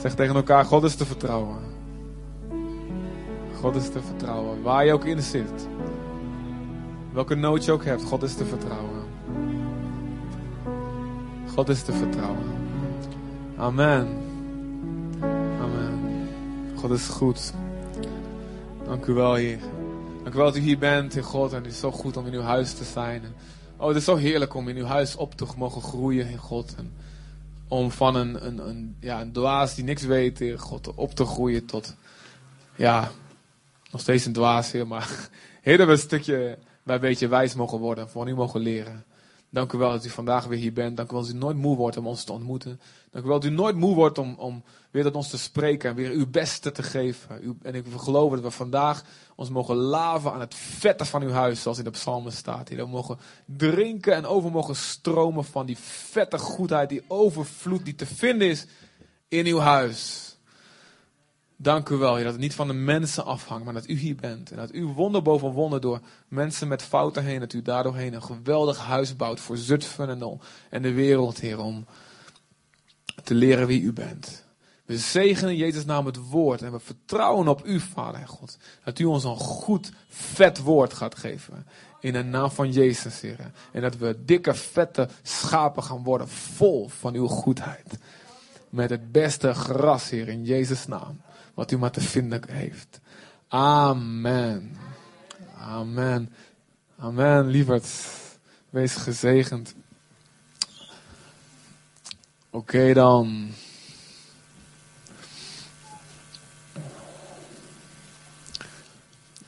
Zeg 0.00 0.14
tegen 0.14 0.34
elkaar, 0.34 0.64
God 0.64 0.84
is 0.84 0.94
te 0.94 1.06
vertrouwen. 1.06 1.58
God 3.60 3.76
is 3.76 3.88
te 3.88 4.02
vertrouwen. 4.02 4.62
Waar 4.62 4.84
je 4.84 4.92
ook 4.92 5.04
in 5.04 5.22
zit. 5.22 5.68
Welke 7.12 7.34
nood 7.34 7.64
je 7.64 7.72
ook 7.72 7.84
hebt, 7.84 8.02
God 8.02 8.22
is 8.22 8.34
te 8.34 8.44
vertrouwen. 8.44 9.02
God 11.54 11.68
is 11.68 11.82
te 11.82 11.92
vertrouwen. 11.92 12.46
Amen. 13.56 14.08
Amen. 15.60 16.28
God 16.76 16.90
is 16.90 17.08
goed. 17.08 17.52
Dank 18.84 19.06
u 19.06 19.12
wel, 19.12 19.34
Heer. 19.34 19.58
Dank 20.22 20.34
u 20.34 20.36
wel 20.36 20.46
dat 20.46 20.56
u 20.56 20.60
hier 20.60 20.78
bent, 20.78 21.14
Heer 21.14 21.24
God. 21.24 21.52
En 21.52 21.62
het 21.62 21.72
is 21.72 21.80
zo 21.80 21.90
goed 21.90 22.16
om 22.16 22.26
in 22.26 22.34
uw 22.34 22.40
huis 22.40 22.72
te 22.72 22.84
zijn. 22.84 23.22
oh, 23.76 23.88
het 23.88 23.96
is 23.96 24.04
zo 24.04 24.16
heerlijk 24.16 24.54
om 24.54 24.68
in 24.68 24.76
uw 24.76 24.84
huis 24.84 25.16
op 25.16 25.34
te 25.34 25.46
mogen 25.56 25.82
groeien, 25.82 26.26
Heer 26.26 26.38
God. 26.38 26.74
En 26.78 26.92
om 27.70 27.90
van 27.90 28.14
een, 28.14 28.46
een, 28.46 28.68
een, 28.68 28.96
ja, 29.00 29.20
een 29.20 29.32
dwaas 29.32 29.74
die 29.74 29.84
niks 29.84 30.02
weet, 30.02 30.42
God, 30.56 30.94
op 30.94 31.14
te 31.14 31.24
groeien 31.24 31.66
tot, 31.66 31.94
ja, 32.76 33.10
nog 33.90 34.00
steeds 34.00 34.24
een 34.24 34.32
dwaas, 34.32 34.72
Heer. 34.72 34.86
Maar 34.86 35.08
we 35.62 35.92
een 35.92 35.98
stukje, 35.98 36.58
bij 36.82 36.94
een 36.94 37.00
beetje 37.00 37.28
wijs 37.28 37.54
mogen 37.54 37.78
worden, 37.78 38.10
van 38.10 38.28
u 38.28 38.34
mogen 38.34 38.60
leren. 38.60 39.04
Dank 39.50 39.72
u 39.72 39.78
wel 39.78 39.90
dat 39.90 40.04
u 40.04 40.08
vandaag 40.08 40.44
weer 40.44 40.58
hier 40.58 40.72
bent. 40.72 40.96
Dank 40.96 41.10
u 41.10 41.14
wel 41.14 41.22
dat 41.22 41.34
u 41.34 41.36
nooit 41.36 41.56
moe 41.56 41.76
wordt 41.76 41.96
om 41.96 42.06
ons 42.06 42.24
te 42.24 42.32
ontmoeten. 42.32 42.80
Dank 43.10 43.24
u 43.24 43.28
wel 43.28 43.40
dat 43.40 43.50
u 43.50 43.54
nooit 43.54 43.76
moe 43.76 43.94
wordt 43.94 44.18
om, 44.18 44.34
om 44.38 44.62
weer 44.90 45.02
tot 45.02 45.14
ons 45.14 45.30
te 45.30 45.38
spreken 45.38 45.90
en 45.90 45.96
weer 45.96 46.10
uw 46.10 46.30
beste 46.30 46.72
te 46.72 46.82
geven. 46.82 47.58
en 47.62 47.74
ik 47.74 47.84
geloof 47.96 48.32
dat 48.32 48.40
we 48.40 48.50
vandaag 48.50 49.04
ons 49.34 49.50
mogen 49.50 49.76
laven 49.76 50.32
aan 50.32 50.40
het 50.40 50.54
vette 50.54 51.04
van 51.04 51.22
uw 51.22 51.30
huis, 51.30 51.62
zoals 51.62 51.78
in 51.78 51.84
de 51.84 51.90
psalmen 51.90 52.32
staat. 52.32 52.68
Dat 52.68 52.78
we 52.78 52.86
mogen 52.86 53.18
drinken 53.44 54.14
en 54.14 54.26
over 54.26 54.50
mogen 54.50 54.76
stromen 54.76 55.44
van 55.44 55.66
die 55.66 55.78
vette 55.78 56.38
goedheid, 56.38 56.88
die 56.88 57.02
overvloed 57.08 57.84
die 57.84 57.94
te 57.94 58.06
vinden 58.06 58.48
is 58.48 58.66
in 59.28 59.46
uw 59.46 59.58
huis. 59.58 60.30
Dank 61.56 61.88
u 61.88 61.96
wel, 61.96 62.14
dat 62.14 62.24
het 62.24 62.38
niet 62.38 62.54
van 62.54 62.66
de 62.66 62.72
mensen 62.72 63.24
afhangt, 63.24 63.64
maar 63.64 63.74
dat 63.74 63.88
u 63.88 63.94
hier 63.94 64.16
bent. 64.16 64.50
En 64.50 64.56
dat 64.56 64.74
u 64.74 64.84
wonder 64.84 65.22
boven 65.22 65.50
wonder 65.50 65.80
door 65.80 66.00
mensen 66.28 66.68
met 66.68 66.82
fouten 66.82 67.24
heen, 67.24 67.40
dat 67.40 67.52
u 67.52 67.62
daardoorheen 67.62 68.14
een 68.14 68.22
geweldig 68.22 68.78
huis 68.78 69.16
bouwt 69.16 69.40
voor 69.40 69.56
Zutphen 69.56 70.08
en, 70.08 70.40
en 70.70 70.82
de 70.82 70.92
wereld, 70.92 71.40
Heer, 71.40 71.58
om 71.58 71.86
te 73.24 73.34
leren 73.34 73.66
wie 73.66 73.82
u 73.82 73.92
bent. 73.92 74.44
We 74.84 74.98
zegenen 74.98 75.56
Jezus 75.56 75.84
naam 75.84 76.06
het 76.06 76.16
woord 76.16 76.62
en 76.62 76.72
we 76.72 76.78
vertrouwen 76.80 77.48
op 77.48 77.66
u, 77.66 77.80
Vader 77.80 78.20
en 78.20 78.26
God. 78.26 78.58
Dat 78.84 78.98
u 78.98 79.04
ons 79.04 79.24
een 79.24 79.36
goed, 79.36 79.92
vet 80.08 80.58
woord 80.58 80.92
gaat 80.92 81.14
geven. 81.14 81.66
In 82.00 82.12
de 82.12 82.22
naam 82.22 82.50
van 82.50 82.72
Jezus, 82.72 83.20
Heer. 83.20 83.50
En 83.72 83.80
dat 83.80 83.96
we 83.96 84.24
dikke, 84.24 84.54
vette 84.54 85.08
schapen 85.22 85.82
gaan 85.82 86.02
worden, 86.02 86.28
vol 86.28 86.88
van 86.88 87.14
uw 87.14 87.26
goedheid. 87.26 87.98
Met 88.68 88.90
het 88.90 89.12
beste 89.12 89.54
gras, 89.54 90.10
Heer, 90.10 90.28
in 90.28 90.44
Jezus' 90.44 90.86
naam 90.86 91.20
wat 91.54 91.70
u 91.70 91.78
maar 91.78 91.90
te 91.90 92.00
vinden 92.00 92.42
heeft. 92.50 93.00
Amen. 93.48 94.76
Amen. 95.58 96.32
Amen, 96.98 97.46
lieverd. 97.46 97.88
Wees 98.70 98.94
gezegend. 98.94 99.74
Oké 102.50 102.92
dan. 102.92 103.52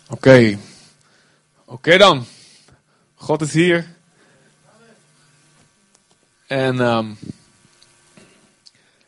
Oké. 0.08 0.58
Oké 1.64 1.98
dan. 1.98 2.24
God 3.14 3.40
is 3.40 3.52
hier. 3.52 3.94
En 6.46 6.80
um, 6.80 7.18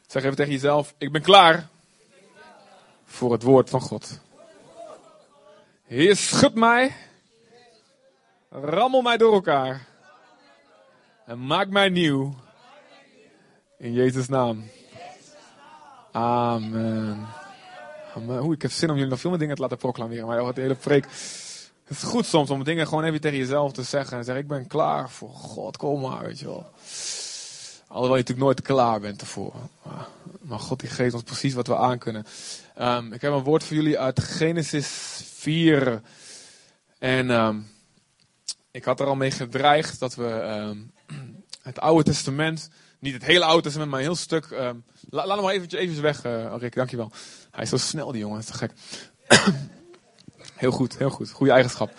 zeg 0.06 0.22
even 0.22 0.36
tegen 0.36 0.52
jezelf, 0.52 0.94
ik 0.98 1.12
ben 1.12 1.22
klaar 1.22 1.68
voor 3.04 3.32
het 3.32 3.42
woord 3.42 3.70
van 3.70 3.80
God. 3.80 4.20
Heer, 5.84 6.16
schud 6.16 6.54
mij. 6.54 6.96
Rammel 8.50 9.02
mij 9.02 9.16
door 9.16 9.32
elkaar. 9.32 9.86
En 11.26 11.46
maak 11.46 11.68
mij 11.68 11.88
nieuw. 11.88 12.34
In 13.78 13.92
Jezus' 13.92 14.28
naam. 14.28 14.64
Amen. 16.12 17.26
Amen. 18.14 18.42
Oeh, 18.42 18.54
ik 18.54 18.62
heb 18.62 18.70
zin 18.70 18.88
om 18.88 18.94
jullie 18.94 19.10
nog 19.10 19.20
veel 19.20 19.30
meer 19.30 19.38
dingen 19.38 19.54
te 19.54 19.62
laten 19.62 19.76
proclameren. 19.76 20.26
Maar 20.26 20.42
wat 20.42 20.54
de 20.54 20.60
hele 20.60 20.74
preek. 20.74 21.04
Het 21.84 21.96
is 21.96 22.02
goed 22.02 22.26
soms 22.26 22.50
om 22.50 22.64
dingen 22.64 22.86
gewoon 22.86 23.04
even 23.04 23.20
tegen 23.20 23.38
jezelf 23.38 23.72
te 23.72 23.82
zeggen. 23.82 24.18
En 24.18 24.24
zeggen, 24.24 24.42
ik 24.42 24.48
ben 24.48 24.66
klaar 24.66 25.10
voor 25.10 25.30
God, 25.30 25.76
kom 25.76 26.00
maar, 26.00 26.22
weet 26.22 26.38
je 26.38 26.46
wel. 26.46 26.70
Alhoewel 27.86 28.16
je 28.16 28.22
natuurlijk 28.22 28.46
nooit 28.46 28.62
klaar 28.62 29.00
bent 29.00 29.20
ervoor. 29.20 29.54
Maar 30.40 30.58
God 30.58 30.80
die 30.80 30.88
geeft 30.88 31.14
ons 31.14 31.22
precies 31.22 31.54
wat 31.54 31.66
we 31.66 31.76
aan 31.76 31.98
kunnen. 31.98 32.26
Um, 32.80 33.12
ik 33.12 33.20
heb 33.20 33.32
een 33.32 33.42
woord 33.42 33.64
voor 33.64 33.76
jullie 33.76 33.98
uit 33.98 34.20
Genesis 34.20 34.88
4. 35.34 36.02
En 36.98 37.30
um, 37.30 37.66
ik 38.70 38.84
had 38.84 39.00
er 39.00 39.06
al 39.06 39.14
mee 39.14 39.30
gedreigd 39.30 40.00
dat 40.00 40.14
we 40.14 40.24
um, 40.24 40.92
het 41.62 41.80
Oude 41.80 42.02
Testament, 42.02 42.70
niet 43.04 43.14
het 43.14 43.24
hele 43.24 43.44
Oude 43.44 43.62
Testament, 43.62 43.90
maar 43.90 44.00
een 44.00 44.06
heel 44.06 44.16
stuk. 44.16 44.50
La, 44.50 45.26
laat 45.26 45.34
hem 45.34 45.44
maar 45.44 45.54
eventjes, 45.54 45.80
eventjes 45.80 46.02
weg, 46.02 46.24
uh, 46.24 46.54
Rick, 46.58 46.74
dankjewel. 46.74 47.10
Hij 47.50 47.62
is 47.62 47.68
zo 47.68 47.76
snel, 47.76 48.12
die 48.12 48.20
jongen, 48.20 48.36
dat 48.36 48.44
is 48.44 48.50
te 48.50 48.58
gek. 48.58 48.72
heel 50.64 50.70
goed, 50.70 50.98
heel 50.98 51.10
goed. 51.10 51.30
Goede 51.30 51.52
eigenschap. 51.52 51.90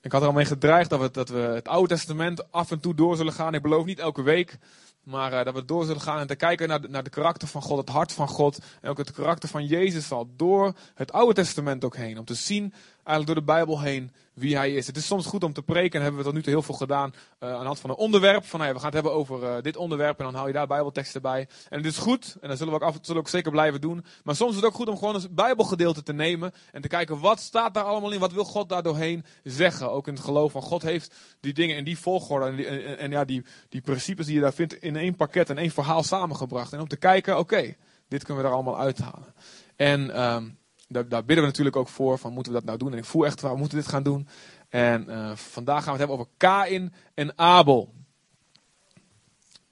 Ik 0.00 0.12
had 0.12 0.20
er 0.20 0.26
al 0.26 0.34
mee 0.34 0.44
gedreigd 0.44 0.90
dat 0.90 1.00
we, 1.00 1.10
dat 1.10 1.28
we 1.28 1.38
het 1.38 1.68
Oude 1.68 1.88
Testament 1.88 2.52
af 2.52 2.70
en 2.70 2.80
toe 2.80 2.94
door 2.94 3.16
zullen 3.16 3.32
gaan. 3.32 3.54
Ik 3.54 3.62
beloof 3.62 3.84
niet 3.84 3.98
elke 3.98 4.22
week. 4.22 4.58
Maar 5.02 5.32
uh, 5.32 5.44
dat 5.44 5.54
we 5.54 5.64
door 5.64 5.84
zullen 5.84 6.00
gaan 6.00 6.18
en 6.18 6.26
te 6.26 6.34
kijken 6.34 6.68
naar 6.68 6.80
de, 6.80 6.88
naar 6.88 7.02
de 7.02 7.10
karakter 7.10 7.48
van 7.48 7.62
God, 7.62 7.78
het 7.78 7.88
hart 7.88 8.12
van 8.12 8.28
God. 8.28 8.58
En 8.80 8.90
ook 8.90 8.98
het 8.98 9.12
karakter 9.12 9.48
van 9.48 9.66
Jezus 9.66 10.10
al 10.10 10.30
door 10.36 10.72
het 10.94 11.12
Oude 11.12 11.34
Testament 11.34 11.84
ook 11.84 11.96
heen. 11.96 12.18
Om 12.18 12.24
te 12.24 12.34
zien, 12.34 12.74
eigenlijk 13.06 13.26
door 13.26 13.34
de 13.34 13.52
Bijbel 13.52 13.80
heen, 13.80 14.12
wie 14.34 14.56
hij 14.56 14.72
is. 14.72 14.86
Het 14.86 14.96
is 14.96 15.06
soms 15.06 15.26
goed 15.26 15.44
om 15.44 15.52
te 15.52 15.62
preken, 15.62 15.98
en 15.98 16.00
hebben 16.00 16.18
we 16.18 16.26
tot 16.26 16.34
nu 16.34 16.42
toe 16.42 16.52
heel 16.52 16.62
veel 16.62 16.74
gedaan 16.74 17.14
uh, 17.40 17.52
aan 17.52 17.58
de 17.58 17.66
hand 17.66 17.80
van 17.80 17.90
een 17.90 17.96
onderwerp. 17.96 18.44
Van 18.44 18.60
hey, 18.60 18.72
we 18.72 18.76
gaan 18.76 18.84
het 18.84 18.94
hebben 18.94 19.12
over 19.12 19.42
uh, 19.42 19.62
dit 19.62 19.76
onderwerp 19.76 20.18
en 20.18 20.24
dan 20.24 20.34
haal 20.34 20.46
je 20.46 20.52
daar 20.52 20.66
Bijbelteksten 20.66 21.22
bij. 21.22 21.48
En 21.68 21.76
het 21.76 21.86
is 21.86 21.98
goed, 21.98 22.36
en 22.40 22.48
dat 22.48 22.58
zullen 22.58 22.72
we 22.72 22.80
ook, 22.80 22.86
af, 22.86 22.98
zullen 23.00 23.20
ook 23.20 23.28
zeker 23.28 23.50
blijven 23.50 23.80
doen. 23.80 24.04
Maar 24.24 24.36
soms 24.36 24.50
is 24.50 24.56
het 24.56 24.64
ook 24.64 24.74
goed 24.74 24.88
om 24.88 24.98
gewoon 24.98 25.14
een 25.14 25.28
Bijbelgedeelte 25.30 26.02
te 26.02 26.12
nemen 26.12 26.52
en 26.72 26.82
te 26.82 26.88
kijken 26.88 27.20
wat 27.20 27.40
staat 27.40 27.74
daar 27.74 27.84
allemaal 27.84 28.12
in, 28.12 28.20
wat 28.20 28.32
wil 28.32 28.44
God 28.44 28.68
daar 28.68 28.82
doorheen 28.82 29.24
zeggen. 29.42 29.90
Ook 29.90 30.06
in 30.06 30.14
het 30.14 30.24
geloof 30.24 30.52
van 30.52 30.62
God 30.62 30.82
heeft 30.82 31.14
die 31.40 31.52
dingen 31.52 31.76
in 31.76 31.84
die 31.84 31.98
volgorde 31.98 32.46
en, 32.46 32.56
die, 32.56 33.08
ja, 33.10 33.24
die, 33.24 33.44
die 33.68 33.80
principes 33.80 34.26
die 34.26 34.34
je 34.34 34.40
daar 34.40 34.54
vindt 34.54 34.74
in 34.74 34.96
één 34.96 35.16
pakket 35.16 35.50
en 35.50 35.58
één 35.58 35.70
verhaal 35.70 36.02
samengebracht. 36.02 36.72
En 36.72 36.80
om 36.80 36.88
te 36.88 36.96
kijken, 36.96 37.38
oké, 37.38 37.74
dit 38.08 38.24
kunnen 38.24 38.42
we 38.42 38.48
er 38.48 38.54
allemaal 38.54 38.78
uithalen. 38.78 39.34
En 39.76 40.22
um, 40.22 40.58
daar, 40.88 41.04
bidden 41.04 41.36
we 41.36 41.50
natuurlijk 41.50 41.76
ook 41.76 41.88
voor, 41.88 42.18
van 42.18 42.32
moeten 42.32 42.52
we 42.52 42.58
dat 42.58 42.66
nou 42.66 42.78
doen? 42.78 42.92
En 42.92 42.98
ik 42.98 43.04
voel 43.04 43.26
echt, 43.26 43.40
we 43.40 43.56
moeten 43.56 43.78
dit 43.78 43.88
gaan 43.88 44.02
doen. 44.02 44.28
En 44.68 45.06
uh, 45.08 45.36
vandaag 45.36 45.84
gaan 45.84 45.92
we 45.94 45.98
het 45.98 46.08
hebben 46.08 46.16
over 46.16 46.32
Kain 46.36 46.94
en 47.14 47.38
Abel. 47.38 47.94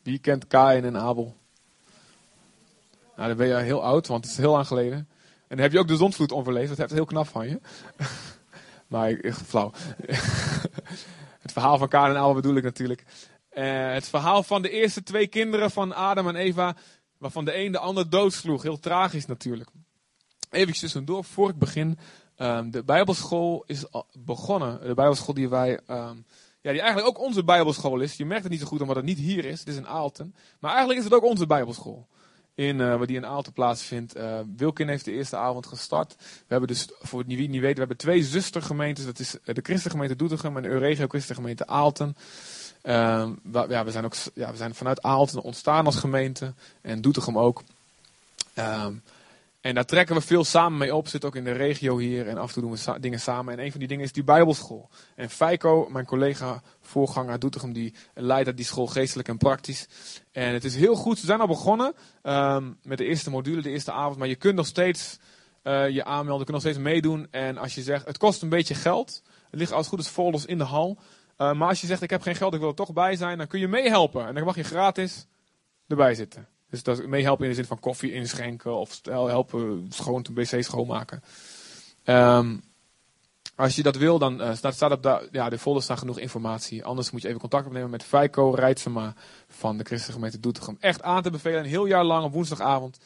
Wie 0.02 0.18
kent 0.18 0.46
Kain 0.46 0.84
en 0.84 0.96
Abel? 0.96 1.36
Nou, 3.16 3.28
dan 3.28 3.36
ben 3.36 3.46
je 3.46 3.54
heel 3.54 3.82
oud, 3.82 4.06
want 4.06 4.24
het 4.24 4.32
is 4.32 4.38
heel 4.38 4.52
lang 4.52 4.66
geleden. 4.66 4.98
En 4.98 5.56
dan 5.56 5.58
heb 5.58 5.72
je 5.72 5.78
ook 5.78 5.88
de 5.88 5.96
zondvloed 5.96 6.32
onverleefd, 6.32 6.68
dat 6.68 6.78
heeft 6.78 6.92
heel 6.92 7.04
knap 7.04 7.28
van 7.28 7.48
je. 7.48 7.60
maar 8.86 9.10
ik, 9.10 9.34
flauw. 9.34 9.72
het 11.44 11.52
verhaal 11.52 11.78
van 11.78 11.88
Kain 11.88 12.10
en 12.10 12.16
Abel 12.16 12.34
bedoel 12.34 12.56
ik 12.56 12.64
natuurlijk. 12.64 13.04
Uh, 13.52 13.92
het 13.92 14.08
verhaal 14.08 14.42
van 14.42 14.62
de 14.62 14.70
eerste 14.70 15.02
twee 15.02 15.26
kinderen 15.26 15.70
van 15.70 15.94
Adam 15.94 16.28
en 16.28 16.36
Eva, 16.36 16.76
waarvan 17.18 17.44
de 17.44 17.56
een 17.56 17.72
de 17.72 17.78
ander 17.78 18.10
doodsloeg. 18.10 18.62
Heel 18.62 18.78
tragisch 18.78 19.26
natuurlijk. 19.26 19.70
Even 20.54 20.74
tussendoor, 20.74 21.24
voor 21.24 21.48
ik 21.48 21.58
begin. 21.58 21.98
Um, 22.38 22.70
de 22.70 22.82
Bijbelschool 22.82 23.64
is 23.66 23.84
begonnen. 24.12 24.80
De 24.86 24.94
Bijbelschool 24.94 25.34
die 25.34 25.48
wij. 25.48 25.80
Um, 25.90 26.24
ja, 26.60 26.70
die 26.72 26.80
eigenlijk 26.80 27.06
ook 27.06 27.24
onze 27.24 27.44
Bijbelschool 27.44 28.00
is. 28.00 28.16
Je 28.16 28.26
merkt 28.26 28.42
het 28.42 28.52
niet 28.52 28.60
zo 28.60 28.66
goed 28.66 28.80
omdat 28.80 28.96
het 28.96 29.04
niet 29.04 29.18
hier 29.18 29.44
is. 29.44 29.58
Het 29.58 29.68
is 29.68 29.76
in 29.76 29.86
Aalten. 29.86 30.34
Maar 30.58 30.70
eigenlijk 30.70 30.98
is 30.98 31.04
het 31.04 31.14
ook 31.14 31.24
onze 31.24 31.46
Bijbelschool. 31.46 32.06
In, 32.54 32.78
uh, 32.78 33.00
die 33.06 33.16
in 33.16 33.26
Aalten 33.26 33.52
plaatsvindt. 33.52 34.16
Uh, 34.16 34.38
Wilkin 34.56 34.88
heeft 34.88 35.04
de 35.04 35.12
eerste 35.12 35.36
avond 35.36 35.66
gestart. 35.66 36.14
We 36.18 36.24
hebben 36.46 36.68
dus, 36.68 36.88
voor 37.00 37.24
wie 37.26 37.48
niet 37.48 37.60
weet, 37.60 37.72
we 37.72 37.78
hebben 37.78 37.96
twee 37.96 38.24
zustergemeentes. 38.24 39.04
Dat 39.04 39.18
is 39.18 39.36
de 39.44 39.60
Christengemeente 39.62 40.16
Doetinchem 40.16 40.56
en 40.56 40.62
de 40.62 40.68
Euregio 40.68 41.06
Christengemeente 41.08 41.66
Aalten. 41.66 42.16
We, 42.82 43.66
ja, 43.68 43.84
we, 43.84 43.90
zijn 43.90 44.04
ook, 44.04 44.14
ja, 44.34 44.50
we 44.50 44.56
zijn 44.56 44.74
vanuit 44.74 45.02
Aalten 45.02 45.42
ontstaan 45.42 45.86
als 45.86 45.96
gemeente. 45.96 46.52
En 46.80 47.00
Doetinchem 47.00 47.38
ook. 47.38 47.62
Um, 48.58 49.02
en 49.64 49.74
daar 49.74 49.84
trekken 49.84 50.14
we 50.14 50.20
veel 50.20 50.44
samen 50.44 50.78
mee 50.78 50.94
op. 50.94 51.08
Zit 51.08 51.24
ook 51.24 51.36
in 51.36 51.44
de 51.44 51.52
regio 51.52 51.98
hier. 51.98 52.28
En 52.28 52.38
af 52.38 52.46
en 52.46 52.52
toe 52.52 52.62
doen 52.62 52.72
we 52.72 53.00
dingen 53.00 53.20
samen. 53.20 53.52
En 53.52 53.64
een 53.64 53.70
van 53.70 53.78
die 53.78 53.88
dingen 53.88 54.04
is 54.04 54.12
die 54.12 54.24
Bijbelschool. 54.24 54.90
En 55.14 55.30
Feiko, 55.30 55.88
mijn 55.90 56.04
collega, 56.04 56.62
voorganger 56.80 57.38
Doetinchem, 57.38 57.72
die 57.72 57.94
leidt 58.14 58.56
die 58.56 58.64
school 58.64 58.86
geestelijk 58.86 59.28
en 59.28 59.38
praktisch. 59.38 59.88
En 60.32 60.52
het 60.52 60.64
is 60.64 60.76
heel 60.76 60.94
goed. 60.94 61.18
Ze 61.18 61.26
zijn 61.26 61.40
al 61.40 61.46
begonnen 61.46 61.94
um, 62.22 62.78
met 62.82 62.98
de 62.98 63.04
eerste 63.04 63.30
module, 63.30 63.62
de 63.62 63.70
eerste 63.70 63.92
avond. 63.92 64.18
Maar 64.18 64.28
je 64.28 64.36
kunt 64.36 64.54
nog 64.54 64.66
steeds 64.66 65.18
uh, 65.62 65.88
je 65.88 66.04
aanmelden. 66.04 66.38
Je 66.38 66.44
kunt 66.44 66.64
nog 66.64 66.72
steeds 66.72 66.78
meedoen. 66.78 67.26
En 67.30 67.58
als 67.58 67.74
je 67.74 67.82
zegt, 67.82 68.06
het 68.06 68.18
kost 68.18 68.42
een 68.42 68.48
beetje 68.48 68.74
geld. 68.74 69.22
Het 69.50 69.60
ligt 69.60 69.72
als 69.72 69.88
goed 69.88 70.00
is 70.00 70.08
folders 70.08 70.44
in 70.44 70.58
de 70.58 70.64
hal. 70.64 70.98
Uh, 71.38 71.52
maar 71.52 71.68
als 71.68 71.80
je 71.80 71.86
zegt, 71.86 72.02
ik 72.02 72.10
heb 72.10 72.22
geen 72.22 72.36
geld, 72.36 72.54
ik 72.54 72.60
wil 72.60 72.68
er 72.68 72.74
toch 72.74 72.92
bij 72.92 73.16
zijn. 73.16 73.38
Dan 73.38 73.46
kun 73.46 73.60
je 73.60 73.68
meehelpen. 73.68 74.26
En 74.26 74.34
dan 74.34 74.44
mag 74.44 74.56
je 74.56 74.62
gratis 74.62 75.26
erbij 75.88 76.14
zitten. 76.14 76.53
Dus 76.74 76.82
dat 76.82 77.06
meehelpen 77.06 77.44
in 77.44 77.50
de 77.50 77.56
zin 77.56 77.64
van 77.64 77.80
koffie 77.80 78.12
inschenken 78.12 78.74
of 78.74 79.00
helpen 79.04 79.86
schoon 79.88 80.22
de 80.22 80.32
wc 80.32 80.62
schoonmaken. 80.62 81.22
Um, 82.04 82.62
als 83.54 83.76
je 83.76 83.82
dat 83.82 83.96
wil, 83.96 84.18
dan 84.18 84.40
uh, 84.40 84.54
staat, 84.54 84.74
staat 84.74 84.90
op 84.90 85.02
de, 85.02 85.28
ja, 85.32 85.48
de 85.48 85.58
folder 85.58 85.82
staat 85.82 85.98
genoeg 85.98 86.18
informatie. 86.18 86.84
Anders 86.84 87.10
moet 87.10 87.22
je 87.22 87.28
even 87.28 87.40
contact 87.40 87.66
opnemen 87.66 87.90
met 87.90 88.02
Feiko 88.02 88.50
Rijtsema 88.50 89.14
van 89.48 89.76
de 89.76 89.84
Christelijke 89.84 90.12
Gemeente 90.12 90.40
Doetinchem. 90.40 90.76
Echt 90.80 91.02
aan 91.02 91.22
te 91.22 91.30
bevelen, 91.30 91.58
een 91.58 91.64
heel 91.64 91.86
jaar 91.86 92.04
lang 92.04 92.24
op 92.24 92.32
woensdagavond 92.32 92.98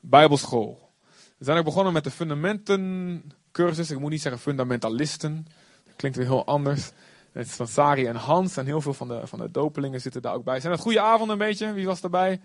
Bijbelschool. 0.00 0.90
We 1.38 1.44
zijn 1.44 1.58
ook 1.58 1.64
begonnen 1.64 1.92
met 1.92 2.04
de 2.04 2.10
fundamentencursus. 2.10 3.90
Ik 3.90 3.98
moet 3.98 4.10
niet 4.10 4.22
zeggen 4.22 4.40
fundamentalisten. 4.40 5.46
Dat 5.84 5.96
klinkt 5.96 6.16
weer 6.16 6.26
heel 6.26 6.46
anders. 6.46 6.90
Het 7.32 7.46
is 7.46 7.52
van 7.52 7.68
Sari 7.68 8.06
en 8.06 8.16
Hans 8.16 8.56
en 8.56 8.66
heel 8.66 8.80
veel 8.80 8.94
van 8.94 9.08
de, 9.08 9.26
van 9.26 9.38
de 9.38 9.50
dopelingen 9.50 10.00
zitten 10.00 10.22
daar 10.22 10.34
ook 10.34 10.44
bij. 10.44 10.60
Zijn 10.60 10.72
dat 10.72 10.82
goede 10.82 11.00
avonden 11.00 11.40
een 11.40 11.46
beetje? 11.46 11.72
Wie 11.72 11.86
was 11.86 12.02
erbij? 12.02 12.40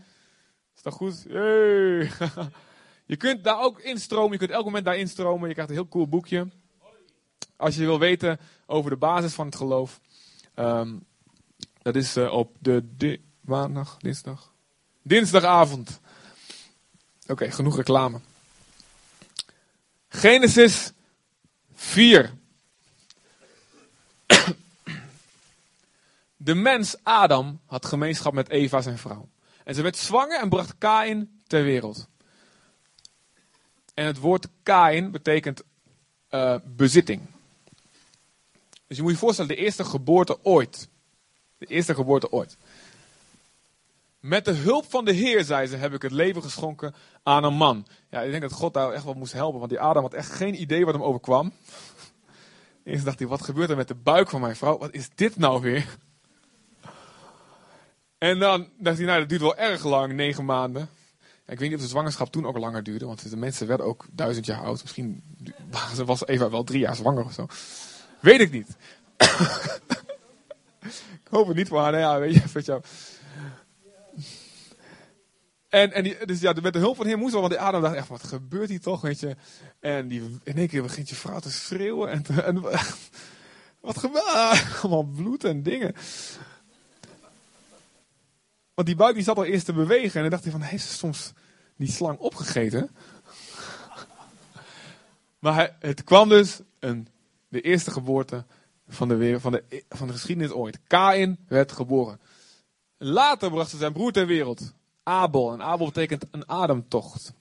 Is 0.76 0.82
dat 0.82 0.94
goed? 0.94 1.26
Hey. 1.30 2.12
je 3.12 3.16
kunt 3.18 3.44
daar 3.44 3.62
ook 3.62 3.80
instromen. 3.80 4.32
Je 4.32 4.38
kunt 4.38 4.52
elk 4.52 4.66
moment 4.66 4.86
daar 4.86 4.98
instromen. 4.98 5.48
Je 5.48 5.54
krijgt 5.54 5.72
een 5.72 5.78
heel 5.78 5.88
cool 5.88 6.08
boekje. 6.08 6.48
Als 7.56 7.76
je 7.76 7.86
wil 7.86 8.00
weten 8.00 8.40
over 8.66 8.90
de 8.90 8.98
basis 8.98 9.34
van 9.34 9.46
het 9.46 9.56
geloof. 9.56 10.00
Um, 10.56 11.06
dat 11.82 11.96
is 11.96 12.18
uh, 12.18 12.32
op 12.32 12.56
de 12.60 13.20
maandag, 13.42 13.98
dinsdag. 13.98 14.54
Dinsdagavond. 15.02 16.00
Oké, 17.28 17.52
genoeg 17.52 17.76
reclame. 17.76 18.20
Genesis 20.08 20.92
4. 21.74 22.34
De 26.38 26.54
mens 26.54 26.96
Adam 27.04 27.60
had 27.66 27.86
gemeenschap 27.86 28.34
met 28.34 28.50
Eva, 28.50 28.82
zijn 28.82 28.98
vrouw. 28.98 29.30
En 29.64 29.76
ze 29.76 29.82
werd 29.82 29.98
zwanger 29.98 30.40
en 30.40 30.50
bracht 30.50 30.76
Kain 30.78 31.42
ter 31.48 31.64
wereld. 31.64 32.08
En 33.94 34.06
het 34.06 34.18
woord 34.18 34.48
Kain 34.64 35.12
betekent 35.12 35.64
uh, 36.30 36.56
bezitting. 36.66 37.22
Dus 38.88 38.98
je 38.98 39.04
moet 39.04 39.12
je 39.12 39.18
voorstellen, 39.18 39.56
de 39.56 39.62
eerste 39.62 39.84
geboorte 39.84 40.44
ooit. 40.44 40.90
De 41.58 41.66
eerste 41.66 41.96
geboorte 41.96 42.32
ooit. 42.32 42.58
Met 44.20 44.46
de 44.46 44.52
hulp 44.52 44.86
van 44.90 45.06
de 45.06 45.12
Heer, 45.12 45.44
zei 45.44 45.68
ze, 45.68 45.76
heb 45.76 45.94
ik 45.94 46.02
het 46.02 46.12
leven 46.12 46.44
geschonken 46.44 46.96
aan 47.24 47.44
een 47.44 47.54
man. 47.54 47.88
Ja, 48.10 48.22
ik 48.22 48.30
denk 48.30 48.42
dat 48.42 48.52
God 48.52 48.74
daar 48.74 48.92
echt 48.92 49.04
wel 49.04 49.14
moest 49.14 49.34
helpen, 49.34 49.60
want 49.60 49.72
die 49.72 49.80
Adam 49.80 50.04
had 50.04 50.14
echt 50.14 50.32
geen 50.32 50.62
idee 50.62 50.86
wat 50.86 50.94
hem 50.94 51.04
overkwam. 51.04 51.54
Eerst 52.84 53.06
dacht 53.06 53.20
hij, 53.20 53.28
wat 53.28 53.42
gebeurt 53.42 53.70
er 53.70 53.76
met 53.76 53.88
de 53.88 53.96
buik 53.96 54.30
van 54.30 54.42
mijn 54.42 54.56
vrouw? 54.56 54.78
Wat 54.78 54.94
is 54.94 55.10
dit 55.16 55.38
nou 55.38 55.62
weer? 55.62 55.98
En 58.22 58.40
dan 58.40 58.68
dacht 58.78 58.98
hij, 58.98 59.06
nou, 59.06 59.20
dat 59.20 59.30
duurt 59.30 59.42
wel 59.42 59.58
erg 59.58 59.84
lang, 59.84 60.14
negen 60.14 60.46
maanden. 60.46 60.90
ik 61.48 61.60
weet 61.60 61.70
niet 61.70 61.78
of 61.78 61.84
de 61.84 61.90
zwangerschap 61.90 62.32
toen 62.32 62.46
ook 62.46 62.58
langer 62.58 62.84
duurde, 62.84 63.06
want 63.06 63.30
de 63.30 63.38
mensen 63.38 63.68
werden 63.68 63.86
ook 63.86 64.06
duizend 64.12 64.46
jaar 64.46 64.62
oud. 64.64 64.82
Misschien 64.82 65.24
was 66.06 66.28
Eva 66.28 66.50
wel 66.50 66.64
drie 66.64 66.80
jaar 66.80 66.96
zwanger 66.96 67.24
of 67.24 67.34
zo. 67.34 67.48
Weet 68.20 68.40
ik 68.40 68.52
niet. 68.52 68.68
ik 71.24 71.28
hoop 71.30 71.48
het 71.48 71.58
niet, 71.58 71.70
maar 71.70 71.98
ja, 71.98 72.20
weet 72.20 72.34
je, 72.34 72.42
weet 72.54 72.66
je. 72.66 72.82
En, 75.70 75.94
en 75.94 76.04
die, 76.04 76.26
dus 76.26 76.40
ja, 76.40 76.54
met 76.62 76.74
de 76.74 76.80
hulp 76.80 76.96
van 76.96 77.08
hem 77.08 77.20
moest 77.20 77.32
wel, 77.32 77.42
want 77.42 77.54
die 77.54 77.62
Adam 77.62 77.82
dacht 77.82 77.96
echt, 77.96 78.08
wat 78.08 78.24
gebeurt 78.24 78.70
hier 78.70 78.82
toch, 78.82 79.02
weet 79.02 79.20
je. 79.20 79.36
En 79.80 80.08
die, 80.08 80.40
in 80.44 80.58
één 80.58 80.68
keer 80.68 80.82
begint 80.82 81.10
je 81.10 81.16
vrouw 81.16 81.40
te 81.40 81.52
schreeuwen 81.52 82.10
en, 82.10 82.22
te, 82.22 82.42
en 82.42 82.62
wat 83.82 83.98
gebeurt 83.98 84.26
Allemaal 84.82 85.04
bloed 85.04 85.44
en 85.44 85.64
dingen. 85.64 85.96
Want 88.82 88.94
die 88.94 89.04
buik 89.04 89.16
die 89.16 89.24
zat 89.24 89.38
al 89.38 89.46
eerst 89.46 89.66
te 89.66 89.74
bewegen 89.74 90.16
en 90.16 90.22
dan 90.22 90.30
dacht 90.30 90.44
hij 90.44 90.52
van, 90.52 90.62
heeft 90.62 90.86
ze 90.86 90.94
soms 90.94 91.34
die 91.76 91.92
slang 91.92 92.18
opgegeten? 92.20 92.90
Maar 95.40 95.76
het 95.80 96.04
kwam 96.04 96.30
dus 96.30 96.60
een 96.80 97.08
de 97.48 97.62
eerste 97.62 97.92
geboorte 97.92 98.46
van 98.88 99.08
de, 99.08 99.40
van 99.40 99.52
de, 99.52 99.84
van 99.90 100.08
de 100.08 100.14
geschiedenis 100.14 100.52
ooit. 100.52 100.80
Kain 100.88 101.38
werd 101.48 101.72
geboren. 101.72 102.20
Later 102.98 103.52
bracht 103.52 103.70
ze 103.70 103.78
zijn 103.78 103.94
broer 103.94 104.12
ter 104.12 104.26
wereld, 104.26 104.74
Abel. 105.04 105.54
En 105.54 105.62
Abel 105.62 105.86
betekent 105.86 106.26
een 106.32 106.50
ademtocht. 106.50 107.34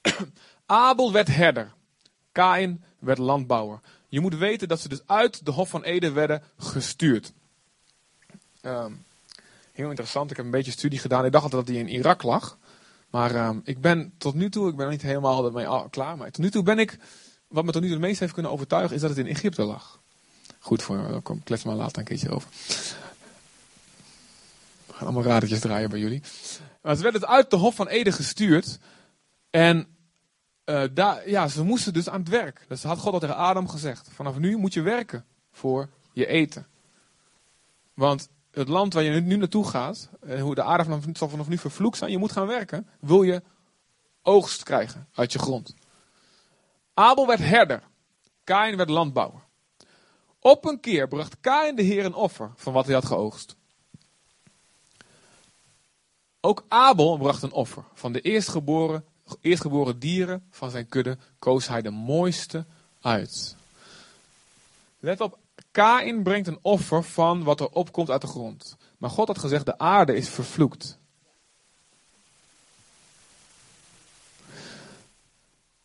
Abel 0.66 1.12
werd 1.12 1.28
herder. 1.28 1.74
Kain 2.32 2.84
werd 2.98 3.18
landbouwer. 3.18 3.80
Je 4.08 4.20
moet 4.20 4.36
weten 4.36 4.68
dat 4.68 4.80
ze 4.80 4.88
dus 4.88 5.06
uit 5.06 5.44
de 5.44 5.50
Hof 5.50 5.68
van 5.68 5.82
Eden 5.82 6.14
werden 6.14 6.42
gestuurd. 6.56 7.32
Um, 8.66 9.04
heel 9.72 9.88
interessant. 9.88 10.30
Ik 10.30 10.36
heb 10.36 10.44
een 10.44 10.50
beetje 10.50 10.70
studie 10.70 10.98
gedaan. 10.98 11.24
Ik 11.24 11.32
dacht 11.32 11.44
altijd 11.44 11.66
dat 11.66 11.74
hij 11.74 11.84
in 11.84 11.90
Irak 11.90 12.22
lag. 12.22 12.58
Maar 13.10 13.48
um, 13.48 13.60
ik 13.64 13.80
ben 13.80 14.12
tot 14.18 14.34
nu 14.34 14.50
toe, 14.50 14.68
ik 14.68 14.76
ben 14.76 14.88
niet 14.88 15.02
helemaal 15.02 15.46
ermee 15.46 15.88
klaar. 15.90 16.16
Maar 16.16 16.30
tot 16.30 16.44
nu 16.44 16.50
toe 16.50 16.62
ben 16.62 16.78
ik 16.78 16.98
wat 17.48 17.64
me 17.64 17.72
tot 17.72 17.82
nu 17.82 17.88
toe 17.88 17.96
het 17.96 18.06
meest 18.06 18.20
heeft 18.20 18.32
kunnen 18.32 18.52
overtuigen, 18.52 18.94
is 18.94 19.00
dat 19.00 19.10
het 19.10 19.18
in 19.18 19.26
Egypte 19.26 19.62
lag. 19.62 20.00
Goed 20.58 20.82
voor, 20.82 20.96
daar 20.96 21.20
kom 21.20 21.42
klets 21.42 21.64
maar 21.64 21.74
later 21.74 21.98
een 21.98 22.04
keertje 22.04 22.30
over. 22.30 22.48
We 24.86 24.92
gaan 24.92 25.06
allemaal 25.06 25.22
radertjes 25.22 25.60
draaien 25.60 25.90
bij 25.90 25.98
jullie. 25.98 26.22
Maar 26.82 26.96
ze 26.96 27.02
werden 27.02 27.20
dus 27.20 27.30
uit 27.30 27.50
de 27.50 27.56
Hof 27.56 27.74
van 27.74 27.88
Eden 27.88 28.12
gestuurd. 28.12 28.78
En 29.50 29.86
uh, 30.64 30.82
daar, 30.92 31.28
ja, 31.28 31.48
ze 31.48 31.64
moesten 31.64 31.92
dus 31.92 32.08
aan 32.08 32.20
het 32.20 32.28
werk. 32.28 32.64
Dus 32.68 32.82
had 32.82 32.98
God 32.98 33.12
al 33.12 33.18
tegen 33.18 33.36
Adam 33.36 33.68
gezegd: 33.68 34.08
vanaf 34.12 34.38
nu 34.38 34.56
moet 34.56 34.74
je 34.74 34.82
werken 34.82 35.24
voor 35.52 35.88
je 36.12 36.26
eten. 36.26 36.66
Want 37.94 38.28
het 38.58 38.68
land 38.68 38.92
waar 38.92 39.02
je 39.02 39.20
nu 39.20 39.36
naartoe 39.36 39.68
gaat, 39.68 40.10
en 40.20 40.40
hoe 40.40 40.54
de 40.54 40.62
aarde 40.62 40.84
vanaf, 40.84 41.30
vanaf 41.30 41.48
nu 41.48 41.58
vervloekt 41.58 41.96
zijn, 41.96 42.10
je 42.10 42.18
moet 42.18 42.32
gaan 42.32 42.46
werken. 42.46 42.88
Wil 43.00 43.22
je 43.22 43.42
oogst 44.22 44.62
krijgen 44.62 45.08
uit 45.12 45.32
je 45.32 45.38
grond. 45.38 45.74
Abel 46.94 47.26
werd 47.26 47.38
herder. 47.38 47.82
Kain 48.44 48.76
werd 48.76 48.88
landbouwer. 48.88 49.40
Op 50.38 50.64
een 50.64 50.80
keer 50.80 51.08
bracht 51.08 51.36
Kain 51.40 51.76
de 51.76 51.82
Heer 51.82 52.04
een 52.04 52.14
offer 52.14 52.52
van 52.56 52.72
wat 52.72 52.84
hij 52.84 52.94
had 52.94 53.04
geoogst. 53.04 53.56
Ook 56.40 56.64
Abel 56.68 57.16
bracht 57.16 57.42
een 57.42 57.52
offer. 57.52 57.84
Van 57.94 58.12
de 58.12 58.20
eerstgeboren, 58.20 59.04
eerstgeboren 59.40 59.98
dieren 59.98 60.46
van 60.50 60.70
zijn 60.70 60.88
kudde 60.88 61.18
koos 61.38 61.68
hij 61.68 61.82
de 61.82 61.90
mooiste 61.90 62.66
uit. 63.00 63.56
Let 64.98 65.20
op, 65.20 65.38
Kain 65.76 66.22
brengt 66.22 66.46
een 66.46 66.58
offer 66.62 67.04
van 67.04 67.42
wat 67.42 67.60
er 67.60 67.68
opkomt 67.68 68.10
uit 68.10 68.20
de 68.20 68.26
grond. 68.26 68.76
Maar 68.98 69.10
God 69.10 69.26
had 69.26 69.38
gezegd, 69.38 69.66
de 69.66 69.78
aarde 69.78 70.16
is 70.16 70.28
vervloekt. 70.28 70.98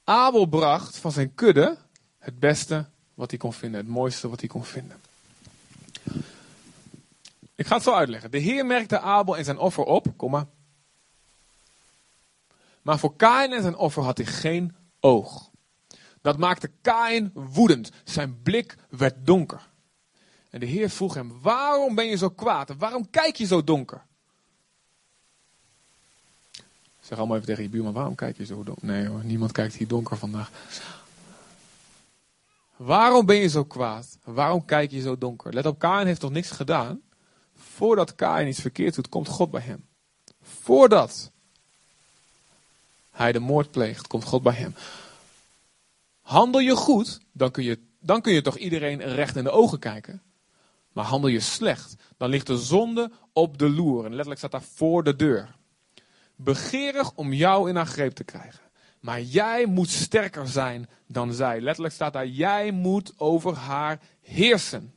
Abel 0.03 0.45
bracht 0.45 0.97
van 0.97 1.11
zijn 1.11 1.35
kudde 1.35 1.77
het 2.17 2.39
beste 2.39 2.89
wat 3.13 3.29
hij 3.29 3.39
kon 3.39 3.53
vinden, 3.53 3.79
het 3.79 3.89
mooiste 3.89 4.29
wat 4.29 4.39
hij 4.39 4.49
kon 4.49 4.65
vinden. 4.65 5.01
Ik 7.55 7.67
ga 7.67 7.75
het 7.75 7.83
zo 7.83 7.93
uitleggen. 7.93 8.31
De 8.31 8.37
Heer 8.37 8.65
merkte 8.65 8.99
Abel 8.99 9.37
en 9.37 9.45
zijn 9.45 9.57
offer 9.57 9.83
op, 9.83 10.07
komma. 10.15 10.47
Maar 12.81 12.99
voor 12.99 13.15
Kain 13.15 13.53
en 13.53 13.61
zijn 13.61 13.75
offer 13.75 14.03
had 14.03 14.17
hij 14.17 14.25
geen 14.27 14.75
oog. 14.99 15.49
Dat 16.21 16.37
maakte 16.37 16.71
Kain 16.81 17.31
woedend. 17.33 17.91
Zijn 18.03 18.41
blik 18.41 18.75
werd 18.89 19.25
donker. 19.25 19.69
En 20.51 20.59
de 20.59 20.65
Heer 20.65 20.89
vroeg 20.89 21.13
hem: 21.13 21.41
Waarom 21.41 21.95
ben 21.95 22.05
je 22.05 22.17
zo 22.17 22.29
kwaad? 22.29 22.75
waarom 22.77 23.09
kijk 23.09 23.35
je 23.35 23.45
zo 23.45 23.63
donker? 23.63 24.01
Zeg 26.99 27.17
allemaal 27.17 27.35
even 27.35 27.47
tegen 27.47 27.63
je 27.63 27.69
buurman, 27.69 27.93
waarom 27.93 28.15
kijk 28.15 28.37
je 28.37 28.45
zo 28.45 28.63
donker? 28.63 28.85
Nee 28.85 29.07
hoor, 29.07 29.23
niemand 29.23 29.51
kijkt 29.51 29.75
hier 29.75 29.87
donker 29.87 30.17
vandaag. 30.17 30.51
Waarom 32.75 33.25
ben 33.25 33.35
je 33.35 33.47
zo 33.47 33.63
kwaad? 33.63 34.17
Waarom 34.23 34.65
kijk 34.65 34.91
je 34.91 35.01
zo 35.01 35.17
donker? 35.17 35.53
Let 35.53 35.65
op, 35.65 35.79
Kain 35.79 36.05
heeft 36.05 36.19
toch 36.19 36.31
niks 36.31 36.51
gedaan? 36.51 37.01
Voordat 37.55 38.15
Kain 38.15 38.47
iets 38.47 38.61
verkeerd 38.61 38.95
doet, 38.95 39.09
komt 39.09 39.27
God 39.27 39.51
bij 39.51 39.61
hem. 39.61 39.85
Voordat 40.41 41.31
hij 43.11 43.31
de 43.31 43.39
moord 43.39 43.71
pleegt, 43.71 44.07
komt 44.07 44.23
God 44.23 44.43
bij 44.43 44.53
hem. 44.53 44.75
Handel 46.21 46.59
je 46.59 46.75
goed, 46.75 47.19
dan 47.31 47.51
kun 47.51 47.63
je, 47.63 47.79
dan 47.99 48.21
kun 48.21 48.33
je 48.33 48.41
toch 48.41 48.57
iedereen 48.57 49.01
recht 49.01 49.35
in 49.35 49.43
de 49.43 49.51
ogen 49.51 49.79
kijken. 49.79 50.21
Maar 50.91 51.05
handel 51.05 51.29
je 51.29 51.39
slecht, 51.39 51.95
dan 52.17 52.29
ligt 52.29 52.47
de 52.47 52.57
zonde 52.57 53.11
op 53.33 53.57
de 53.57 53.69
loer. 53.69 54.03
En 54.05 54.09
letterlijk 54.09 54.37
staat 54.37 54.51
daar 54.51 54.61
voor 54.61 55.03
de 55.03 55.15
deur 55.15 55.59
begeerig 56.43 57.11
om 57.15 57.33
jou 57.33 57.69
in 57.69 57.75
haar 57.75 57.85
greep 57.85 58.13
te 58.13 58.23
krijgen. 58.23 58.59
Maar 58.99 59.21
jij 59.21 59.65
moet 59.65 59.89
sterker 59.89 60.47
zijn 60.47 60.89
dan 61.07 61.33
zij. 61.33 61.61
Letterlijk 61.61 61.93
staat 61.93 62.13
daar, 62.13 62.27
jij 62.27 62.71
moet 62.71 63.13
over 63.17 63.55
haar 63.55 63.99
heersen. 64.21 64.93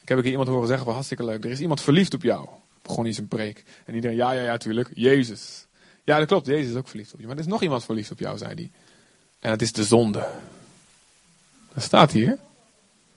Ik 0.00 0.12
heb 0.12 0.20
keer 0.20 0.30
iemand 0.30 0.48
horen 0.48 0.66
zeggen, 0.66 0.84
van 0.84 0.94
hartstikke 0.94 1.24
leuk, 1.24 1.44
er 1.44 1.50
is 1.50 1.60
iemand 1.60 1.80
verliefd 1.80 2.14
op 2.14 2.22
jou. 2.22 2.48
Begon 2.82 3.04
hij 3.04 3.12
zijn 3.12 3.28
preek. 3.28 3.64
En 3.84 3.94
iedereen, 3.94 4.16
ja, 4.16 4.30
ja, 4.32 4.42
ja, 4.42 4.56
tuurlijk, 4.56 4.90
Jezus. 4.94 5.66
Ja, 6.04 6.18
dat 6.18 6.26
klopt, 6.26 6.46
Jezus 6.46 6.70
is 6.70 6.76
ook 6.76 6.88
verliefd 6.88 7.12
op 7.12 7.20
je. 7.20 7.26
Maar 7.26 7.34
er 7.34 7.40
is 7.40 7.48
nog 7.48 7.62
iemand 7.62 7.84
verliefd 7.84 8.10
op 8.10 8.18
jou, 8.18 8.38
zei 8.38 8.54
hij. 8.54 8.70
En 9.38 9.50
dat 9.50 9.60
is 9.62 9.72
de 9.72 9.84
zonde. 9.84 10.28
Dat 11.76 11.84
staat 11.84 12.12
hier. 12.12 12.38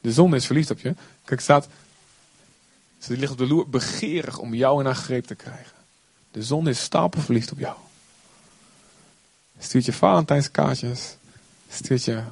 De 0.01 0.11
zonde 0.11 0.35
is 0.35 0.45
verliefd 0.45 0.71
op 0.71 0.79
je. 0.79 0.95
Kijk, 1.25 1.41
staat, 1.41 1.67
Ze 2.97 3.17
ligt 3.17 3.31
op 3.31 3.37
de 3.37 3.47
loer 3.47 3.69
begeerig 3.69 4.37
om 4.37 4.53
jou 4.53 4.79
in 4.79 4.85
haar 4.85 4.95
greep 4.95 5.25
te 5.25 5.35
krijgen. 5.35 5.77
De 6.31 6.43
zon 6.43 6.67
is 6.67 6.81
stapelverliefd 6.81 7.51
op 7.51 7.59
jou. 7.59 7.77
Stuurt 9.59 9.85
je 9.85 9.93
Valentijnskaartjes. 9.93 11.15
Stuurt 11.69 12.03
je 12.03 12.23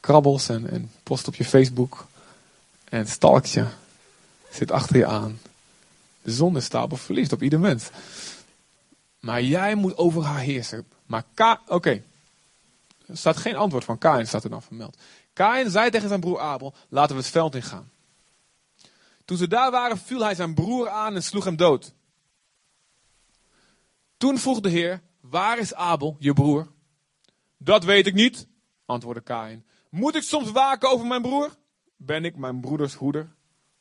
krabbels 0.00 0.48
en, 0.48 0.70
en 0.70 0.90
post 1.02 1.28
op 1.28 1.34
je 1.34 1.44
Facebook. 1.44 2.06
En 2.84 3.06
stalkt 3.06 3.50
je. 3.50 3.66
Zit 4.50 4.70
achter 4.70 4.96
je 4.96 5.06
aan. 5.06 5.40
De 6.22 6.32
zon 6.32 6.56
is 6.56 6.64
stapelverliefd 6.64 7.32
op 7.32 7.42
ieder 7.42 7.60
mens. 7.60 7.88
Maar 9.20 9.42
jij 9.42 9.74
moet 9.74 9.96
over 9.96 10.22
haar 10.22 10.40
heersen. 10.40 10.86
Maar 11.06 11.24
oké. 11.66 12.02
Er 13.06 13.16
staat 13.16 13.36
geen 13.36 13.56
antwoord 13.56 13.84
van 13.84 13.98
Kain, 13.98 14.26
staat 14.26 14.44
er 14.44 14.50
dan 14.50 14.62
vermeld. 14.62 14.98
Kain 15.32 15.70
zei 15.70 15.90
tegen 15.90 16.08
zijn 16.08 16.20
broer 16.20 16.40
Abel, 16.40 16.74
laten 16.88 17.16
we 17.16 17.22
het 17.22 17.30
veld 17.30 17.54
ingaan. 17.54 17.90
Toen 19.24 19.36
ze 19.36 19.48
daar 19.48 19.70
waren, 19.70 19.98
viel 19.98 20.20
hij 20.20 20.34
zijn 20.34 20.54
broer 20.54 20.88
aan 20.88 21.14
en 21.14 21.22
sloeg 21.22 21.44
hem 21.44 21.56
dood. 21.56 21.92
Toen 24.16 24.38
vroeg 24.38 24.60
de 24.60 24.68
Heer, 24.68 25.02
waar 25.20 25.58
is 25.58 25.74
Abel, 25.74 26.16
je 26.18 26.32
broer? 26.32 26.68
Dat 27.56 27.84
weet 27.84 28.06
ik 28.06 28.14
niet, 28.14 28.46
antwoordde 28.86 29.22
Kain. 29.22 29.64
Moet 29.88 30.14
ik 30.14 30.22
soms 30.22 30.50
waken 30.50 30.90
over 30.90 31.06
mijn 31.06 31.22
broer? 31.22 31.56
Ben 31.96 32.24
ik 32.24 32.36
mijn 32.36 32.60
broeders 32.60 32.94
hoeder? 32.94 33.34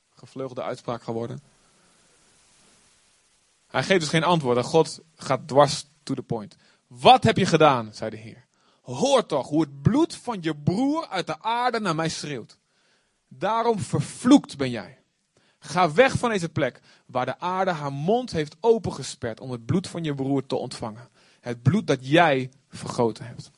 Gevleugelde 0.09 0.61
uitspraak 0.61 1.03
geworden. 1.03 1.41
Hij 3.67 3.83
geeft 3.83 3.99
dus 3.99 4.09
geen 4.09 4.23
antwoord 4.23 4.57
en 4.57 4.63
God 4.63 4.99
gaat 5.15 5.47
dwars 5.47 5.85
to 6.03 6.13
the 6.13 6.21
point. 6.21 6.55
Wat 6.87 7.23
heb 7.23 7.37
je 7.37 7.45
gedaan, 7.45 7.93
zei 7.93 8.09
de 8.09 8.17
Heer. 8.17 8.42
Hoor 8.83 9.25
toch 9.25 9.47
hoe 9.47 9.61
het 9.61 9.81
bloed 9.81 10.15
van 10.15 10.37
je 10.41 10.55
broer 10.55 11.07
uit 11.07 11.27
de 11.27 11.41
aarde 11.41 11.79
naar 11.79 11.95
mij 11.95 12.09
schreeuwt. 12.09 12.57
Daarom 13.27 13.79
vervloekt 13.79 14.57
ben 14.57 14.69
jij. 14.69 14.97
Ga 15.59 15.93
weg 15.93 16.17
van 16.17 16.29
deze 16.29 16.49
plek 16.49 16.79
waar 17.05 17.25
de 17.25 17.39
aarde 17.39 17.71
haar 17.71 17.93
mond 17.93 18.31
heeft 18.31 18.55
opengesperd 18.59 19.39
om 19.39 19.51
het 19.51 19.65
bloed 19.65 19.87
van 19.87 20.03
je 20.03 20.15
broer 20.15 20.45
te 20.45 20.55
ontvangen. 20.55 21.09
Het 21.39 21.61
bloed 21.61 21.87
dat 21.87 22.07
jij 22.07 22.51
vergoten 22.69 23.25
hebt. 23.25 23.51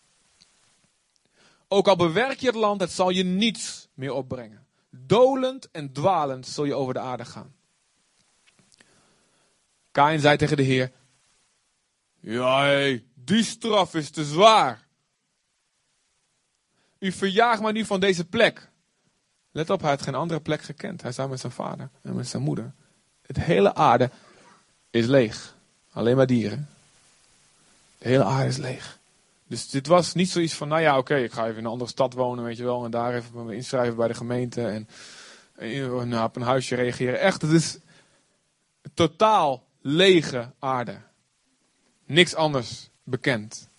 Ook 1.67 1.87
al 1.87 1.95
bewerk 1.95 2.39
je 2.39 2.47
het 2.47 2.55
land, 2.55 2.81
het 2.81 2.91
zal 2.91 3.09
je 3.09 3.23
niets 3.23 3.87
meer 3.93 4.13
opbrengen. 4.13 4.67
Dolend 4.89 5.71
en 5.71 5.93
dwalend 5.93 6.47
zul 6.47 6.65
je 6.65 6.75
over 6.75 6.93
de 6.93 6.99
aarde 6.99 7.25
gaan. 7.25 7.55
Kain 9.91 10.19
zei 10.19 10.37
tegen 10.37 10.57
de 10.57 10.63
Heer: 10.63 10.91
Ja, 12.19 12.97
die 13.13 13.43
straf 13.43 13.93
is 13.93 14.09
te 14.09 14.25
zwaar. 14.25 14.84
U 16.99 17.11
verjaagt 17.11 17.61
mij 17.61 17.71
nu 17.71 17.85
van 17.85 17.99
deze 17.99 18.25
plek. 18.25 18.69
Let 19.51 19.69
op, 19.69 19.81
hij 19.81 19.89
had 19.89 20.01
geen 20.01 20.15
andere 20.15 20.39
plek 20.39 20.61
gekend. 20.61 21.01
Hij 21.01 21.11
zou 21.11 21.29
met 21.29 21.39
zijn 21.39 21.51
vader 21.51 21.89
en 22.01 22.15
met 22.15 22.27
zijn 22.27 22.43
moeder. 22.43 22.73
Het 23.21 23.37
hele 23.37 23.75
aarde 23.75 24.09
is 24.89 25.05
leeg. 25.05 25.55
Alleen 25.91 26.15
maar 26.15 26.25
dieren. 26.25 26.69
De 27.97 28.07
hele 28.07 28.23
aarde 28.23 28.49
is 28.49 28.57
leeg. 28.57 28.99
Dus 29.47 29.69
dit 29.69 29.87
was 29.87 30.13
niet 30.13 30.29
zoiets 30.29 30.53
van, 30.53 30.67
nou 30.67 30.81
ja, 30.81 30.97
oké, 30.97 31.15
ik 31.15 31.31
ga 31.31 31.43
even 31.43 31.57
in 31.57 31.65
een 31.65 31.71
andere 31.71 31.89
stad 31.89 32.13
wonen, 32.13 32.43
weet 32.43 32.57
je 32.57 32.63
wel. 32.63 32.85
En 32.85 32.91
daar 32.91 33.13
even 33.13 33.45
me 33.45 33.55
inschrijven 33.55 33.95
bij 33.95 34.07
de 34.07 34.13
gemeente. 34.13 34.67
En, 34.67 34.87
en 35.55 36.07
nou, 36.07 36.23
op 36.23 36.35
een 36.35 36.41
huisje 36.41 36.75
reageren. 36.75 37.19
Echt, 37.19 37.41
het 37.41 37.51
is 37.51 37.77
totaal 38.93 39.63
lege 39.81 40.51
aarde. 40.59 40.97
Niks 42.05 42.35
anders 42.35 42.89
bekend. 43.03 43.69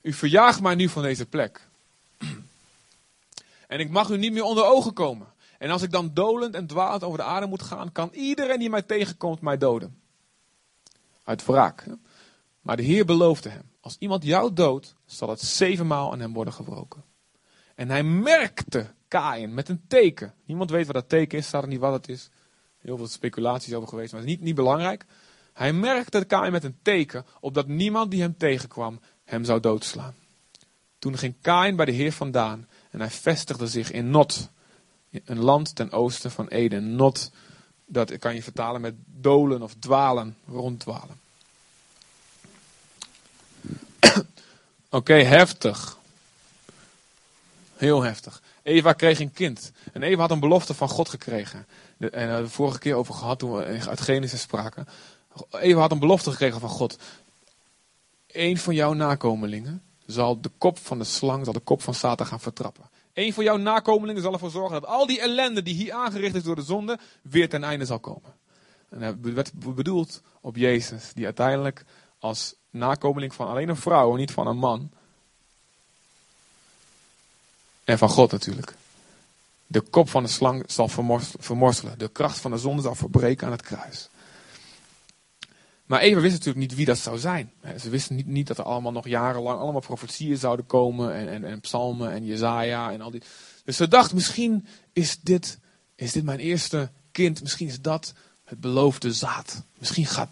U 0.00 0.12
verjaagt 0.12 0.60
mij 0.60 0.74
nu 0.74 0.88
van 0.88 1.02
deze 1.02 1.26
plek. 1.26 1.68
En 3.70 3.80
ik 3.80 3.90
mag 3.90 4.10
u 4.10 4.16
niet 4.16 4.32
meer 4.32 4.42
onder 4.42 4.64
ogen 4.64 4.92
komen. 4.92 5.26
En 5.58 5.70
als 5.70 5.82
ik 5.82 5.90
dan 5.90 6.10
dolend 6.14 6.54
en 6.54 6.66
dwalend 6.66 7.04
over 7.04 7.18
de 7.18 7.24
aarde 7.24 7.46
moet 7.46 7.62
gaan, 7.62 7.92
kan 7.92 8.10
iedereen 8.12 8.58
die 8.58 8.70
mij 8.70 8.82
tegenkomt 8.82 9.40
mij 9.40 9.56
doden. 9.56 10.00
Uit 11.24 11.44
wraak. 11.44 11.86
Maar 12.60 12.76
de 12.76 12.82
Heer 12.82 13.04
beloofde 13.04 13.48
hem, 13.48 13.70
als 13.80 13.96
iemand 13.98 14.24
jou 14.24 14.52
doodt, 14.52 14.94
zal 15.04 15.28
het 15.28 15.40
zevenmaal 15.40 16.12
aan 16.12 16.20
hem 16.20 16.32
worden 16.32 16.54
gebroken. 16.54 17.04
En 17.74 17.90
hij 17.90 18.02
merkte 18.02 18.94
Kain 19.08 19.54
met 19.54 19.68
een 19.68 19.82
teken. 19.88 20.34
Niemand 20.44 20.70
weet 20.70 20.86
wat 20.86 20.94
dat 20.94 21.08
teken 21.08 21.38
is, 21.38 21.46
staat 21.46 21.62
er 21.62 21.68
niet 21.68 21.80
wat 21.80 21.92
het 21.92 22.08
is. 22.08 22.30
Heel 22.78 22.96
veel 22.96 23.08
speculaties 23.08 23.74
over 23.74 23.88
geweest, 23.88 24.12
maar 24.12 24.20
het 24.20 24.30
is 24.30 24.36
niet, 24.36 24.44
niet 24.44 24.54
belangrijk. 24.54 25.04
Hij 25.52 25.72
merkte 25.72 26.24
Kain 26.24 26.52
met 26.52 26.64
een 26.64 26.78
teken, 26.82 27.24
opdat 27.40 27.66
niemand 27.66 28.10
die 28.10 28.20
hem 28.20 28.36
tegenkwam 28.36 29.00
hem 29.24 29.44
zou 29.44 29.60
doodslaan. 29.60 30.14
Toen 30.98 31.18
ging 31.18 31.34
Kain 31.40 31.76
bij 31.76 31.84
de 31.84 31.92
Heer 31.92 32.12
vandaan 32.12 32.68
en 32.90 33.00
hij 33.00 33.10
vestigde 33.10 33.66
zich 33.66 33.90
in 33.90 34.10
Not, 34.10 34.48
een 35.24 35.38
land 35.38 35.74
ten 35.74 35.92
oosten 35.92 36.30
van 36.30 36.48
Eden. 36.48 36.96
Not, 36.96 37.30
dat 37.86 38.18
kan 38.18 38.34
je 38.34 38.42
vertalen 38.42 38.80
met 38.80 38.94
dolen 39.06 39.62
of 39.62 39.74
dwalen, 39.78 40.36
ronddwalen. 40.46 41.20
Oké, 44.88 45.14
heftig. 45.14 45.98
Heel 47.76 48.02
heftig. 48.02 48.42
Eva 48.62 48.92
kreeg 48.92 49.20
een 49.20 49.32
kind. 49.32 49.72
En 49.92 50.02
Eva 50.02 50.20
had 50.20 50.30
een 50.30 50.40
belofte 50.40 50.74
van 50.74 50.88
God 50.88 51.08
gekregen. 51.08 51.66
De, 51.96 52.10
en 52.10 52.28
daar 52.28 52.42
de 52.42 52.48
vorige 52.48 52.78
keer 52.78 52.94
over 52.94 53.14
gehad 53.14 53.38
toen 53.38 53.52
we 53.52 53.86
uit 53.88 54.00
Genesis 54.00 54.40
spraken. 54.40 54.88
Eva 55.50 55.80
had 55.80 55.92
een 55.92 55.98
belofte 55.98 56.30
gekregen 56.30 56.60
van 56.60 56.68
God. 56.68 56.98
Eén 58.26 58.58
van 58.58 58.74
jouw 58.74 58.92
nakomelingen 58.92 59.82
zal 60.10 60.40
de 60.40 60.50
kop 60.58 60.78
van 60.78 60.98
de 60.98 61.04
slang, 61.04 61.44
zal 61.44 61.52
de 61.52 61.60
kop 61.60 61.82
van 61.82 61.94
Satan 61.94 62.26
gaan 62.26 62.40
vertrappen. 62.40 62.84
Eén 63.12 63.32
van 63.32 63.44
jouw 63.44 63.56
nakomelingen 63.56 64.22
zal 64.22 64.32
ervoor 64.32 64.50
zorgen 64.50 64.80
dat 64.80 64.90
al 64.90 65.06
die 65.06 65.20
ellende 65.20 65.62
die 65.62 65.74
hier 65.74 65.92
aangericht 65.92 66.34
is 66.34 66.42
door 66.42 66.56
de 66.56 66.62
zonde, 66.62 66.98
weer 67.22 67.48
ten 67.48 67.64
einde 67.64 67.84
zal 67.84 67.98
komen. 67.98 68.34
En 68.88 69.00
dat 69.00 69.14
werd 69.34 69.52
bedoeld 69.74 70.22
op 70.40 70.56
Jezus, 70.56 71.12
die 71.14 71.24
uiteindelijk 71.24 71.84
als 72.18 72.54
nakomeling 72.70 73.34
van 73.34 73.48
alleen 73.48 73.68
een 73.68 73.76
vrouw, 73.76 74.14
niet 74.14 74.32
van 74.32 74.46
een 74.46 74.56
man. 74.56 74.90
En 77.84 77.98
van 77.98 78.08
God 78.08 78.32
natuurlijk. 78.32 78.74
De 79.66 79.80
kop 79.80 80.08
van 80.08 80.22
de 80.22 80.28
slang 80.28 80.64
zal 80.66 80.88
vermorselen. 81.38 81.98
De 81.98 82.08
kracht 82.08 82.38
van 82.38 82.50
de 82.50 82.58
zonde 82.58 82.82
zal 82.82 82.94
verbreken 82.94 83.46
aan 83.46 83.52
het 83.52 83.62
kruis. 83.62 84.08
Maar 85.90 86.00
Eva 86.00 86.20
wist 86.20 86.32
natuurlijk 86.32 86.66
niet 86.66 86.74
wie 86.74 86.86
dat 86.86 86.98
zou 86.98 87.18
zijn. 87.18 87.52
Ze 87.80 87.90
wisten 87.90 88.16
niet, 88.16 88.26
niet 88.26 88.46
dat 88.46 88.58
er 88.58 88.64
allemaal 88.64 88.92
nog 88.92 89.08
jarenlang 89.08 89.58
allemaal 89.58 89.80
profetieën 89.80 90.36
zouden 90.36 90.66
komen. 90.66 91.14
En, 91.14 91.28
en, 91.28 91.44
en 91.44 91.60
psalmen 91.60 92.12
en 92.12 92.24
Jezaja 92.24 92.92
en 92.92 93.00
al 93.00 93.10
die. 93.10 93.22
Dus 93.64 93.76
ze 93.76 93.88
dacht, 93.88 94.14
misschien 94.14 94.66
is 94.92 95.18
dit, 95.20 95.58
is 95.94 96.12
dit 96.12 96.24
mijn 96.24 96.38
eerste 96.38 96.90
kind. 97.12 97.42
Misschien 97.42 97.66
is 97.66 97.80
dat 97.80 98.14
het 98.44 98.60
beloofde 98.60 99.12
zaad. 99.12 99.62
Misschien 99.78 100.06
gaat... 100.06 100.28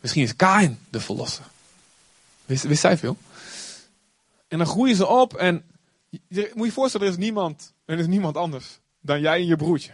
misschien 0.00 0.22
is 0.22 0.36
Kain 0.36 0.78
de 0.90 1.00
verlosser. 1.00 1.44
Wist, 2.44 2.64
wist 2.64 2.80
zij 2.80 2.98
veel? 2.98 3.16
En 4.48 4.58
dan 4.58 4.66
groeien 4.66 4.96
ze 4.96 5.06
op 5.06 5.34
en... 5.34 5.64
Moet 6.54 6.66
je 6.66 6.72
voorstellen, 6.72 7.06
er 7.06 7.12
is 7.12 7.18
niemand, 7.18 7.72
er 7.84 7.98
is 7.98 8.06
niemand 8.06 8.36
anders 8.36 8.78
dan 9.00 9.20
jij 9.20 9.38
en 9.38 9.46
je 9.46 9.56
broertje. 9.56 9.92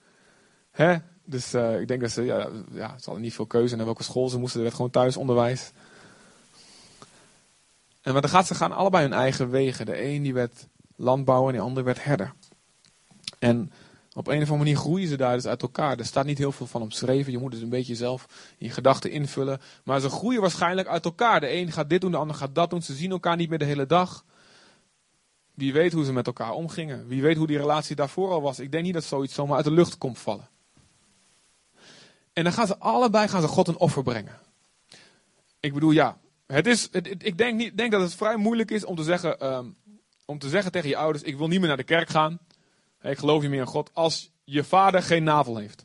Hè? 0.70 0.98
Dus 1.24 1.54
uh, 1.54 1.80
ik 1.80 1.88
denk 1.88 2.00
dat 2.00 2.10
ze, 2.10 2.22
ja, 2.22 2.48
ja, 2.72 2.88
ze 2.88 3.04
hadden 3.04 3.22
niet 3.22 3.34
veel 3.34 3.46
keuze 3.46 3.76
naar 3.76 3.84
welke 3.84 4.02
school 4.02 4.28
ze 4.28 4.38
moesten. 4.38 4.56
Er 4.56 4.64
werd 4.64 4.76
gewoon 4.76 4.90
thuisonderwijs. 4.90 5.72
En 8.02 8.12
maar 8.12 8.22
dan 8.22 8.30
gaat 8.30 8.46
ze 8.46 8.54
gaan 8.54 8.72
allebei 8.72 9.02
hun 9.02 9.12
eigen 9.12 9.50
wegen. 9.50 9.86
De 9.86 10.04
een 10.04 10.22
die 10.22 10.34
werd 10.34 10.68
landbouwer 10.96 11.54
en 11.54 11.60
de 11.60 11.66
ander 11.66 11.84
werd 11.84 12.04
herder. 12.04 12.32
En 13.38 13.72
op 14.14 14.26
een 14.26 14.42
of 14.42 14.50
andere 14.50 14.58
manier 14.58 14.76
groeien 14.76 15.08
ze 15.08 15.16
daar 15.16 15.34
dus 15.34 15.46
uit 15.46 15.62
elkaar. 15.62 15.98
Er 15.98 16.04
staat 16.04 16.24
niet 16.24 16.38
heel 16.38 16.52
veel 16.52 16.66
van 16.66 16.82
omschreven. 16.82 17.32
Je 17.32 17.38
moet 17.38 17.52
het 17.52 17.62
een 17.62 17.68
beetje 17.68 17.94
zelf 17.94 18.54
je 18.58 18.70
gedachten 18.70 19.10
invullen. 19.10 19.60
Maar 19.84 20.00
ze 20.00 20.08
groeien 20.08 20.40
waarschijnlijk 20.40 20.88
uit 20.88 21.04
elkaar. 21.04 21.40
De 21.40 21.52
een 21.52 21.72
gaat 21.72 21.88
dit 21.88 22.00
doen, 22.00 22.10
de 22.10 22.16
ander 22.16 22.36
gaat 22.36 22.54
dat 22.54 22.70
doen. 22.70 22.82
Ze 22.82 22.94
zien 22.94 23.10
elkaar 23.10 23.36
niet 23.36 23.48
meer 23.48 23.58
de 23.58 23.64
hele 23.64 23.86
dag. 23.86 24.24
Wie 25.54 25.72
weet 25.72 25.92
hoe 25.92 26.04
ze 26.04 26.12
met 26.12 26.26
elkaar 26.26 26.52
omgingen. 26.52 27.06
Wie 27.06 27.22
weet 27.22 27.36
hoe 27.36 27.46
die 27.46 27.58
relatie 27.58 27.96
daarvoor 27.96 28.30
al 28.30 28.42
was. 28.42 28.60
Ik 28.60 28.72
denk 28.72 28.84
niet 28.84 28.94
dat 28.94 29.04
zoiets 29.04 29.34
zomaar 29.34 29.56
uit 29.56 29.64
de 29.64 29.70
lucht 29.70 29.98
komt 29.98 30.18
vallen. 30.18 30.48
En 32.34 32.44
dan 32.44 32.52
gaan 32.52 32.66
ze 32.66 32.78
allebei 32.78 33.28
gaan 33.28 33.40
ze 33.40 33.48
God 33.48 33.68
een 33.68 33.76
offer 33.76 34.02
brengen. 34.02 34.38
Ik 35.60 35.74
bedoel, 35.74 35.90
ja, 35.90 36.18
het 36.46 36.66
is, 36.66 36.88
ik 36.90 37.38
denk, 37.38 37.56
niet, 37.56 37.76
denk 37.76 37.92
dat 37.92 38.00
het 38.00 38.14
vrij 38.14 38.36
moeilijk 38.36 38.70
is 38.70 38.84
om 38.84 38.96
te, 38.96 39.02
zeggen, 39.02 39.40
ehm, 39.40 39.66
om 40.24 40.38
te 40.38 40.48
zeggen 40.48 40.72
tegen 40.72 40.88
je 40.88 40.96
ouders: 40.96 41.24
Ik 41.24 41.36
wil 41.36 41.48
niet 41.48 41.58
meer 41.58 41.68
naar 41.68 41.76
de 41.76 41.82
kerk 41.82 42.08
gaan. 42.08 42.38
Ik 43.02 43.18
geloof 43.18 43.42
niet 43.42 43.50
meer 43.50 43.60
in 43.60 43.66
God. 43.66 43.90
Als 43.92 44.30
je 44.44 44.64
vader 44.64 45.02
geen 45.02 45.24
navel 45.24 45.56
heeft. 45.56 45.84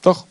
Toch? 0.00 0.26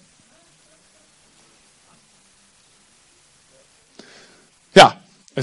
Ja. 4.70 5.02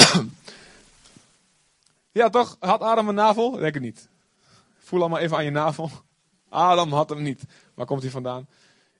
ja, 2.20 2.28
toch? 2.28 2.56
Had 2.60 2.80
Adam 2.80 3.08
een 3.08 3.14
navel? 3.14 3.50
Denk 3.50 3.74
ik 3.74 3.80
niet. 3.80 4.08
Voel 4.90 5.00
allemaal 5.00 5.18
even 5.18 5.36
aan 5.36 5.44
je 5.44 5.50
navel. 5.50 5.90
Adam 6.48 6.92
had 6.92 7.08
hem 7.08 7.22
niet. 7.22 7.44
Waar 7.74 7.86
komt 7.86 8.02
hij 8.02 8.10
vandaan? 8.10 8.48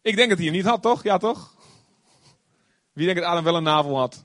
Ik 0.02 0.16
denk 0.16 0.28
dat 0.28 0.38
hij 0.38 0.46
hem 0.46 0.56
niet 0.56 0.64
had, 0.64 0.82
toch? 0.82 1.02
Ja, 1.02 1.18
toch? 1.18 1.54
Wie 2.92 3.06
denkt 3.06 3.20
dat 3.20 3.30
Adam 3.30 3.44
wel 3.44 3.56
een 3.56 3.62
navel 3.62 3.96
had? 3.98 4.24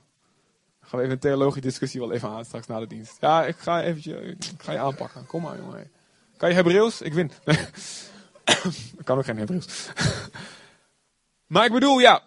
Gaan 0.80 0.98
we 0.98 1.04
even 1.04 1.10
een 1.10 1.18
theologische 1.18 1.60
discussie 1.60 2.00
wel 2.00 2.12
even 2.12 2.28
aan 2.28 2.44
straks 2.44 2.66
na 2.66 2.78
de 2.78 2.86
dienst. 2.86 3.16
Ja, 3.20 3.44
ik 3.46 3.56
ga, 3.56 3.82
eventje, 3.82 4.20
ik 4.20 4.52
ga 4.58 4.72
je 4.72 4.78
aanpakken. 4.78 5.26
Kom 5.26 5.42
maar, 5.42 5.56
jongen. 5.56 5.90
Kan 6.36 6.48
je 6.48 6.54
Hebreeuws? 6.54 7.00
Ik 7.00 7.14
win. 7.14 7.32
ik 8.98 9.04
kan 9.04 9.18
ook 9.18 9.24
geen 9.24 9.38
Hebreeuws. 9.38 9.88
maar 11.52 11.64
ik 11.64 11.72
bedoel, 11.72 11.98
ja. 11.98 12.22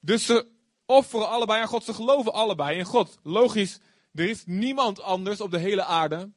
Dus 0.00 0.26
ze 0.26 0.46
offeren 0.86 1.28
allebei 1.28 1.60
aan 1.60 1.68
God. 1.68 1.84
Ze 1.84 1.94
geloven 1.94 2.32
allebei 2.32 2.78
in 2.78 2.84
God. 2.84 3.18
Logisch, 3.22 3.80
er 4.14 4.28
is 4.28 4.42
niemand 4.46 5.02
anders 5.02 5.40
op 5.40 5.50
de 5.50 5.58
hele 5.58 5.84
aarde. 5.84 6.30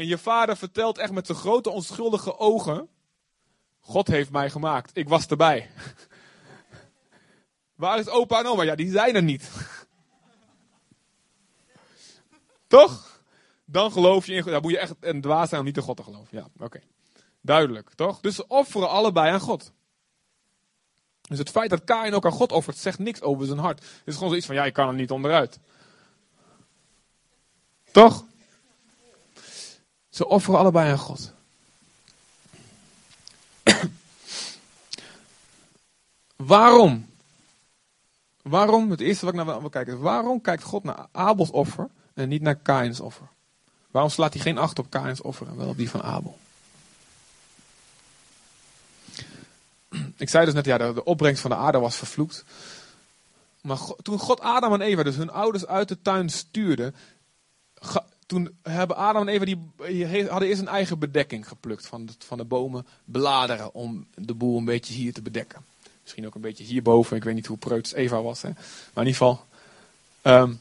En 0.00 0.06
je 0.06 0.18
vader 0.18 0.56
vertelt 0.56 0.98
echt 0.98 1.12
met 1.12 1.26
zijn 1.26 1.38
grote 1.38 1.70
onschuldige 1.70 2.38
ogen. 2.38 2.88
God 3.80 4.06
heeft 4.06 4.30
mij 4.30 4.50
gemaakt. 4.50 4.96
Ik 4.96 5.08
was 5.08 5.26
erbij. 5.26 5.70
Waar 7.74 7.98
is 7.98 8.08
opa 8.08 8.38
en 8.38 8.46
oma? 8.46 8.62
Ja, 8.62 8.74
die 8.74 8.90
zijn 8.90 9.14
er 9.14 9.22
niet. 9.22 9.50
toch? 12.66 13.22
Dan 13.64 13.92
geloof 13.92 14.26
je 14.26 14.32
in 14.32 14.42
God. 14.42 14.62
Moet 14.62 14.70
je 14.70 14.78
echt 14.78 14.94
een 15.00 15.20
dwaas 15.20 15.48
zijn 15.48 15.60
om 15.60 15.66
niet 15.66 15.76
in 15.76 15.82
God 15.82 15.96
te 15.96 16.02
geloven. 16.02 16.38
Ja, 16.38 16.48
oké. 16.58 16.80
Duidelijk, 17.40 17.90
toch? 17.94 18.20
Dus 18.20 18.34
ze 18.34 18.46
offeren 18.46 18.88
allebei 18.88 19.32
aan 19.32 19.40
God. 19.40 19.72
Dus 21.20 21.38
het 21.38 21.50
feit 21.50 21.70
dat 21.70 21.84
Kain 21.84 22.14
ook 22.14 22.24
aan 22.24 22.32
God 22.32 22.52
offert, 22.52 22.76
zegt 22.76 22.98
niks 22.98 23.20
over 23.20 23.46
zijn 23.46 23.58
hart. 23.58 23.78
Het 23.78 24.02
is 24.04 24.14
gewoon 24.14 24.28
zoiets 24.28 24.46
van, 24.46 24.54
ja, 24.54 24.64
ik 24.64 24.72
kan 24.72 24.88
er 24.88 24.94
niet 24.94 25.10
onderuit. 25.10 25.58
Toch? 27.92 28.28
Ze 30.10 30.26
offeren 30.26 30.58
allebei 30.58 30.90
aan 30.90 30.98
God. 30.98 31.32
Waarom? 36.36 37.08
Waarom? 38.42 38.90
Het 38.90 39.00
eerste 39.00 39.24
wat 39.24 39.34
ik 39.34 39.44
naar 39.44 39.60
wil 39.60 39.68
kijken 39.68 39.94
is: 39.94 40.00
waarom 40.00 40.40
kijkt 40.40 40.62
God 40.62 40.84
naar 40.84 41.06
Abels 41.12 41.50
offer 41.50 41.88
en 42.14 42.28
niet 42.28 42.42
naar 42.42 42.56
Kains 42.56 43.00
offer? 43.00 43.28
Waarom 43.90 44.10
slaat 44.10 44.32
hij 44.32 44.42
geen 44.42 44.58
acht 44.58 44.78
op 44.78 44.90
Kains 44.90 45.20
offer 45.20 45.48
en 45.48 45.56
wel 45.56 45.68
op 45.68 45.76
die 45.76 45.90
van 45.90 46.02
Abel? 46.02 46.38
Ik 50.16 50.28
zei 50.28 50.44
dus 50.44 50.54
net, 50.54 50.64
ja, 50.64 50.78
de, 50.78 51.04
opbrengst 51.04 51.40
van 51.40 51.50
de 51.50 51.56
aarde 51.56 51.78
was 51.78 51.96
vervloekt. 51.96 52.44
Maar 53.60 53.78
toen 54.02 54.18
God 54.18 54.40
Adam 54.40 54.72
en 54.72 54.80
Eva, 54.80 55.02
dus 55.02 55.16
hun 55.16 55.30
ouders 55.30 55.66
uit 55.66 55.88
de 55.88 56.02
tuin 56.02 56.28
stuurde, 56.28 56.92
toen 58.30 58.56
hebben 58.62 58.96
Adam 58.96 59.28
en 59.28 59.34
Eva, 59.34 59.44
die 59.44 60.28
hadden 60.28 60.48
eerst 60.48 60.60
een 60.60 60.68
eigen 60.68 60.98
bedekking 60.98 61.48
geplukt 61.48 61.86
van 61.86 62.06
de, 62.06 62.12
van 62.18 62.38
de 62.38 62.44
bomen, 62.44 62.86
bladeren, 63.04 63.74
om 63.74 64.06
de 64.14 64.34
boel 64.34 64.58
een 64.58 64.64
beetje 64.64 64.94
hier 64.94 65.12
te 65.12 65.22
bedekken. 65.22 65.64
Misschien 66.02 66.26
ook 66.26 66.34
een 66.34 66.40
beetje 66.40 66.64
hierboven, 66.64 67.16
ik 67.16 67.24
weet 67.24 67.34
niet 67.34 67.46
hoe 67.46 67.56
preuts 67.56 67.92
Eva 67.92 68.22
was. 68.22 68.42
Hè? 68.42 68.48
Maar 68.48 69.04
in 69.04 69.10
ieder 69.10 69.12
geval, 69.12 69.44
um, 70.22 70.60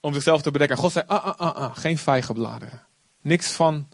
om 0.00 0.12
zichzelf 0.12 0.42
te 0.42 0.50
bedekken. 0.50 0.76
God 0.76 0.92
zei, 0.92 1.04
ah, 1.08 1.24
ah, 1.24 1.38
ah, 1.38 1.54
ah, 1.56 1.76
geen 1.76 1.98
vijgenbladeren. 1.98 2.82
Niks 3.20 3.50
van 3.50 3.88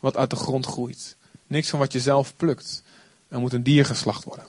wat 0.00 0.16
uit 0.16 0.30
de 0.30 0.36
grond 0.36 0.66
groeit. 0.66 1.16
Niks 1.46 1.68
van 1.68 1.78
wat 1.78 1.92
je 1.92 2.00
zelf 2.00 2.36
plukt. 2.36 2.82
Er 3.28 3.40
moet 3.40 3.52
een 3.52 3.62
dier 3.62 3.84
geslacht 3.84 4.24
worden. 4.24 4.46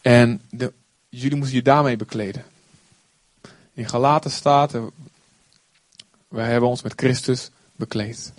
En 0.00 0.42
de, 0.50 0.72
jullie 1.08 1.36
moesten 1.36 1.56
je 1.56 1.62
daarmee 1.62 1.96
bekleden. 1.96 2.44
In 3.74 3.88
Galaten 3.88 4.30
staat, 4.30 4.72
wij 6.28 6.50
hebben 6.50 6.68
ons 6.68 6.82
met 6.82 6.92
Christus 6.96 7.50
bekleed. 7.76 8.32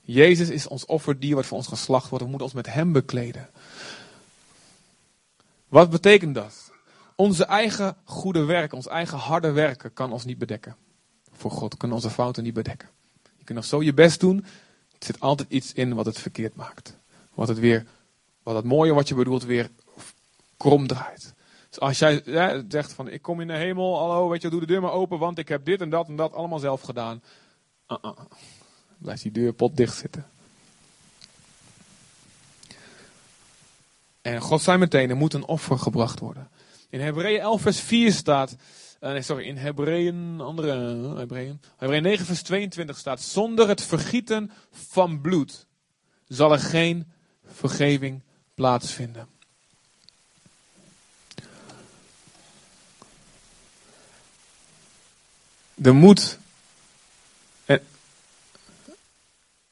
Jezus 0.00 0.48
is 0.48 0.66
ons 0.66 0.86
offerdier 0.86 1.34
wat 1.34 1.46
voor 1.46 1.56
ons 1.56 1.66
geslacht 1.66 2.08
wordt. 2.08 2.24
We 2.24 2.30
moeten 2.30 2.46
ons 2.46 2.56
met 2.56 2.74
hem 2.74 2.92
bekleden. 2.92 3.50
Wat 5.68 5.90
betekent 5.90 6.34
dat? 6.34 6.70
Onze 7.16 7.44
eigen 7.44 7.96
goede 8.04 8.44
werk, 8.44 8.72
ons 8.72 8.86
eigen 8.86 9.18
harde 9.18 9.50
werken 9.50 9.92
kan 9.92 10.12
ons 10.12 10.24
niet 10.24 10.38
bedekken. 10.38 10.76
Voor 11.32 11.50
God 11.50 11.76
kunnen 11.76 11.96
onze 11.96 12.10
fouten 12.10 12.42
niet 12.42 12.54
bedekken. 12.54 12.88
Je 13.38 13.44
kunt 13.44 13.58
nog 13.58 13.66
zo 13.66 13.82
je 13.82 13.94
best 13.94 14.20
doen. 14.20 14.44
Er 14.98 15.06
zit 15.06 15.20
altijd 15.20 15.50
iets 15.50 15.72
in 15.72 15.94
wat 15.94 16.06
het 16.06 16.18
verkeerd 16.18 16.54
maakt. 16.54 16.96
Wat 17.34 17.48
het 17.48 17.58
weer, 17.58 17.86
wat 18.42 18.54
het 18.54 18.64
mooie 18.64 18.94
wat 18.94 19.08
je 19.08 19.14
bedoelt 19.14 19.44
weer 19.44 19.70
krom 20.56 20.86
draait. 20.86 21.34
Als 21.78 21.98
jij 21.98 22.22
zegt 22.68 22.92
van 22.92 23.08
ik 23.08 23.22
kom 23.22 23.40
in 23.40 23.46
de 23.46 23.56
hemel, 23.56 23.98
hallo, 23.98 24.28
weet 24.28 24.42
je, 24.42 24.48
doe 24.48 24.60
de 24.60 24.66
deur 24.66 24.80
maar 24.80 24.92
open, 24.92 25.18
want 25.18 25.38
ik 25.38 25.48
heb 25.48 25.64
dit 25.64 25.80
en 25.80 25.90
dat 25.90 26.08
en 26.08 26.16
dat 26.16 26.32
allemaal 26.32 26.58
zelf 26.58 26.80
gedaan. 26.80 27.22
Uh 27.88 27.96
-uh. 28.02 28.18
Blijft 28.98 29.22
die 29.22 29.32
deur 29.32 29.52
pot 29.52 29.76
dicht 29.76 29.96
zitten. 29.96 30.26
En 34.22 34.40
God 34.40 34.62
zei 34.62 34.78
meteen, 34.78 35.10
er 35.10 35.16
moet 35.16 35.34
een 35.34 35.46
offer 35.46 35.78
gebracht 35.78 36.18
worden. 36.18 36.50
In 36.88 37.00
Hebreeën 37.00 37.40
11 37.40 37.62
vers 37.62 37.80
4 37.80 38.12
staat, 38.12 38.56
uh, 39.00 39.10
nee 39.10 39.22
sorry, 39.22 39.44
in 39.44 39.56
Hebreeën, 39.56 40.40
andere, 40.40 40.72
Hebreeën, 41.16 41.60
Hebreeën 41.76 42.02
9 42.02 42.26
vers 42.26 42.42
22 42.42 42.98
staat, 42.98 43.20
zonder 43.20 43.68
het 43.68 43.82
vergieten 43.82 44.50
van 44.70 45.20
bloed 45.20 45.66
zal 46.26 46.52
er 46.52 46.58
geen 46.58 47.06
vergeving 47.44 48.22
plaatsvinden. 48.54 49.28
Er 55.82 55.94
moet, 55.94 56.38
er, 57.64 57.80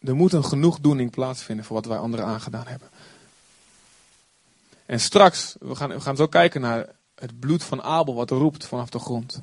moet 0.01 0.33
een 0.33 0.45
genoegdoening 0.45 1.11
plaatsvinden 1.11 1.65
voor 1.65 1.77
wat 1.77 1.87
wij 1.87 1.99
anderen 1.99 2.27
aangedaan 2.27 2.67
hebben. 2.67 2.89
En 4.87 5.01
straks, 5.01 5.57
we 5.61 5.75
gaan, 5.75 5.89
we 5.89 6.01
gaan 6.01 6.17
zo 6.17 6.27
kijken 6.27 6.61
naar 6.61 6.89
het 7.15 7.41
bloed 7.41 7.65
van 7.65 7.83
Abel 7.83 8.15
wat 8.15 8.31
roept 8.31 8.67
vanaf 8.67 8.91
de 8.91 8.99
grond. 8.99 9.43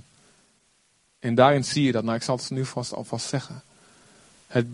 En 1.19 1.35
daarin 1.35 1.63
zie 1.63 1.83
je 1.83 1.91
dat, 1.91 2.03
nou 2.03 2.15
ik 2.15 2.23
zal 2.23 2.37
het 2.37 2.49
nu 2.49 2.65
vast 2.65 2.93
alvast 2.93 3.27
zeggen. 3.27 3.63
Het, 4.47 4.67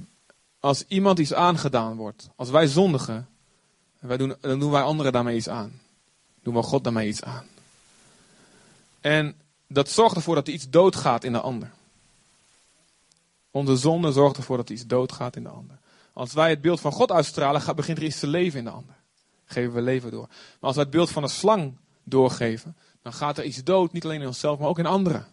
als 0.60 0.84
iemand 0.88 1.20
iets 1.20 1.34
aangedaan 1.34 1.96
wordt, 1.96 2.30
als 2.36 2.50
wij 2.50 2.68
zondigen, 2.68 3.28
wij 4.00 4.18
doen, 4.18 4.36
dan 4.42 4.60
doen 4.60 4.72
wij 4.72 4.82
anderen 4.82 5.12
daarmee 5.12 5.36
iets 5.36 5.50
aan. 5.50 5.82
Doen 6.42 6.54
we 6.54 6.62
God 6.62 6.84
daarmee 6.84 7.08
iets 7.08 7.24
aan. 7.24 7.46
En 9.02 9.36
dat 9.68 9.90
zorgt 9.90 10.16
ervoor 10.16 10.36
dat 10.36 10.48
er 10.48 10.54
iets 10.54 10.70
doodgaat 10.70 11.24
in 11.24 11.32
de 11.32 11.42
ander. 11.42 11.72
Onze 13.54 13.76
zonde 13.76 14.12
zorgt 14.12 14.38
ervoor 14.38 14.58
dat 14.58 14.70
iets 14.70 14.86
doodgaat 14.86 15.36
in 15.36 15.44
de 15.44 15.50
ander. 15.50 15.78
Als 16.14 16.34
wij 16.34 16.50
het 16.50 16.62
beeld 16.62 16.80
van 16.80 16.92
God 16.92 17.12
uitstralen, 17.12 17.76
begint 17.76 17.98
er 17.98 18.04
iets 18.04 18.20
te 18.20 18.28
leven 18.28 18.60
in 18.60 18.66
de 18.66 18.72
ander. 18.72 18.96
Geven 19.46 19.74
we 19.74 19.82
leven 19.82 20.12
door. 20.12 20.28
Maar 20.28 20.58
als 20.60 20.76
wij 20.76 20.84
het 20.84 20.94
beeld 20.94 21.10
van 21.10 21.24
een 21.24 21.30
slang 21.30 21.78
doorgeven, 22.04 22.78
dan 23.02 23.14
gaat 23.14 23.38
er 23.38 23.44
iets 23.44 23.64
dood, 23.64 23.92
niet 23.92 24.04
alleen 24.04 24.22
in 24.22 24.28
onszelf, 24.28 24.60
maar 24.60 24.68
ook 24.68 24.80
in 24.80 24.86
anderen. 24.86 25.28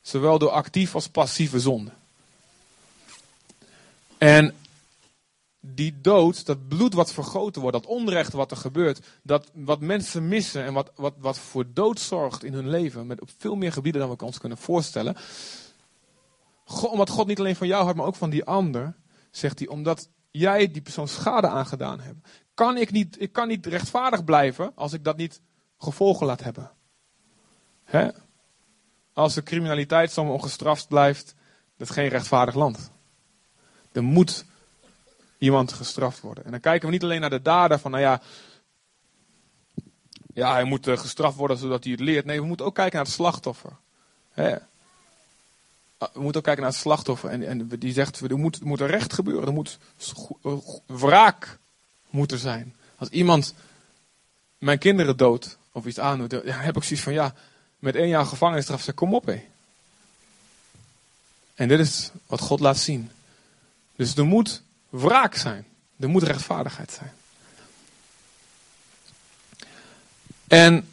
Zowel 0.00 0.38
door 0.38 0.50
actief 0.50 0.94
als 0.94 1.08
passieve 1.08 1.60
zonde. 1.60 1.90
En 4.18 4.54
die 5.74 6.00
dood, 6.00 6.46
dat 6.46 6.68
bloed 6.68 6.94
wat 6.94 7.12
vergoten 7.12 7.62
wordt, 7.62 7.76
dat 7.76 7.86
onrecht 7.86 8.32
wat 8.32 8.50
er 8.50 8.56
gebeurt, 8.56 9.06
dat 9.22 9.50
wat 9.54 9.80
mensen 9.80 10.28
missen 10.28 10.64
en 10.64 10.72
wat, 10.72 10.92
wat, 10.94 11.14
wat 11.18 11.38
voor 11.38 11.64
dood 11.72 12.00
zorgt 12.00 12.44
in 12.44 12.52
hun 12.52 12.68
leven, 12.68 13.06
met 13.06 13.20
op 13.20 13.30
veel 13.36 13.54
meer 13.54 13.72
gebieden 13.72 14.00
dan 14.00 14.10
we 14.10 14.24
ons 14.24 14.38
kunnen 14.38 14.58
voorstellen. 14.58 15.16
God, 16.64 16.90
omdat 16.90 17.08
God 17.08 17.26
niet 17.26 17.38
alleen 17.38 17.56
van 17.56 17.66
jou 17.66 17.82
houdt, 17.82 17.98
maar 17.98 18.06
ook 18.06 18.14
van 18.14 18.30
die 18.30 18.44
ander, 18.44 18.96
zegt 19.30 19.58
hij, 19.58 19.68
omdat 19.68 20.08
jij 20.30 20.70
die 20.70 20.82
persoon 20.82 21.08
schade 21.08 21.48
aangedaan 21.48 22.00
hebt, 22.00 22.28
kan 22.54 22.76
ik 22.76 22.90
niet, 22.90 23.20
ik 23.20 23.32
kan 23.32 23.48
niet 23.48 23.66
rechtvaardig 23.66 24.24
blijven 24.24 24.72
als 24.74 24.92
ik 24.92 25.04
dat 25.04 25.16
niet 25.16 25.40
gevolgen 25.78 26.26
laat 26.26 26.42
hebben. 26.42 26.70
Hè? 27.84 28.08
Als 29.12 29.34
de 29.34 29.42
criminaliteit 29.42 30.12
zomaar 30.12 30.32
ongestraft 30.32 30.88
blijft, 30.88 31.34
dat 31.76 31.88
is 31.88 31.94
geen 31.94 32.08
rechtvaardig 32.08 32.54
land. 32.54 32.90
Er 33.92 34.02
moet 34.02 34.44
iemand 35.38 35.72
gestraft 35.72 36.20
worden. 36.20 36.44
En 36.44 36.50
dan 36.50 36.60
kijken 36.60 36.86
we 36.86 36.92
niet 36.92 37.02
alleen 37.02 37.20
naar 37.20 37.30
de 37.30 37.42
dader 37.42 37.78
van, 37.78 37.90
nou 37.90 38.02
ja, 38.02 38.20
ja, 40.34 40.52
hij 40.52 40.64
moet 40.64 40.86
eh, 40.86 40.98
gestraft 40.98 41.36
worden 41.36 41.56
zodat 41.56 41.82
hij 41.82 41.92
het 41.92 42.00
leert. 42.00 42.24
Nee, 42.24 42.40
we 42.40 42.46
moeten 42.46 42.66
ook 42.66 42.74
kijken 42.74 42.96
naar 42.96 43.04
het 43.04 43.14
slachtoffer. 43.14 43.72
Ah, 45.98 46.08
we 46.12 46.20
moeten 46.20 46.36
ook 46.36 46.44
kijken 46.44 46.62
naar 46.62 46.72
het 46.72 46.80
slachtoffer. 46.80 47.30
En, 47.30 47.46
en 47.46 47.68
die 47.68 47.92
zegt, 47.92 48.20
er 48.20 48.38
moet, 48.38 48.80
er 48.80 48.86
recht 48.86 49.12
gebeuren. 49.12 49.46
Er 49.46 49.52
moet 49.52 49.78
wraak 50.86 51.58
moeten 52.10 52.38
zijn. 52.38 52.74
Als 52.96 53.08
iemand 53.08 53.54
mijn 54.58 54.78
kinderen 54.78 55.16
doodt 55.16 55.58
of 55.72 55.86
iets 55.86 55.98
aandoet, 55.98 56.30
dan 56.30 56.42
heb 56.44 56.76
ik 56.76 56.82
zoiets 56.82 57.04
van, 57.04 57.12
ja, 57.12 57.34
met 57.78 57.94
één 57.94 58.08
jaar 58.08 58.26
gevangenisstraf, 58.26 58.82
zeg 58.82 58.94
kom 58.94 59.14
op 59.14 59.26
hé. 59.26 59.44
En 61.54 61.68
dit 61.68 61.78
is 61.78 62.10
wat 62.26 62.40
God 62.40 62.60
laat 62.60 62.78
zien. 62.78 63.10
Dus 63.96 64.16
er 64.16 64.24
moet 64.24 64.62
wraak 64.88 65.34
zijn. 65.34 65.66
Er 65.98 66.08
moet 66.08 66.22
rechtvaardigheid 66.22 66.92
zijn. 66.92 67.12
En 70.46 70.88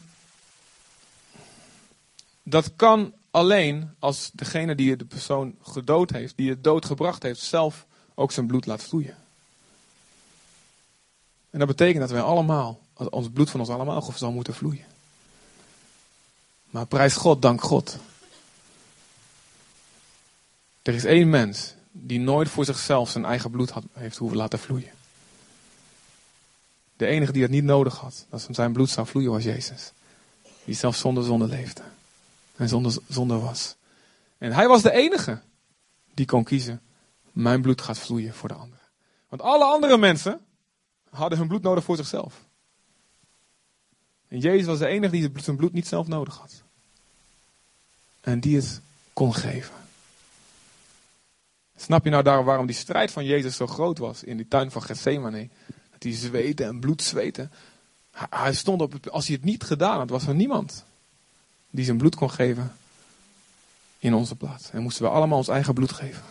dat 2.42 2.76
kan 2.76 3.12
alleen 3.30 3.94
als 3.98 4.30
degene 4.32 4.74
die 4.74 4.96
de 4.96 5.04
persoon 5.04 5.54
gedood 5.62 6.10
heeft, 6.10 6.36
die 6.36 6.50
het 6.50 6.64
dood 6.64 6.84
gebracht 6.84 7.22
heeft, 7.22 7.40
zelf 7.40 7.86
ook 8.14 8.32
zijn 8.32 8.46
bloed 8.46 8.66
laat 8.66 8.82
vloeien. 8.82 9.16
En 11.50 11.58
dat 11.58 11.68
betekent 11.68 12.00
dat 12.00 12.10
wij 12.10 12.20
allemaal, 12.20 12.80
ons 12.94 13.28
bloed 13.30 13.50
van 13.50 13.60
ons 13.60 13.68
allemaal 13.68 14.12
zal 14.16 14.32
moeten 14.32 14.54
vloeien. 14.54 14.84
Maar 16.70 16.86
prijs 16.86 17.14
God, 17.14 17.42
dank 17.42 17.62
God. 17.62 17.98
Er 20.82 20.94
is 20.94 21.04
één 21.04 21.30
mens 21.30 21.74
die 21.96 22.20
nooit 22.20 22.48
voor 22.48 22.64
zichzelf 22.64 23.10
zijn 23.10 23.24
eigen 23.24 23.50
bloed 23.50 23.70
had, 23.70 23.84
heeft 23.92 24.16
hoeven 24.16 24.36
laten 24.36 24.58
vloeien. 24.58 24.92
De 26.96 27.06
enige 27.06 27.32
die 27.32 27.42
het 27.42 27.50
niet 27.50 27.64
nodig 27.64 27.96
had, 27.96 28.26
dat 28.30 28.48
zijn 28.50 28.72
bloed 28.72 28.90
zou 28.90 29.06
vloeien, 29.06 29.30
was 29.30 29.44
Jezus. 29.44 29.92
Die 30.64 30.74
zelf 30.74 30.96
zonder 30.96 31.24
zonde 31.24 31.46
leefde. 31.46 31.82
En 32.56 32.68
zonder 32.68 32.96
zonde 33.08 33.38
was. 33.38 33.74
En 34.38 34.52
hij 34.52 34.68
was 34.68 34.82
de 34.82 34.92
enige 34.92 35.40
die 36.14 36.26
kon 36.26 36.44
kiezen. 36.44 36.80
Mijn 37.32 37.62
bloed 37.62 37.80
gaat 37.80 37.98
vloeien 37.98 38.34
voor 38.34 38.48
de 38.48 38.54
anderen. 38.54 38.84
Want 39.28 39.42
alle 39.42 39.64
andere 39.64 39.98
mensen 39.98 40.40
hadden 41.10 41.38
hun 41.38 41.48
bloed 41.48 41.62
nodig 41.62 41.84
voor 41.84 41.96
zichzelf. 41.96 42.34
En 44.28 44.38
Jezus 44.38 44.66
was 44.66 44.78
de 44.78 44.86
enige 44.86 45.12
die 45.12 45.30
zijn 45.42 45.56
bloed 45.56 45.72
niet 45.72 45.86
zelf 45.86 46.06
nodig 46.06 46.36
had. 46.38 46.62
En 48.20 48.40
die 48.40 48.56
het 48.56 48.80
kon 49.12 49.34
geven. 49.34 49.83
Snap 51.76 52.04
je 52.04 52.10
nou 52.10 52.22
daarom 52.22 52.44
waarom 52.44 52.66
die 52.66 52.76
strijd 52.76 53.10
van 53.10 53.24
Jezus 53.24 53.56
zo 53.56 53.66
groot 53.66 53.98
was 53.98 54.24
in 54.24 54.36
die 54.36 54.48
tuin 54.48 54.70
van 54.70 54.82
Gethsemane? 54.82 55.48
Dat 55.90 56.02
hij 56.02 56.12
zweette 56.12 56.64
en 56.64 56.80
bloed 56.80 57.02
zweette. 57.02 57.48
Hij 58.30 58.54
stond 58.54 58.80
op, 58.80 59.08
als 59.08 59.26
hij 59.26 59.36
het 59.36 59.44
niet 59.44 59.64
gedaan 59.64 59.98
had, 59.98 60.10
was 60.10 60.26
er 60.26 60.34
niemand 60.34 60.84
die 61.74 61.84
zijn 61.84 61.96
bloed 61.96 62.14
kon 62.14 62.30
geven 62.30 62.76
in 63.98 64.14
onze 64.14 64.36
plaats. 64.36 64.70
En 64.70 64.82
moesten 64.82 65.04
we 65.04 65.10
allemaal 65.10 65.38
ons 65.38 65.48
eigen 65.48 65.74
bloed 65.74 65.92
geven. 65.92 66.22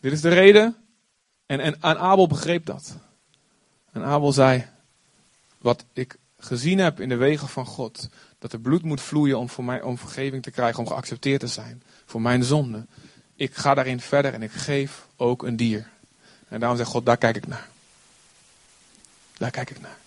Dit 0.00 0.12
is 0.12 0.20
de 0.20 0.28
reden. 0.28 0.76
En, 1.46 1.60
en, 1.60 1.82
en 1.82 1.98
Abel 1.98 2.26
begreep 2.26 2.66
dat. 2.66 2.96
En 3.92 4.02
Abel 4.02 4.32
zei: 4.32 4.66
Wat 5.58 5.84
ik 5.92 6.16
gezien 6.38 6.78
heb 6.78 7.00
in 7.00 7.08
de 7.08 7.16
wegen 7.16 7.48
van 7.48 7.66
God, 7.66 8.08
dat 8.38 8.52
er 8.52 8.60
bloed 8.60 8.82
moet 8.82 9.00
vloeien 9.00 9.38
om, 9.38 9.48
voor 9.48 9.64
mij, 9.64 9.82
om 9.82 9.98
vergeving 9.98 10.42
te 10.42 10.50
krijgen, 10.50 10.78
om 10.78 10.86
geaccepteerd 10.86 11.40
te 11.40 11.46
zijn 11.46 11.82
voor 12.04 12.20
mijn 12.20 12.44
zonde. 12.44 12.86
Ik 13.34 13.54
ga 13.54 13.74
daarin 13.74 14.00
verder 14.00 14.34
en 14.34 14.42
ik 14.42 14.52
geef 14.52 15.06
ook 15.16 15.42
een 15.42 15.56
dier. 15.56 15.88
En 16.48 16.60
daarom 16.60 16.78
zegt 16.78 16.90
God, 16.90 17.06
daar 17.06 17.16
kijk 17.16 17.36
ik 17.36 17.46
naar. 17.46 17.68
Daar 19.38 19.50
kijk 19.50 19.70
ik 19.70 19.80
naar. 19.80 19.98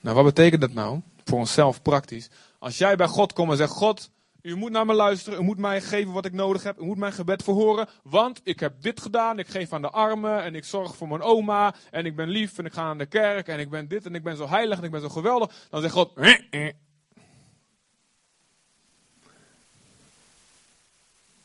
Nou, 0.00 0.16
wat 0.16 0.24
betekent 0.24 0.60
dat 0.60 0.72
nou? 0.72 1.00
Voor 1.24 1.38
onszelf 1.38 1.82
praktisch. 1.82 2.28
Als 2.58 2.78
jij 2.78 2.96
bij 2.96 3.06
God 3.06 3.32
komt 3.32 3.50
en 3.50 3.56
zegt, 3.56 3.72
God, 3.72 4.10
u 4.42 4.56
moet 4.56 4.70
naar 4.70 4.86
me 4.86 4.94
luisteren, 4.94 5.40
u 5.40 5.42
moet 5.42 5.58
mij 5.58 5.80
geven 5.80 6.12
wat 6.12 6.24
ik 6.24 6.32
nodig 6.32 6.62
heb, 6.62 6.80
u 6.80 6.84
moet 6.84 6.96
mijn 6.96 7.12
gebed 7.12 7.42
verhoren, 7.42 7.88
want 8.02 8.40
ik 8.42 8.60
heb 8.60 8.72
dit 8.80 9.00
gedaan, 9.00 9.38
ik 9.38 9.46
geef 9.46 9.72
aan 9.72 9.82
de 9.82 9.90
armen 9.90 10.42
en 10.42 10.54
ik 10.54 10.64
zorg 10.64 10.96
voor 10.96 11.08
mijn 11.08 11.22
oma 11.22 11.74
en 11.90 12.06
ik 12.06 12.16
ben 12.16 12.28
lief 12.28 12.58
en 12.58 12.64
ik 12.64 12.72
ga 12.72 12.82
aan 12.82 12.98
de 12.98 13.06
kerk 13.06 13.48
en 13.48 13.58
ik 13.58 13.70
ben 13.70 13.88
dit 13.88 14.06
en 14.06 14.14
ik 14.14 14.22
ben 14.22 14.36
zo 14.36 14.48
heilig 14.48 14.78
en 14.78 14.84
ik 14.84 14.90
ben 14.90 15.00
zo 15.00 15.08
geweldig. 15.08 15.66
Dan 15.70 15.80
zegt 15.80 15.92
God. 15.92 16.12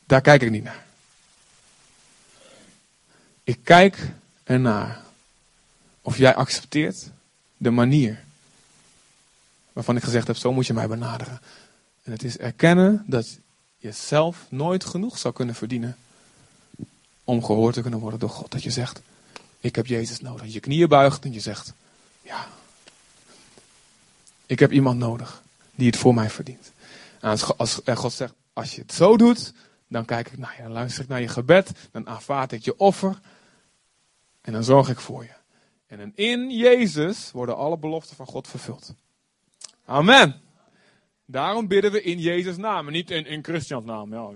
Daar 0.09 0.21
kijk 0.21 0.41
ik 0.41 0.49
niet 0.49 0.63
naar. 0.63 0.85
Ik 3.43 3.59
kijk 3.63 4.11
ernaar 4.43 5.01
of 6.01 6.17
jij 6.17 6.35
accepteert 6.35 7.09
de 7.57 7.69
manier 7.69 8.23
waarvan 9.73 9.95
ik 9.95 10.03
gezegd 10.03 10.27
heb, 10.27 10.37
zo 10.37 10.53
moet 10.53 10.67
je 10.67 10.73
mij 10.73 10.87
benaderen. 10.87 11.41
En 12.03 12.11
het 12.11 12.23
is 12.23 12.37
erkennen 12.37 13.03
dat 13.07 13.39
je 13.77 13.91
zelf 13.91 14.45
nooit 14.49 14.85
genoeg 14.85 15.17
zou 15.17 15.33
kunnen 15.33 15.55
verdienen 15.55 15.97
om 17.23 17.43
gehoord 17.43 17.73
te 17.73 17.81
kunnen 17.81 17.99
worden 17.99 18.19
door 18.19 18.29
God. 18.29 18.51
Dat 18.51 18.63
je 18.63 18.71
zegt, 18.71 19.01
ik 19.59 19.75
heb 19.75 19.85
Jezus 19.85 20.19
nodig. 20.19 20.53
Je 20.53 20.59
knieën 20.59 20.87
buigt 20.87 21.25
en 21.25 21.33
je 21.33 21.39
zegt, 21.39 21.73
ja, 22.21 22.47
ik 24.45 24.59
heb 24.59 24.71
iemand 24.71 24.99
nodig 24.99 25.41
die 25.75 25.87
het 25.87 25.97
voor 25.97 26.13
mij 26.13 26.29
verdient. 26.29 26.71
En 27.19 27.29
als 27.57 27.81
God 27.85 28.13
zegt, 28.13 28.33
als 28.53 28.75
je 28.75 28.81
het 28.81 28.93
zo 28.93 29.17
doet, 29.17 29.53
dan 29.89 30.05
kijk 30.05 30.31
ik 30.31 30.37
naar 30.37 30.61
je, 30.61 30.69
luister 30.69 31.03
ik 31.03 31.09
naar 31.09 31.21
je 31.21 31.27
gebed, 31.27 31.71
dan 31.91 32.07
aanvaard 32.07 32.51
ik 32.51 32.63
je 32.63 32.77
offer 32.77 33.19
en 34.41 34.53
dan 34.53 34.63
zorg 34.63 34.89
ik 34.89 34.99
voor 34.99 35.23
je. 35.23 35.33
En 35.87 36.11
in 36.15 36.49
Jezus 36.51 37.31
worden 37.31 37.57
alle 37.57 37.77
beloften 37.77 38.15
van 38.15 38.25
God 38.25 38.47
vervuld. 38.47 38.93
Amen. 39.85 40.41
Daarom 41.25 41.67
bidden 41.67 41.91
we 41.91 42.01
in 42.01 42.19
Jezus' 42.19 42.57
naam 42.57 42.87
en 42.87 42.93
niet 42.93 43.11
in, 43.11 43.25
in 43.25 43.43
Christians 43.43 43.85
naam. 43.85 44.13
Ja. 44.13 44.29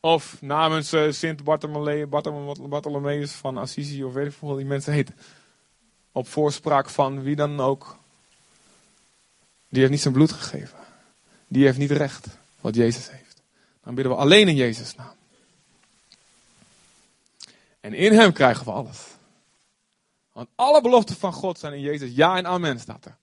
Of 0.00 0.42
namens 0.42 0.92
uh, 0.92 1.12
Sint 1.12 1.44
Bartholomeus 2.68 3.32
van 3.32 3.56
Assisi 3.56 4.04
of 4.04 4.12
weet 4.12 4.26
ik 4.26 4.38
hoe 4.38 4.56
die 4.56 4.66
mensen 4.66 4.92
heten. 4.92 5.14
Op 6.12 6.28
voorspraak 6.28 6.90
van 6.90 7.22
wie 7.22 7.36
dan 7.36 7.60
ook. 7.60 7.98
Die 9.68 9.80
heeft 9.80 9.92
niet 9.92 10.00
zijn 10.00 10.14
bloed 10.14 10.32
gegeven. 10.32 10.78
Die 11.48 11.64
heeft 11.64 11.78
niet 11.78 11.90
recht 11.90 12.38
wat 12.60 12.74
Jezus 12.74 13.10
heeft. 13.10 13.42
Dan 13.82 13.94
bidden 13.94 14.12
we 14.12 14.18
alleen 14.18 14.48
in 14.48 14.54
Jezus' 14.54 14.94
naam. 14.94 15.16
En 17.80 17.94
in 17.94 18.12
hem 18.12 18.32
krijgen 18.32 18.64
we 18.64 18.70
alles. 18.70 19.06
Want 20.32 20.48
alle 20.54 20.80
beloften 20.80 21.16
van 21.16 21.32
God 21.32 21.58
zijn 21.58 21.72
in 21.72 21.80
Jezus 21.80 22.14
ja 22.14 22.36
en 22.36 22.46
amen 22.46 22.80
staat 22.80 23.04
er. 23.04 23.16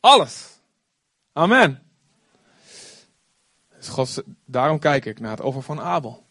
Alles. 0.00 0.48
Amen. 1.32 1.82
Dus 3.68 4.20
daarom 4.44 4.78
kijk 4.78 5.04
ik 5.04 5.20
naar 5.20 5.30
het 5.30 5.40
offer 5.40 5.62
van 5.62 5.80
Abel. 5.80 6.26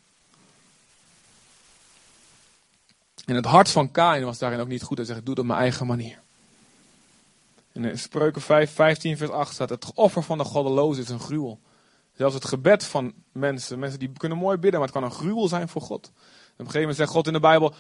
En 3.26 3.36
het 3.36 3.46
hart 3.46 3.70
van 3.70 3.92
Kain 3.92 4.24
was 4.24 4.38
daarin 4.38 4.60
ook 4.60 4.68
niet 4.68 4.84
goed. 4.84 4.98
Hij 4.98 5.06
zegt, 5.06 5.20
doe 5.20 5.30
het 5.30 5.40
op 5.40 5.46
mijn 5.46 5.60
eigen 5.60 5.88
manier. 5.88 6.22
In 7.72 8.00
Spreuken 8.00 8.42
5, 8.42 8.74
15 8.74 9.18
vers 9.18 9.32
8 9.32 9.54
staat, 9.54 9.70
het 9.70 9.94
offer 9.94 10.24
van 10.24 10.38
de 10.38 10.44
goddeloze 10.44 11.02
is 11.02 11.10
een 11.10 11.20
gruwel. 11.20 11.60
Zelfs 12.22 12.36
het 12.36 12.46
gebed 12.46 12.86
van 12.86 13.14
mensen, 13.32 13.80
mensen 13.80 14.00
die 14.00 14.12
kunnen 14.18 14.38
mooi 14.38 14.58
bidden, 14.58 14.80
maar 14.80 14.90
het 14.90 14.98
kan 14.98 15.08
een 15.08 15.16
gruwel 15.16 15.48
zijn 15.48 15.70
voor 15.70 15.82
God. 15.82 16.08
op 16.08 16.14
een 16.14 16.56
gegeven 16.58 16.80
moment 16.80 16.98
zegt 16.98 17.10
God 17.10 17.28
in 17.28 17.34
de 17.34 17.40
Bijbel, 17.40 17.76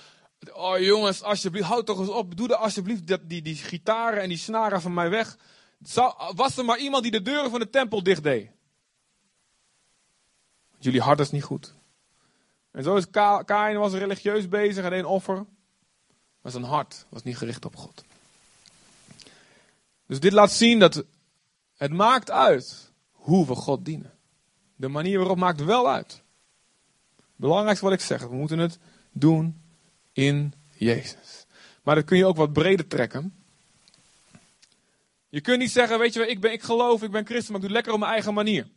oh 0.53 0.79
jongens, 0.79 1.23
alsjeblieft, 1.23 1.67
houd 1.67 1.85
toch 1.85 1.99
eens 1.99 2.09
op, 2.09 2.37
doe 2.37 2.47
er 2.47 2.55
alsjeblieft 2.55 3.29
die, 3.29 3.41
die, 3.41 3.55
gitaren 3.55 4.21
en 4.21 4.29
die 4.29 4.37
snaren 4.37 4.81
van 4.81 4.93
mij 4.93 5.09
weg. 5.09 5.37
was 6.35 6.57
er 6.57 6.65
maar 6.65 6.77
iemand 6.77 7.03
die 7.03 7.11
de 7.11 7.21
deuren 7.21 7.49
van 7.49 7.59
de 7.59 7.69
tempel 7.69 8.03
dicht 8.03 8.23
deed. 8.23 8.49
Jullie 10.79 11.01
hart 11.01 11.19
is 11.19 11.31
niet 11.31 11.43
goed. 11.43 11.75
En 12.71 12.83
zo 12.83 12.95
is 12.95 13.09
Kain 13.45 13.77
was 13.77 13.93
religieus 13.93 14.47
bezig 14.47 14.85
en 14.85 14.93
een 14.93 15.05
offer. 15.05 15.45
Maar 16.41 16.51
zijn 16.51 16.63
hart 16.63 17.05
was 17.09 17.23
niet 17.23 17.37
gericht 17.37 17.65
op 17.65 17.75
God. 17.75 18.03
Dus 20.05 20.19
dit 20.19 20.33
laat 20.33 20.51
zien 20.51 20.79
dat 20.79 21.03
het 21.73 21.91
maakt 21.91 22.31
uit 22.31 22.91
hoe 23.11 23.47
we 23.47 23.55
God 23.55 23.85
dienen. 23.85 24.19
De 24.81 24.87
manier 24.87 25.17
waarop 25.17 25.37
maakt 25.37 25.63
wel 25.63 25.89
uit. 25.89 26.23
Belangrijkste 27.35 27.85
wat 27.85 27.93
ik 27.93 27.99
zeg, 27.99 28.21
we 28.21 28.35
moeten 28.35 28.59
het 28.59 28.79
doen 29.11 29.61
in 30.11 30.53
Jezus. 30.69 31.45
Maar 31.83 31.95
dat 31.95 32.05
kun 32.05 32.17
je 32.17 32.25
ook 32.25 32.35
wat 32.35 32.53
breder 32.53 32.87
trekken. 32.87 33.43
Je 35.29 35.41
kunt 35.41 35.59
niet 35.59 35.71
zeggen, 35.71 35.99
weet 35.99 36.13
je 36.13 36.19
wel, 36.19 36.27
ik, 36.27 36.39
ben, 36.39 36.51
ik 36.51 36.61
geloof, 36.61 37.03
ik 37.03 37.11
ben 37.11 37.25
christen, 37.25 37.53
maar 37.53 37.61
ik 37.61 37.67
doe 37.67 37.77
het 37.77 37.85
lekker 37.85 37.93
op 37.93 37.99
mijn 37.99 38.11
eigen 38.11 38.33
manier. 38.33 38.67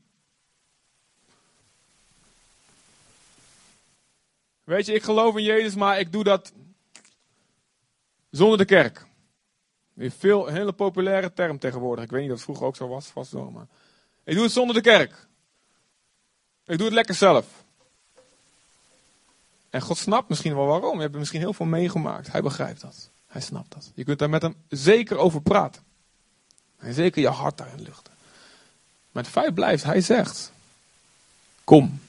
Weet 4.64 4.86
je, 4.86 4.92
ik 4.92 5.02
geloof 5.02 5.36
in 5.36 5.44
Jezus, 5.44 5.74
maar 5.74 5.98
ik 5.98 6.12
doe 6.12 6.24
dat 6.24 6.52
zonder 8.30 8.58
de 8.58 8.64
kerk. 8.64 9.06
Een 9.96 10.10
veel, 10.10 10.46
hele 10.46 10.72
populaire 10.72 11.32
term 11.32 11.58
tegenwoordig. 11.58 12.04
Ik 12.04 12.10
weet 12.10 12.22
niet 12.22 12.30
of 12.30 12.36
het 12.36 12.44
vroeger 12.44 12.66
ook 12.66 12.76
zo 12.76 12.88
was, 12.88 13.06
vast 13.06 13.32
wel, 13.32 13.50
maar. 13.50 13.66
Ik 14.24 14.34
doe 14.34 14.42
het 14.42 14.52
zonder 14.52 14.74
de 14.74 14.82
kerk. 14.82 15.26
Ik 16.66 16.76
doe 16.76 16.86
het 16.86 16.94
lekker 16.94 17.14
zelf. 17.14 17.46
En 19.70 19.80
God 19.80 19.98
snapt 19.98 20.28
misschien 20.28 20.54
wel 20.54 20.66
waarom. 20.66 20.96
Je 20.96 21.02
hebt 21.02 21.16
misschien 21.16 21.40
heel 21.40 21.52
veel 21.52 21.66
meegemaakt. 21.66 22.32
Hij 22.32 22.42
begrijpt 22.42 22.80
dat. 22.80 23.10
Hij 23.26 23.40
snapt 23.40 23.72
dat. 23.72 23.90
Je 23.94 24.04
kunt 24.04 24.18
daar 24.18 24.30
met 24.30 24.42
hem 24.42 24.56
zeker 24.68 25.16
over 25.16 25.42
praten. 25.42 25.82
En 26.78 26.94
zeker 26.94 27.22
je 27.22 27.28
hart 27.28 27.58
daarin 27.58 27.82
luchten. 27.82 28.12
Maar 29.12 29.22
het 29.22 29.32
feit 29.32 29.54
blijft, 29.54 29.84
hij 29.84 30.00
zegt: 30.00 30.52
Kom, 31.64 32.00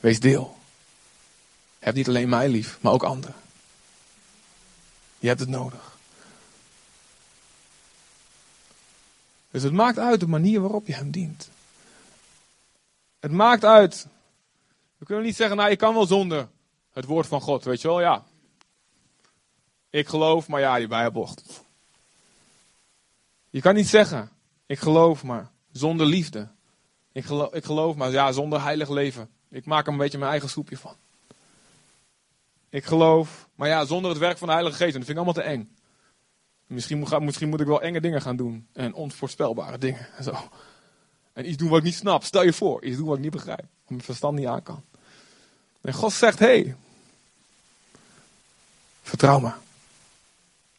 wees 0.00 0.20
deel. 0.20 0.58
Heb 1.78 1.94
niet 1.94 2.08
alleen 2.08 2.28
mij 2.28 2.48
lief, 2.48 2.78
maar 2.80 2.92
ook 2.92 3.02
anderen. 3.02 3.34
Je 5.18 5.28
hebt 5.28 5.40
het 5.40 5.48
nodig. 5.48 5.96
Dus 9.50 9.62
het 9.62 9.72
maakt 9.72 9.98
uit 9.98 10.20
de 10.20 10.26
manier 10.26 10.60
waarop 10.60 10.86
je 10.86 10.94
hem 10.94 11.10
dient. 11.10 11.48
Het 13.24 13.32
maakt 13.32 13.64
uit. 13.64 14.06
We 14.98 15.04
kunnen 15.04 15.24
niet 15.24 15.36
zeggen, 15.36 15.56
nou, 15.56 15.70
ik 15.70 15.78
kan 15.78 15.94
wel 15.94 16.06
zonder 16.06 16.48
het 16.92 17.04
woord 17.04 17.26
van 17.26 17.40
God, 17.40 17.64
weet 17.64 17.80
je 17.80 17.88
wel, 17.88 18.00
ja. 18.00 18.24
Ik 19.90 20.08
geloof, 20.08 20.48
maar 20.48 20.60
ja, 20.60 20.78
die 20.78 20.86
Bijbel. 20.86 21.28
Je 23.50 23.60
kan 23.60 23.74
niet 23.74 23.88
zeggen, 23.88 24.30
ik 24.66 24.78
geloof, 24.78 25.22
maar 25.22 25.50
zonder 25.72 26.06
liefde. 26.06 26.48
Ik 27.12 27.24
geloof, 27.24 27.54
ik 27.54 27.64
geloof, 27.64 27.96
maar 27.96 28.10
ja, 28.10 28.32
zonder 28.32 28.62
heilig 28.62 28.88
leven. 28.88 29.30
Ik 29.50 29.66
maak 29.66 29.86
er 29.86 29.92
een 29.92 29.98
beetje 29.98 30.18
mijn 30.18 30.30
eigen 30.30 30.48
soepje 30.48 30.76
van. 30.76 30.96
Ik 32.68 32.84
geloof, 32.84 33.48
maar 33.54 33.68
ja, 33.68 33.84
zonder 33.84 34.10
het 34.10 34.20
werk 34.20 34.38
van 34.38 34.46
de 34.46 34.54
Heilige 34.54 34.76
Geest. 34.76 34.92
En 34.94 35.00
dat 35.00 35.06
vind 35.06 35.18
ik 35.18 35.24
allemaal 35.24 35.44
te 35.44 35.50
eng. 35.50 35.76
Misschien 36.66 36.98
moet, 36.98 37.20
misschien 37.20 37.48
moet 37.48 37.60
ik 37.60 37.66
wel 37.66 37.82
enge 37.82 38.00
dingen 38.00 38.22
gaan 38.22 38.36
doen. 38.36 38.68
En 38.72 38.94
onvoorspelbare 38.94 39.78
dingen. 39.78 40.06
En, 40.16 40.24
zo. 40.24 40.36
En 41.34 41.48
iets 41.48 41.56
doen 41.56 41.68
wat 41.68 41.78
ik 41.78 41.84
niet 41.84 41.94
snap. 41.94 42.24
Stel 42.24 42.44
je 42.44 42.52
voor, 42.52 42.84
iets 42.84 42.96
doen 42.96 43.06
wat 43.06 43.16
ik 43.16 43.22
niet 43.22 43.30
begrijp. 43.30 43.58
Wat 43.58 43.88
mijn 43.88 44.02
verstand 44.02 44.38
niet 44.38 44.46
aan 44.46 44.62
kan. 44.62 44.82
En 45.80 45.92
God 45.92 46.12
zegt, 46.12 46.38
hé, 46.38 46.46
hey, 46.46 46.76
vertrouw 49.02 49.40
me. 49.40 49.52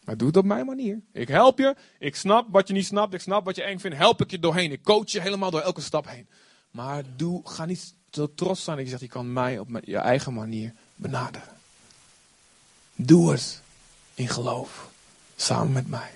Maar 0.04 0.18
doe 0.18 0.28
het 0.28 0.38
op 0.38 0.46
mijn 0.46 0.66
manier. 0.66 1.02
Ik 1.12 1.28
help 1.28 1.58
je. 1.58 1.76
Ik 2.00 2.16
snap 2.16 2.48
wat 2.50 2.68
je 2.68 2.74
niet 2.74 2.86
snapt. 2.86 3.14
Ik 3.14 3.22
snap 3.22 3.46
wat 3.46 3.56
je 3.56 3.64
eng 3.64 3.80
vindt. 3.80 3.98
Help 3.98 4.22
ik 4.22 4.32
je 4.32 4.40
doorheen. 4.40 4.72
Ik 4.72 4.84
coach 4.84 5.10
je 5.10 5.22
helemaal 5.22 5.52
door 5.52 5.62
elke 5.62 5.82
stap 5.82 6.08
heen. 6.08 6.28
Maar 6.72 7.04
doe, 7.16 7.42
ga 7.44 7.66
niet 7.66 7.94
zo 8.12 8.34
trots 8.36 8.64
zijn 8.64 8.80
je 8.80 8.86
zegt, 8.86 9.02
je 9.02 9.08
kan 9.08 9.34
mij 9.34 9.60
op 9.60 9.68
je 9.84 9.98
eigen 9.98 10.34
manier 10.34 10.74
benaderen. 10.96 11.58
Doe 12.96 13.32
het 13.32 13.62
in 14.14 14.28
geloof. 14.28 14.90
Samen 15.36 15.72
met 15.72 15.88
mij. 15.88 16.12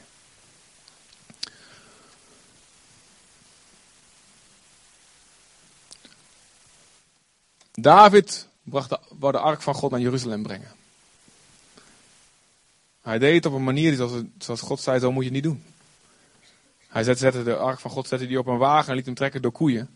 David 7.82 8.48
bracht 8.64 8.90
de, 8.90 9.00
wou 9.20 9.32
de 9.32 9.40
ark 9.40 9.62
van 9.62 9.74
God 9.74 9.92
naar 9.92 10.00
Jeruzalem 10.00 10.44
brengen. 10.44 10.72
Hij 13.02 13.20
deed 13.20 13.36
het 13.36 13.46
op 13.46 13.54
een 13.54 13.64
manier 13.64 13.96
zoals, 13.96 14.22
zoals 14.38 14.62
God 14.62 14.80
zei, 14.80 15.00
zo 15.00 15.12
moet 15.12 15.24
je 15.24 15.32
het 15.32 15.44
niet 15.44 15.52
doen. 15.52 15.64
Hij 16.88 17.04
zette, 17.04 17.44
de 17.44 17.56
ark 17.56 17.80
van 17.80 17.92
God 17.92 18.08
zette 18.08 18.28
die 18.28 18.40
op 18.40 18.48
een 18.48 18.58
wagen 18.58 18.90
en 18.90 18.96
liet 18.96 19.06
hem 19.06 19.16
trekken 19.16 19.42
door 19.42 19.52
koeien. 19.52 19.90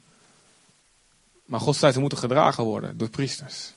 Maar 1.45 1.59
God 1.59 1.75
zei, 1.75 1.91
ze 1.91 1.99
moeten 1.99 2.17
gedragen 2.17 2.63
worden 2.63 2.97
door 2.97 3.09
priesters. 3.09 3.73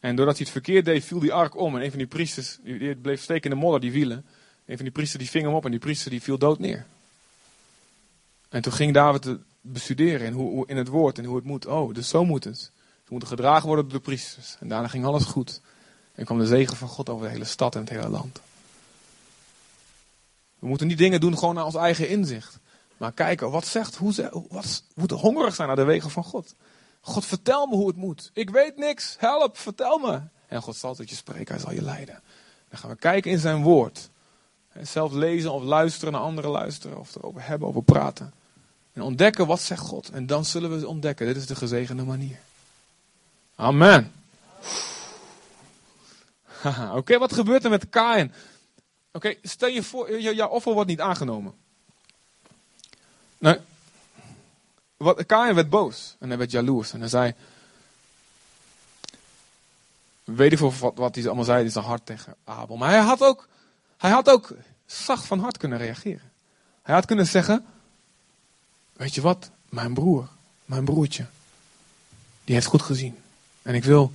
En 0.00 0.16
doordat 0.16 0.36
hij 0.36 0.44
het 0.44 0.52
verkeerd 0.52 0.84
deed, 0.84 1.04
viel 1.04 1.18
die 1.18 1.32
ark 1.32 1.56
om. 1.56 1.76
En 1.76 1.82
een 1.82 1.90
van 1.90 1.98
die 1.98 2.08
priesters, 2.08 2.58
die 2.62 2.96
bleef 2.96 3.22
steken 3.22 3.50
in 3.50 3.56
de 3.56 3.62
modder, 3.62 3.80
die 3.80 3.92
wielen. 3.92 4.24
Een 4.66 4.76
van 4.76 4.84
die 4.84 4.94
priesters 4.94 5.22
die 5.22 5.30
ving 5.30 5.44
hem 5.44 5.54
op 5.54 5.64
en 5.64 5.70
die 5.70 5.80
priester 5.80 6.10
die 6.10 6.22
viel 6.22 6.38
dood 6.38 6.58
neer. 6.58 6.86
En 8.48 8.62
toen 8.62 8.72
ging 8.72 8.94
David 8.94 9.36
bestuderen 9.60 10.32
hoe, 10.32 10.66
in 10.66 10.76
het 10.76 10.88
woord 10.88 11.18
en 11.18 11.24
hoe 11.24 11.36
het 11.36 11.44
moet. 11.44 11.66
Oh, 11.66 11.94
dus 11.94 12.08
zo 12.08 12.24
moet 12.24 12.44
het. 12.44 12.70
Moeten 13.08 13.28
gedragen 13.28 13.66
worden 13.66 13.84
door 13.84 13.98
de 13.98 14.04
priesters. 14.04 14.56
En 14.60 14.68
daarna 14.68 14.88
ging 14.88 15.04
alles 15.04 15.24
goed. 15.24 15.60
En 16.14 16.24
kwam 16.24 16.38
de 16.38 16.46
zegen 16.46 16.76
van 16.76 16.88
God 16.88 17.08
over 17.08 17.26
de 17.26 17.32
hele 17.32 17.44
stad 17.44 17.74
en 17.74 17.80
het 17.80 17.90
hele 17.90 18.08
land. 18.08 18.40
We 20.58 20.66
moeten 20.66 20.86
niet 20.86 20.98
dingen 20.98 21.20
doen 21.20 21.38
gewoon 21.38 21.54
naar 21.54 21.64
ons 21.64 21.74
eigen 21.74 22.08
inzicht. 22.08 22.58
Maar 22.96 23.12
kijken, 23.12 23.50
wat 23.50 23.66
zegt, 23.66 23.96
hoe 23.96 24.12
ze, 24.12 24.42
wat, 24.48 24.82
we 24.94 25.00
moeten 25.00 25.16
hongerig 25.16 25.54
zijn 25.54 25.66
naar 25.66 25.76
de 25.76 25.84
wegen 25.84 26.10
van 26.10 26.24
God. 26.24 26.54
God, 27.00 27.24
vertel 27.24 27.66
me 27.66 27.74
hoe 27.76 27.86
het 27.86 27.96
moet. 27.96 28.30
Ik 28.32 28.50
weet 28.50 28.76
niks, 28.76 29.16
help, 29.18 29.58
vertel 29.58 29.98
me. 29.98 30.20
En 30.46 30.62
God 30.62 30.76
zal 30.76 30.94
tot 30.94 31.10
je 31.10 31.16
spreken, 31.16 31.54
hij 31.54 31.62
zal 31.62 31.72
je 31.72 31.82
leiden. 31.82 32.22
Dan 32.68 32.78
gaan 32.78 32.90
we 32.90 32.96
kijken 32.96 33.30
in 33.30 33.38
zijn 33.38 33.62
woord. 33.62 34.10
En 34.68 34.86
zelf 34.86 35.12
lezen 35.12 35.52
of 35.52 35.62
luisteren 35.62 36.12
naar 36.12 36.22
anderen 36.22 36.50
luisteren. 36.50 36.98
Of 36.98 37.14
erover 37.14 37.46
hebben, 37.46 37.68
over 37.68 37.82
praten. 37.82 38.32
En 38.92 39.02
ontdekken 39.02 39.46
wat 39.46 39.60
zegt 39.60 39.80
God. 39.80 40.08
En 40.10 40.26
dan 40.26 40.44
zullen 40.44 40.78
we 40.78 40.88
ontdekken, 40.88 41.26
dit 41.26 41.36
is 41.36 41.46
de 41.46 41.56
gezegende 41.56 42.04
manier. 42.04 42.38
Amen. 43.56 44.12
Oké, 46.98 47.18
wat 47.18 47.32
gebeurt 47.32 47.64
er 47.64 47.70
met 47.70 47.88
Kain? 47.88 48.32
Oké, 49.12 49.34
stel 49.42 49.68
je 49.68 49.82
voor, 49.82 50.20
jouw 50.20 50.48
offer 50.48 50.72
wordt 50.72 50.88
niet 50.88 51.00
aangenomen. 51.00 51.54
Nou, 53.38 53.60
wat, 54.96 55.26
Kain 55.26 55.54
werd 55.54 55.70
boos 55.70 56.16
en 56.18 56.28
hij 56.28 56.38
werd 56.38 56.50
jaloers 56.50 56.92
en 56.92 57.00
hij 57.00 57.08
zei, 57.08 57.34
weet 60.24 60.58
voor 60.58 60.72
wat, 60.72 60.92
wat 60.96 61.14
hij 61.14 61.26
allemaal 61.26 61.44
zei, 61.44 61.64
is 61.64 61.74
een 61.74 61.82
hart 61.82 62.06
tegen 62.06 62.34
Abel. 62.44 62.76
Maar 62.76 62.90
hij 62.90 63.00
had, 63.00 63.20
ook, 63.22 63.48
hij 63.96 64.10
had 64.10 64.30
ook 64.30 64.52
zacht 64.86 65.26
van 65.26 65.40
hart 65.40 65.56
kunnen 65.56 65.78
reageren. 65.78 66.30
Hij 66.82 66.94
had 66.94 67.04
kunnen 67.04 67.26
zeggen, 67.26 67.66
weet 68.92 69.14
je 69.14 69.20
wat, 69.20 69.50
mijn 69.68 69.94
broer, 69.94 70.28
mijn 70.64 70.84
broertje, 70.84 71.26
die 72.44 72.54
heeft 72.54 72.66
goed 72.66 72.82
gezien. 72.82 73.18
En 73.66 73.74
ik 73.74 73.84
wil, 73.84 74.12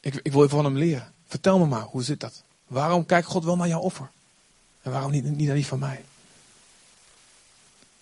ik, 0.00 0.14
ik 0.14 0.32
wil 0.32 0.48
van 0.48 0.64
hem 0.64 0.76
leren. 0.76 1.12
Vertel 1.26 1.58
me 1.58 1.66
maar, 1.66 1.82
hoe 1.82 2.02
zit 2.02 2.20
dat? 2.20 2.42
Waarom 2.66 3.06
kijkt 3.06 3.26
God 3.26 3.44
wel 3.44 3.56
naar 3.56 3.68
jouw 3.68 3.80
offer? 3.80 4.10
En 4.82 4.90
waarom 4.92 5.10
niet, 5.10 5.24
niet 5.24 5.46
naar 5.46 5.54
die 5.54 5.66
van 5.66 5.78
mij? 5.78 6.04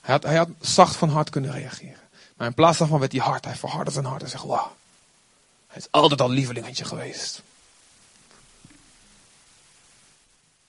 Hij 0.01 0.15
had, 0.15 0.23
hij 0.23 0.37
had 0.37 0.49
zacht 0.61 0.97
van 0.97 1.09
hart 1.09 1.31
kunnen 1.31 1.53
reageren. 1.53 2.01
Maar 2.37 2.47
in 2.47 2.55
plaats 2.55 2.79
daarvan 2.79 3.01
werd 3.01 3.13
hij 3.13 3.21
hard. 3.21 3.45
Hij 3.45 3.57
verhardde 3.57 3.93
zijn 3.93 4.05
hart 4.05 4.23
en 4.23 4.29
zegt, 4.29 4.45
wauw. 4.45 4.77
Hij 5.67 5.77
is 5.77 5.91
altijd 5.91 6.21
al 6.21 6.31
lievelingetje 6.31 6.85
geweest. 6.85 7.43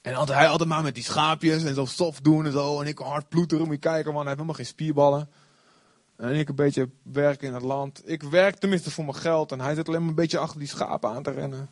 En 0.02 0.16
altijd, 0.16 0.38
hij 0.38 0.48
altijd 0.48 0.70
maar 0.70 0.84
met 0.84 0.96
die 0.96 1.04
schaapjes 1.04 1.64
en 1.64 1.76
zo 1.76 1.86
stof 1.86 2.20
doen 2.20 2.46
en 2.46 2.52
zo. 2.52 2.82
En 2.82 2.88
ik 2.88 2.98
hard 2.98 3.30
ploeteren, 3.30 3.66
moet 3.66 3.74
je 3.74 3.80
kijken 3.80 4.14
man, 4.14 4.14
hij 4.14 4.24
heeft 4.24 4.36
helemaal 4.36 4.56
geen 4.56 4.66
spierballen. 4.66 5.30
En 6.16 6.36
ik 6.36 6.50
een 6.50 6.56
beetje 6.56 6.90
werken 7.04 7.48
in 7.48 7.54
het 7.54 7.64
land. 7.64 8.02
Ik 8.10 8.24
werk 8.24 8.56
tenminste 8.56 8.92
voor 8.92 9.04
mijn 9.04 9.18
geld. 9.18 9.52
En 9.52 9.62
hij 9.62 9.76
zit 9.76 9.88
alleen 9.88 10.00
maar 10.00 10.10
een 10.10 10.16
beetje 10.16 10.38
achter 10.38 10.60
die 10.60 10.68
schapen 10.68 11.10
aan 11.10 11.24
te 11.24 11.32
rennen. 11.32 11.70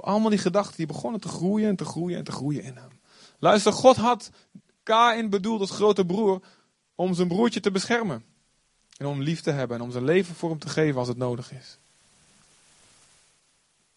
Allemaal 0.00 0.30
die 0.30 0.38
gedachten 0.38 0.76
die 0.76 0.86
begonnen 0.86 1.20
te 1.20 1.28
groeien 1.28 1.68
en 1.68 1.76
te 1.76 1.84
groeien 1.84 2.18
en 2.18 2.24
te 2.24 2.32
groeien 2.32 2.62
in 2.62 2.76
hem. 2.76 2.90
Luister, 3.38 3.72
God 3.72 3.96
had 3.96 4.30
Kain 4.82 5.30
bedoeld 5.30 5.60
als 5.60 5.70
grote 5.70 6.06
broer 6.06 6.40
om 6.94 7.14
zijn 7.14 7.28
broertje 7.28 7.60
te 7.60 7.70
beschermen. 7.70 8.24
En 8.96 9.06
om 9.06 9.22
lief 9.22 9.40
te 9.40 9.50
hebben 9.50 9.76
en 9.76 9.82
om 9.82 9.90
zijn 9.90 10.04
leven 10.04 10.34
voor 10.34 10.50
hem 10.50 10.58
te 10.58 10.68
geven 10.68 10.98
als 10.98 11.08
het 11.08 11.16
nodig 11.16 11.52
is. 11.52 11.78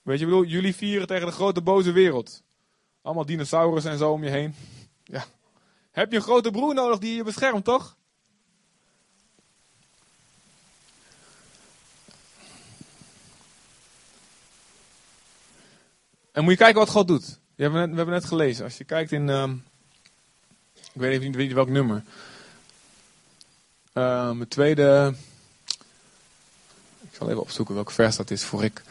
Weet 0.01 0.19
je, 0.19 0.25
bedoel, 0.25 0.43
jullie 0.43 0.75
vieren 0.75 1.07
tegen 1.07 1.25
de 1.25 1.31
grote 1.31 1.61
boze 1.61 1.91
wereld. 1.91 2.43
Allemaal 3.01 3.25
dinosaurussen 3.25 3.91
en 3.91 3.97
zo 3.97 4.11
om 4.11 4.23
je 4.23 4.29
heen. 4.29 4.55
Ja. 5.09 5.25
Heb 5.91 6.11
je 6.11 6.17
een 6.17 6.23
grote 6.23 6.51
broer 6.51 6.73
nodig 6.73 6.99
die 6.99 7.15
je 7.15 7.23
beschermt, 7.23 7.65
toch? 7.65 7.96
En 16.37 16.43
moet 16.43 16.51
je 16.51 16.57
kijken 16.57 16.79
wat 16.79 16.89
God 16.89 17.07
doet. 17.07 17.39
We 17.55 17.63
hebben 17.63 17.79
net, 17.79 17.89
we 17.89 17.95
hebben 17.95 18.13
net 18.13 18.25
gelezen. 18.25 18.63
Als 18.63 18.77
je 18.77 18.83
kijkt 18.83 19.11
in. 19.11 19.27
Uh, 19.27 19.51
ik 20.73 21.01
weet 21.01 21.11
even 21.11 21.37
niet 21.37 21.53
welk 21.53 21.69
nummer. 21.69 22.03
Uh, 23.93 24.39
het 24.39 24.49
tweede. 24.49 25.13
Ik 27.01 27.15
zal 27.17 27.29
even 27.29 27.41
opzoeken 27.41 27.75
welk 27.75 27.91
vers 27.91 28.15
dat 28.15 28.31
is 28.31 28.43
voor 28.43 28.63
ik. 28.63 28.83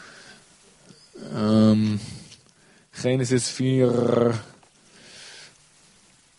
Um, 1.34 2.00
Genesis 2.90 3.48
4. 3.48 4.42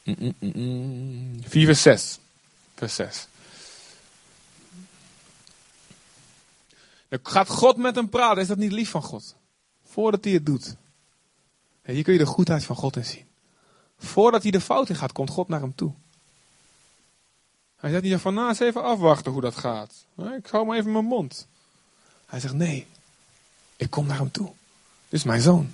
4 0.04 1.66
vers 1.66 1.82
6. 1.82 2.20
Vers 2.76 2.96
6. 2.96 3.28
Dan 7.10 7.20
gaat 7.24 7.50
God 7.50 7.78
met 7.78 7.96
hem 7.96 8.10
praten. 8.10 8.42
Is 8.42 8.48
dat 8.48 8.58
niet 8.58 8.72
lief 8.72 8.90
van 8.90 9.04
God? 9.04 9.36
Voordat 9.84 10.24
hij 10.24 10.34
het 10.34 10.46
doet. 10.46 10.76
Hier 11.94 12.04
kun 12.04 12.14
je 12.14 12.20
de 12.20 12.26
goedheid 12.26 12.64
van 12.64 12.76
God 12.76 12.96
in 12.96 13.06
zien. 13.06 13.26
Voordat 13.98 14.42
hij 14.42 14.52
de 14.52 14.62
fout 14.62 14.90
in 14.90 14.96
gaat, 14.96 15.12
komt 15.12 15.30
God 15.30 15.48
naar 15.48 15.62
hem 15.62 15.76
toe. 15.76 15.94
Hij 17.76 17.90
zegt 17.90 18.04
niet 18.04 18.20
van, 18.20 18.34
nou 18.34 18.50
eens 18.50 18.60
even 18.60 18.84
afwachten 18.84 19.32
hoe 19.32 19.42
dat 19.42 19.56
gaat. 19.56 19.94
Ik 20.38 20.48
hou 20.48 20.66
maar 20.66 20.78
even 20.78 20.92
mijn 20.92 21.06
mond. 21.06 21.48
Hij 22.26 22.40
zegt, 22.40 22.54
nee, 22.54 22.88
ik 23.76 23.90
kom 23.90 24.06
naar 24.06 24.18
hem 24.18 24.32
toe. 24.32 24.52
Dit 25.10 25.20
is 25.20 25.24
mijn 25.24 25.42
zoon. 25.42 25.74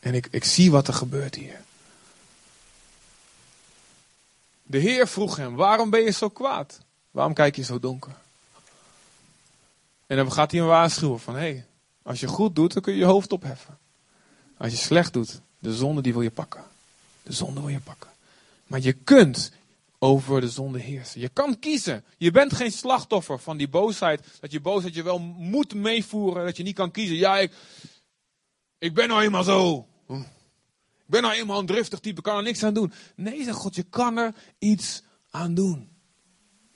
En 0.00 0.14
ik, 0.14 0.28
ik 0.30 0.44
zie 0.44 0.70
wat 0.70 0.88
er 0.88 0.94
gebeurt 0.94 1.34
hier. 1.34 1.60
De 4.62 4.78
Heer 4.78 5.08
vroeg 5.08 5.36
hem, 5.36 5.54
waarom 5.54 5.90
ben 5.90 6.02
je 6.02 6.10
zo 6.10 6.28
kwaad? 6.28 6.80
Waarom 7.10 7.34
kijk 7.34 7.56
je 7.56 7.62
zo 7.62 7.78
donker? 7.78 8.12
En 10.06 10.16
dan 10.16 10.32
gaat 10.32 10.50
hij 10.50 10.60
hem 10.60 10.68
waarschuwen 10.68 11.20
van, 11.20 11.34
hé, 11.34 11.40
hey, 11.40 11.66
als 12.02 12.20
je 12.20 12.26
goed 12.26 12.54
doet, 12.54 12.72
dan 12.72 12.82
kun 12.82 12.92
je 12.92 12.98
je 12.98 13.04
hoofd 13.04 13.32
opheffen. 13.32 13.78
Als 14.56 14.72
je 14.72 14.78
slecht 14.78 15.12
doet, 15.12 15.40
de 15.58 15.74
zonde 15.74 16.02
die 16.02 16.12
wil 16.12 16.22
je 16.22 16.30
pakken. 16.30 16.62
De 17.22 17.32
zonde 17.32 17.60
wil 17.60 17.68
je 17.68 17.80
pakken. 17.80 18.10
Maar 18.66 18.80
je 18.80 18.92
kunt 18.92 19.52
over 19.98 20.40
de 20.40 20.48
zonde 20.48 20.78
heersen. 20.78 21.20
Je 21.20 21.28
kan 21.28 21.58
kiezen. 21.58 22.04
Je 22.16 22.30
bent 22.30 22.54
geen 22.54 22.72
slachtoffer 22.72 23.38
van 23.38 23.56
die 23.56 23.68
boosheid. 23.68 24.26
Dat 24.40 24.52
je 24.52 24.60
boosheid 24.60 24.94
je 24.94 25.02
wel 25.02 25.18
moet 25.18 25.74
meevoeren. 25.74 26.44
Dat 26.44 26.56
je 26.56 26.62
niet 26.62 26.74
kan 26.74 26.90
kiezen. 26.90 27.16
Ja, 27.16 27.38
ik, 27.38 27.52
ik 28.78 28.94
ben 28.94 29.08
nou 29.08 29.22
eenmaal 29.22 29.44
zo. 29.44 29.86
Ik 30.08 31.12
ben 31.12 31.22
nou 31.22 31.34
eenmaal 31.34 31.58
een 31.58 31.66
driftig 31.66 32.00
type. 32.00 32.22
kan 32.22 32.36
er 32.36 32.42
niks 32.42 32.62
aan 32.62 32.74
doen. 32.74 32.92
Nee, 33.14 33.44
zegt 33.44 33.56
God, 33.56 33.74
je 33.74 33.82
kan 33.82 34.16
er 34.16 34.34
iets 34.58 35.02
aan 35.30 35.54
doen. 35.54 35.88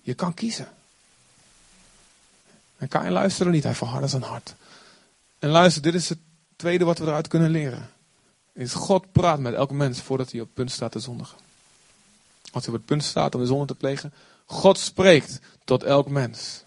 Je 0.00 0.14
kan 0.14 0.34
kiezen. 0.34 0.68
En 2.76 3.04
je 3.04 3.10
luisteren 3.10 3.52
niet. 3.52 3.62
Hij 3.64 3.74
verhardde 3.74 4.08
zijn 4.08 4.22
hart. 4.22 4.54
En 5.38 5.48
luister, 5.48 5.82
dit 5.82 5.94
is 5.94 6.08
het 6.08 6.18
tweede 6.60 6.84
wat 6.84 6.98
we 6.98 7.04
eruit 7.04 7.28
kunnen 7.28 7.50
leren. 7.50 7.90
Is 8.52 8.72
God 8.72 9.12
praat 9.12 9.38
met 9.40 9.54
elk 9.54 9.70
mens 9.70 10.00
voordat 10.00 10.30
hij 10.30 10.40
op 10.40 10.46
het 10.46 10.54
punt 10.54 10.70
staat 10.70 10.92
te 10.92 10.98
zondigen. 10.98 11.38
Als 12.52 12.64
hij 12.64 12.74
op 12.74 12.78
het 12.78 12.88
punt 12.88 13.04
staat 13.04 13.34
om 13.34 13.40
de 13.40 13.46
zonde 13.46 13.66
te 13.66 13.74
plegen. 13.74 14.12
God 14.44 14.78
spreekt 14.78 15.40
tot 15.64 15.82
elk 15.82 16.08
mens. 16.08 16.64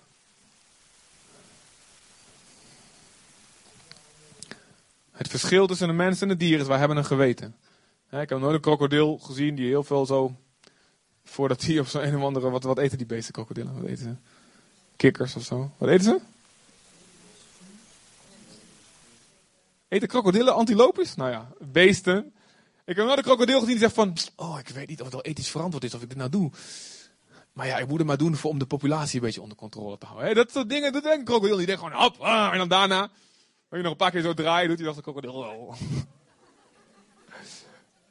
Het 5.12 5.28
verschil 5.28 5.68
tussen 5.68 5.90
een 5.90 5.96
mens 5.96 6.22
en 6.22 6.30
een 6.30 6.38
dier 6.38 6.60
is, 6.60 6.68
wij 6.68 6.78
hebben 6.78 6.98
een 6.98 7.06
geweten. 7.06 7.56
ik 8.10 8.30
heb 8.30 8.40
nooit 8.40 8.56
een 8.56 8.62
krokodil 8.62 9.18
gezien 9.18 9.56
die 9.56 9.68
heel 9.68 9.84
veel 9.84 10.06
zo. 10.06 10.36
Voordat 11.24 11.62
hij 11.62 11.80
op 11.80 11.88
zo'n 11.88 12.04
een 12.08 12.16
of 12.16 12.24
andere. 12.24 12.50
Wat, 12.50 12.64
wat 12.64 12.78
eten 12.78 12.98
die 12.98 13.08
beesten 13.08 13.34
krokodillen? 13.34 13.82
Wat 13.82 13.90
eten? 13.90 14.22
Kikkers 14.96 15.36
of 15.36 15.44
zo. 15.44 15.72
Wat 15.78 15.90
eten 15.90 16.04
ze? 16.04 16.20
Eten 19.94 20.08
krokodillen 20.08 20.54
antilopes? 20.54 21.16
Nou 21.16 21.32
ja, 21.32 21.48
beesten. 21.60 22.34
Ik 22.86 22.96
heb 22.96 23.06
nooit 23.06 23.18
een 23.18 23.24
krokodil 23.24 23.60
gezien 23.60 23.72
die 23.72 23.80
zegt 23.80 23.94
van. 23.94 24.18
Oh, 24.36 24.60
ik 24.60 24.68
weet 24.68 24.88
niet 24.88 25.00
of 25.00 25.06
het 25.06 25.14
wel 25.14 25.24
ethisch 25.24 25.50
verantwoord 25.50 25.84
is 25.84 25.94
of 25.94 26.02
ik 26.02 26.10
dit 26.10 26.18
nou 26.18 26.30
doe. 26.30 26.52
Maar 27.52 27.68
ja, 27.68 27.78
ik 27.78 27.88
moet 27.88 27.98
het 27.98 28.08
maar 28.08 28.18
doen 28.18 28.36
voor, 28.36 28.50
om 28.50 28.60
de 28.60 28.66
populatie 28.66 29.20
een 29.20 29.26
beetje 29.26 29.42
onder 29.42 29.58
controle 29.58 29.98
te 29.98 30.06
houden. 30.06 30.36
Dat 30.36 30.52
soort 30.52 30.70
dingen, 30.70 30.92
denkt 30.92 31.08
een 31.08 31.24
krokodil. 31.24 31.58
Die 31.58 31.66
denkt 31.66 31.82
gewoon, 31.82 32.02
hop, 32.02 32.20
ah, 32.20 32.52
en 32.52 32.58
dan 32.58 32.68
daarna, 32.68 33.02
als 33.02 33.10
je 33.70 33.82
nog 33.82 33.92
een 33.92 33.98
paar 33.98 34.12
keer 34.12 34.22
zo 34.22 34.34
draaien, 34.34 34.68
doet 34.68 34.78
hij 34.78 34.88
dat 34.88 34.96
de 34.96 35.02
krokodil. 35.02 35.34
Oh. 35.34 35.74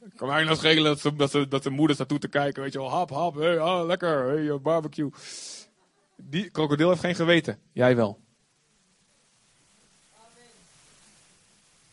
Kan 0.16 0.28
mij 0.28 0.44
nog 0.44 0.62
regelen 0.62 0.90
dat, 1.16 1.30
ze, 1.30 1.48
dat, 1.48 1.62
de 1.62 1.88
staat 1.94 2.08
toe 2.08 2.18
te 2.18 2.28
kijken, 2.28 2.62
weet 2.62 2.72
je 2.72 2.78
wel, 2.78 2.90
hap, 2.90 3.10
hap, 3.10 3.34
hey, 3.34 3.58
ah, 3.58 3.86
lekker, 3.86 4.26
hey, 4.26 4.60
barbecue. 4.60 5.10
Die 6.16 6.50
krokodil 6.50 6.88
heeft 6.88 7.00
geen 7.00 7.14
geweten, 7.14 7.58
jij 7.72 7.96
wel. 7.96 8.20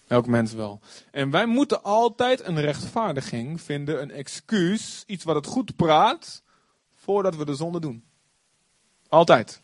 Elk 0.09 0.27
mens 0.27 0.53
wel. 0.53 0.79
En 1.11 1.29
wij 1.29 1.45
moeten 1.45 1.83
altijd 1.83 2.45
een 2.45 2.61
rechtvaardiging 2.61 3.61
vinden, 3.61 4.01
een 4.01 4.11
excuus, 4.11 5.03
iets 5.07 5.23
wat 5.23 5.35
het 5.35 5.45
goed 5.45 5.75
praat, 5.75 6.43
voordat 6.95 7.35
we 7.35 7.45
de 7.45 7.55
zonde 7.55 7.79
doen. 7.79 8.03
Altijd. 9.07 9.61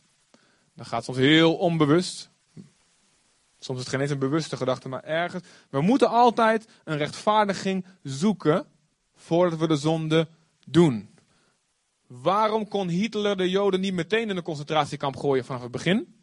Dat 0.74 0.88
gaat 0.88 1.04
soms 1.04 1.18
heel 1.18 1.56
onbewust. 1.56 2.30
Soms 3.60 3.80
is 3.80 3.86
het 3.86 3.94
geen 3.94 4.02
eens 4.02 4.12
een 4.12 4.20
bewuste 4.20 4.58
gedachte, 4.58 4.90
maar 4.90 5.04
ergens. 5.04 5.44
We 5.70 5.82
moeten 5.82 6.10
altijd 6.10 6.68
een 6.84 6.98
rechtvaardiging 6.98 7.86
zoeken 8.04 8.66
voordat 9.16 9.60
we 9.60 9.68
de 9.68 9.76
zonde 9.76 10.28
doen. 10.66 11.10
Waarom 12.08 12.68
kon 12.68 12.88
Hitler 12.88 13.38
de 13.38 13.50
Joden 13.50 13.80
niet 13.80 13.94
meteen 13.94 14.30
in 14.30 14.38
een 14.38 14.44
concentratiekamp 14.44 15.16
gooien 15.16 15.46
vanaf 15.46 15.62
het 15.62 15.72
begin? 15.72 16.16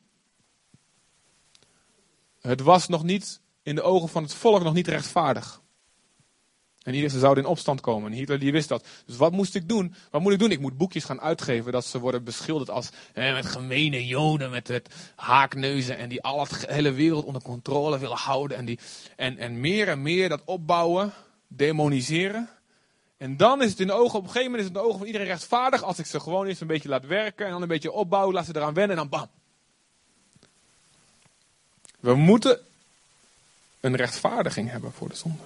Het 2.41 2.61
was 2.61 2.89
nog 2.89 3.03
niet 3.03 3.42
in 3.63 3.75
de 3.75 3.83
ogen 3.83 4.09
van 4.09 4.23
het 4.23 4.35
volk 4.35 4.63
nog 4.63 4.75
niet 4.75 4.89
rechtvaardig. 4.89 5.63
En 6.83 6.95
iedereen 6.95 7.21
zou 7.21 7.39
in 7.39 7.47
opstand 7.47 7.81
komen. 7.81 8.11
En 8.11 8.19
Hitler 8.19 8.39
die 8.39 8.53
wist 8.53 8.69
dat. 8.69 8.87
Dus 9.07 9.17
wat 9.17 9.33
moest 9.33 9.55
ik 9.55 9.69
doen? 9.69 9.95
Wat 10.11 10.21
moet 10.21 10.33
ik 10.33 10.39
doen? 10.39 10.51
Ik 10.51 10.61
moet 10.61 10.77
boekjes 10.77 11.05
gaan 11.05 11.21
uitgeven 11.21 11.73
dat 11.73 11.85
ze 11.85 11.99
worden 11.99 12.25
beschilderd 12.25 12.71
als 12.71 12.91
met 13.15 13.47
gemene 13.47 14.07
joden, 14.07 14.51
met 14.51 14.69
het 14.69 14.95
haakneuzen 15.17 15.97
en 15.97 16.09
die 16.09 16.23
al 16.23 16.41
het 16.41 16.67
hele 16.67 16.93
wereld 16.93 17.25
onder 17.25 17.43
controle 17.43 17.99
willen 17.99 18.17
houden. 18.17 18.57
En, 18.57 18.65
die, 18.65 18.79
en, 19.17 19.39
en 19.39 19.61
meer 19.61 19.89
en 19.89 20.03
meer 20.03 20.29
dat 20.29 20.43
opbouwen, 20.45 21.13
demoniseren. 21.49 22.49
En 23.17 23.37
dan 23.37 23.63
is 23.63 23.71
het 23.71 23.81
in 23.81 23.87
de 23.87 23.93
ogen, 23.93 24.19
op 24.19 24.25
een 24.25 24.31
gegeven 24.31 24.51
moment 24.51 24.63
is 24.63 24.69
het 24.69 24.77
in 24.77 24.83
de 24.83 24.87
ogen 24.87 24.99
van 24.99 25.07
iedereen 25.07 25.27
rechtvaardig 25.27 25.83
als 25.83 25.99
ik 25.99 26.07
ze 26.07 26.21
gewoon 26.21 26.47
eens 26.47 26.61
een 26.61 26.67
beetje 26.67 26.89
laat 26.89 27.07
werken 27.07 27.47
en 27.47 27.53
dan 27.53 27.63
een 27.63 27.69
beetje 27.69 27.93
opbouwen, 27.93 28.35
laat 28.35 28.47
ze 28.47 28.57
eraan 28.57 28.75
wennen 28.75 28.97
en 28.97 29.09
dan 29.09 29.21
bam. 29.21 29.29
We 32.01 32.15
moeten 32.15 32.61
een 33.83 33.97
rechtvaardiging 33.97 34.71
hebben 34.71 34.93
voor 34.93 35.09
de 35.09 35.15
zonde. 35.15 35.43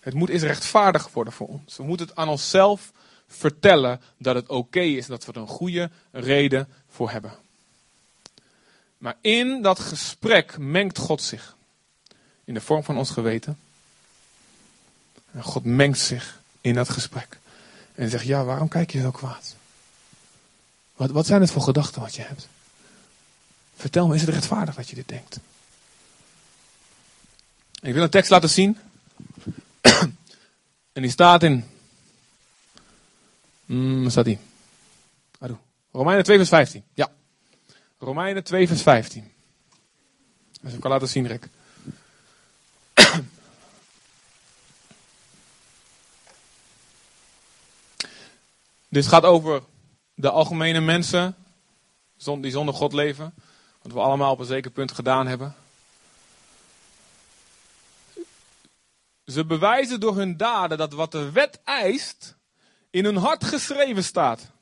Het 0.00 0.14
moet 0.14 0.28
eens 0.28 0.42
rechtvaardig 0.42 1.08
worden 1.12 1.32
voor 1.32 1.46
ons. 1.46 1.76
We 1.76 1.82
moeten 1.82 2.06
het 2.06 2.16
aan 2.16 2.28
onszelf 2.28 2.92
vertellen 3.28 4.00
dat 4.16 4.34
het 4.34 4.48
oké 4.48 4.80
is, 4.80 5.06
dat 5.06 5.24
we 5.24 5.32
er 5.32 5.40
een 5.40 5.46
goede 5.46 5.90
reden 6.10 6.68
voor 6.88 7.10
hebben. 7.10 7.32
Maar 8.98 9.16
in 9.20 9.62
dat 9.62 9.78
gesprek 9.78 10.58
mengt 10.58 10.98
God 10.98 11.22
zich. 11.22 11.56
In 12.44 12.54
de 12.54 12.60
vorm 12.60 12.84
van 12.84 12.98
ons 12.98 13.10
geweten. 13.10 13.58
En 15.30 15.42
God 15.42 15.64
mengt 15.64 15.98
zich 15.98 16.40
in 16.60 16.74
dat 16.74 16.88
gesprek. 16.88 17.38
En 17.94 18.10
zegt, 18.10 18.24
ja, 18.24 18.44
waarom 18.44 18.68
kijk 18.68 18.90
je 18.90 19.00
zo 19.00 19.10
kwaad? 19.10 19.54
Wat, 20.96 21.10
wat 21.10 21.26
zijn 21.26 21.40
het 21.40 21.50
voor 21.50 21.62
gedachten 21.62 22.00
wat 22.00 22.14
je 22.14 22.22
hebt? 22.22 22.48
Vertel 23.76 24.06
me, 24.06 24.14
is 24.14 24.20
het 24.20 24.30
rechtvaardig 24.30 24.74
dat 24.74 24.88
je 24.88 24.94
dit 24.94 25.08
denkt? 25.08 25.38
Ik 27.84 27.94
wil 27.94 28.02
een 28.02 28.10
tekst 28.10 28.30
laten 28.30 28.50
zien. 28.50 28.78
en 30.92 31.02
die 31.02 31.10
staat 31.10 31.42
in. 31.42 31.64
Mm, 33.64 34.02
waar 34.02 34.10
staat 34.10 34.24
die? 34.24 34.38
Adoe. 35.38 35.56
Romeinen 35.92 36.24
2 36.24 36.36
vers 36.36 36.48
15. 36.48 36.84
Ja. 36.94 37.12
Romeinen 37.98 38.44
2 38.44 38.66
vers 38.66 38.82
15. 38.82 39.32
Dat 40.60 40.72
ik 40.72 40.80
kan 40.80 40.90
laten 40.90 41.08
zien, 41.08 41.26
Rick. 41.26 41.48
Dit 48.88 49.06
gaat 49.06 49.24
over 49.24 49.62
de 50.14 50.30
algemene 50.30 50.80
mensen 50.80 51.36
die 52.40 52.50
zonder 52.50 52.74
God 52.74 52.92
leven. 52.92 53.34
Wat 53.82 53.92
we 53.92 54.00
allemaal 54.00 54.32
op 54.32 54.38
een 54.38 54.46
zeker 54.46 54.70
punt 54.70 54.92
gedaan 54.92 55.26
hebben. 55.26 55.54
Ze 59.26 59.44
bewijzen 59.46 60.00
door 60.00 60.16
hun 60.16 60.36
daden 60.36 60.78
dat 60.78 60.92
wat 60.92 61.12
de 61.12 61.32
wet 61.32 61.60
eist 61.64 62.36
in 62.90 63.04
hun 63.04 63.16
hart 63.16 63.44
geschreven 63.44 64.04
staat. 64.04 64.52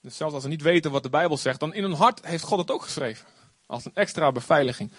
Dus 0.00 0.16
zelfs 0.16 0.34
als 0.34 0.42
ze 0.42 0.48
niet 0.48 0.62
weten 0.62 0.90
wat 0.90 1.02
de 1.02 1.10
Bijbel 1.10 1.36
zegt, 1.36 1.60
dan 1.60 1.74
in 1.74 1.82
hun 1.82 1.92
hart 1.92 2.26
heeft 2.26 2.44
God 2.44 2.58
het 2.58 2.70
ook 2.70 2.82
geschreven. 2.82 3.26
Als 3.66 3.84
een 3.84 3.94
extra 3.94 4.32
beveiliging. 4.32 4.92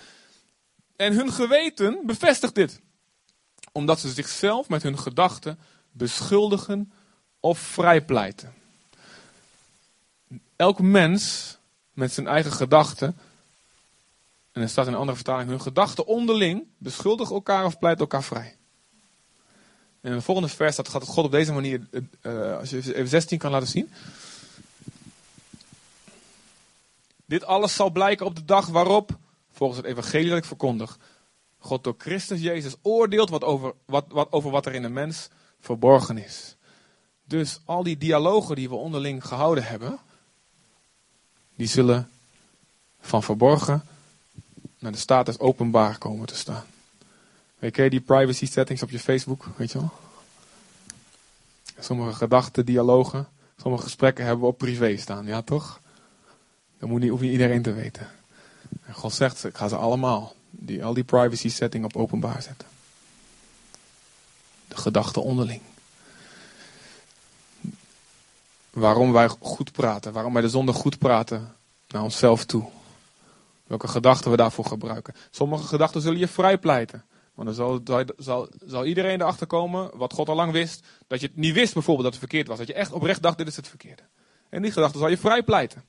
En 0.96 1.14
hun 1.14 1.32
geweten 1.32 2.00
bevestigt 2.06 2.56
dit. 2.56 2.82
Omdat 3.72 4.00
ze 4.00 4.10
zichzelf 4.10 4.70
met 4.70 4.84
hun 4.84 5.00
gedachten 5.00 5.60
beschuldigen 5.92 6.92
of 7.40 7.60
vrijpleiten. 7.60 8.54
Elk 10.56 10.80
mens 10.80 11.58
met 11.94 12.12
zijn 12.12 12.28
eigen 12.28 12.52
gedachten 12.52 13.18
en 14.52 14.62
er 14.62 14.70
staat 14.70 14.88
in 14.88 14.94
een 14.94 15.00
andere 15.00 15.18
vertaling, 15.18 15.50
hun 15.50 15.62
gedachten 15.62 16.06
onderling 16.06 16.68
beschuldigen 16.78 17.36
elkaar 17.36 17.66
of 17.66 17.80
pleiten 17.80 18.02
elkaar 18.02 18.24
vrij. 18.24 18.56
En 20.02 20.10
in 20.10 20.18
de 20.18 20.22
volgende 20.24 20.50
vers 20.50 20.74
staat, 20.74 20.90
gaat 20.90 21.04
God 21.04 21.26
op 21.26 21.32
deze 21.32 21.54
manier, 21.54 21.88
uh, 22.22 22.58
als 22.58 22.70
je 22.70 22.78
even 22.78 23.08
16 23.08 23.38
kan 23.38 23.52
laten 23.52 23.68
zien. 23.68 23.92
Dit 27.26 27.46
alles 27.46 27.76
zal 27.76 27.90
blijken 27.90 28.26
op 28.26 28.36
de 28.36 28.46
dag 28.46 28.68
waarop, 28.68 29.18
volgens 29.52 29.80
het 29.80 29.88
evangelie 29.88 30.30
dat 30.30 30.38
ik 30.38 30.46
verkondig, 30.46 31.00
God 31.58 31.84
door 31.84 31.96
Christus 31.98 32.42
Jezus 32.42 32.76
oordeelt 32.82 33.30
wat 33.30 33.44
over, 33.44 33.74
wat, 33.86 34.06
wat, 34.08 34.32
over 34.32 34.52
wat 34.52 34.66
er 34.66 34.74
in 34.74 34.82
de 34.82 34.90
mens 34.90 35.28
verborgen 35.60 36.18
is. 36.18 36.56
Dus 37.24 37.60
al 37.66 37.84
die 37.84 37.98
dialogen 37.98 38.56
die 38.56 38.70
we 38.70 38.76
onderling 38.76 39.26
gehouden 39.26 39.64
hebben, 39.64 40.00
die 41.56 41.68
zullen 41.68 42.10
van 43.00 43.24
verborgen 43.24 43.84
naar 44.82 44.92
de 44.92 44.98
status 44.98 45.40
openbaar 45.40 45.98
komen 45.98 46.28
te 46.28 46.36
staan. 46.36 46.64
Weet 47.60 47.76
je, 47.76 47.90
die 47.90 48.02
privacy 48.02 48.46
settings 48.46 48.84
op 48.84 48.90
je 48.90 49.00
Facebook, 49.00 49.46
weet 49.56 49.72
je 49.72 49.78
wel? 49.78 49.92
Sommige 51.80 52.14
gedachten, 52.14 52.66
dialogen, 52.66 53.28
sommige 53.62 53.84
gesprekken 53.84 54.26
hebben 54.26 54.44
we 54.44 54.50
op 54.52 54.58
privé 54.58 54.98
staan, 54.98 55.26
ja 55.26 55.42
toch? 55.42 55.80
Dat 56.80 56.90
moet 56.90 57.02
niet, 57.02 57.22
iedereen 57.22 57.62
te 57.62 57.74
weten. 57.74 58.10
En 58.86 58.94
God 58.94 59.14
zegt, 59.14 59.44
ik 59.44 59.58
ga 59.58 59.68
ze 59.68 59.76
allemaal, 59.76 60.36
die, 60.50 60.86
al 60.86 60.94
die 60.94 61.04
privacy 61.04 61.50
setting 61.50 61.86
op 61.86 61.96
openbaar 61.96 62.42
zetten. 62.42 62.68
De 64.68 64.78
gedachten 64.78 65.24
onderling. 65.24 65.62
Waarom 68.70 69.12
wij 69.12 69.28
goed 69.28 69.72
praten, 69.72 70.14
waarom 70.14 70.34
wij 70.34 70.42
de 70.42 70.50
zonde 70.50 70.74
goed 70.74 70.98
praten 70.98 71.56
naar 71.88 72.04
onszelf 72.04 72.46
toe. 72.46 72.70
Welke 73.72 73.88
gedachten 73.88 74.32
we 74.32 74.38
daarvoor 74.38 74.66
gebruiken. 74.66 75.14
Sommige 75.30 75.68
gedachten 75.68 76.02
zullen 76.02 76.20
je 76.20 76.28
vrijpleiten. 76.28 77.06
Want 77.34 77.48
dan 77.48 77.56
zal, 77.56 78.06
zal, 78.18 78.50
zal 78.66 78.86
iedereen 78.86 79.22
erachter 79.22 79.48
komen, 79.48 79.98
wat 79.98 80.14
God 80.14 80.30
al 80.30 80.36
lang 80.36 80.52
wist, 80.52 80.88
dat 81.08 81.20
je 81.20 81.28
het 81.28 81.36
niet 81.36 81.54
wist 81.54 81.74
bijvoorbeeld 81.74 82.04
dat 82.04 82.20
het 82.20 82.30
verkeerd 82.30 82.48
was. 82.48 82.58
Dat 82.58 82.68
je 82.68 82.74
echt 82.74 82.92
oprecht 82.92 83.22
dacht, 83.22 83.38
dit 83.38 83.48
is 83.48 83.56
het 83.56 83.68
verkeerde. 83.68 84.02
En 84.50 84.62
die 84.62 84.72
gedachten 84.72 85.00
zal 85.00 85.10
je 85.10 85.18
vrijpleiten. 85.18 85.84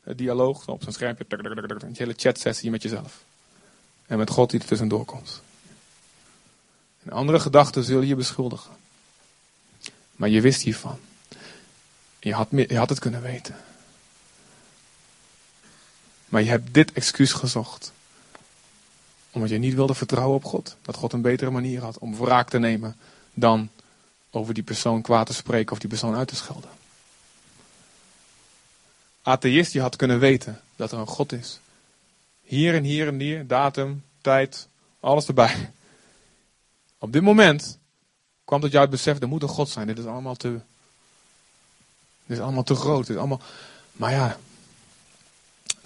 Het 0.00 0.18
dialoog 0.18 0.68
op 0.68 0.82
zijn 0.82 0.94
schermpje, 0.94 1.24
een 1.28 1.94
hele 1.96 2.14
chatsessie 2.16 2.70
met 2.70 2.82
jezelf. 2.82 3.24
En 4.06 4.18
met 4.18 4.30
God 4.30 4.50
die 4.50 4.60
er 4.60 4.66
tussendoor 4.66 5.04
komt. 5.04 5.42
En 7.02 7.12
andere 7.12 7.40
gedachten 7.40 7.84
zullen 7.84 8.06
je 8.06 8.16
beschuldigen. 8.16 8.72
Maar 10.12 10.28
je 10.28 10.40
wist 10.40 10.62
hiervan. 10.62 10.98
Je 12.20 12.34
had, 12.34 12.48
je 12.50 12.78
had 12.78 12.88
het 12.88 12.98
kunnen 12.98 13.22
weten. 13.22 13.56
Maar 16.28 16.42
je 16.42 16.48
hebt 16.48 16.74
dit 16.74 16.92
excuus 16.92 17.32
gezocht. 17.32 17.92
Omdat 19.30 19.50
je 19.50 19.58
niet 19.58 19.74
wilde 19.74 19.94
vertrouwen 19.94 20.36
op 20.36 20.44
God. 20.44 20.76
Dat 20.82 20.96
God 20.96 21.12
een 21.12 21.20
betere 21.20 21.50
manier 21.50 21.80
had 21.82 21.98
om 21.98 22.16
wraak 22.16 22.50
te 22.50 22.58
nemen 22.58 22.96
dan 23.34 23.70
over 24.30 24.54
die 24.54 24.62
persoon 24.62 25.02
kwaad 25.02 25.26
te 25.26 25.34
spreken 25.34 25.72
of 25.72 25.78
die 25.78 25.88
persoon 25.88 26.14
uit 26.14 26.28
te 26.28 26.36
schelden. 26.36 26.70
Atheïst, 29.22 29.72
je 29.72 29.80
had 29.80 29.96
kunnen 29.96 30.18
weten 30.18 30.60
dat 30.76 30.92
er 30.92 30.98
een 30.98 31.06
God 31.06 31.32
is. 31.32 31.60
Hier 32.42 32.74
en 32.74 32.84
hier 32.84 33.06
en 33.06 33.20
hier, 33.20 33.46
datum, 33.46 34.04
tijd, 34.20 34.68
alles 35.00 35.26
erbij. 35.26 35.72
Op 36.98 37.12
dit 37.12 37.22
moment 37.22 37.78
kwam 38.44 38.60
tot 38.60 38.70
jou 38.70 38.82
het 38.82 38.90
besef, 38.90 39.20
er 39.20 39.28
moet 39.28 39.42
een 39.42 39.48
God 39.48 39.68
zijn. 39.68 39.86
Dit 39.86 39.98
is 39.98 40.04
allemaal 40.04 40.34
te, 40.34 40.48
dit 42.26 42.36
is 42.36 42.40
allemaal 42.42 42.62
te 42.62 42.74
groot. 42.74 43.06
Dit 43.06 43.10
is 43.10 43.16
allemaal, 43.16 43.40
maar 43.92 44.12
ja, 44.12 44.38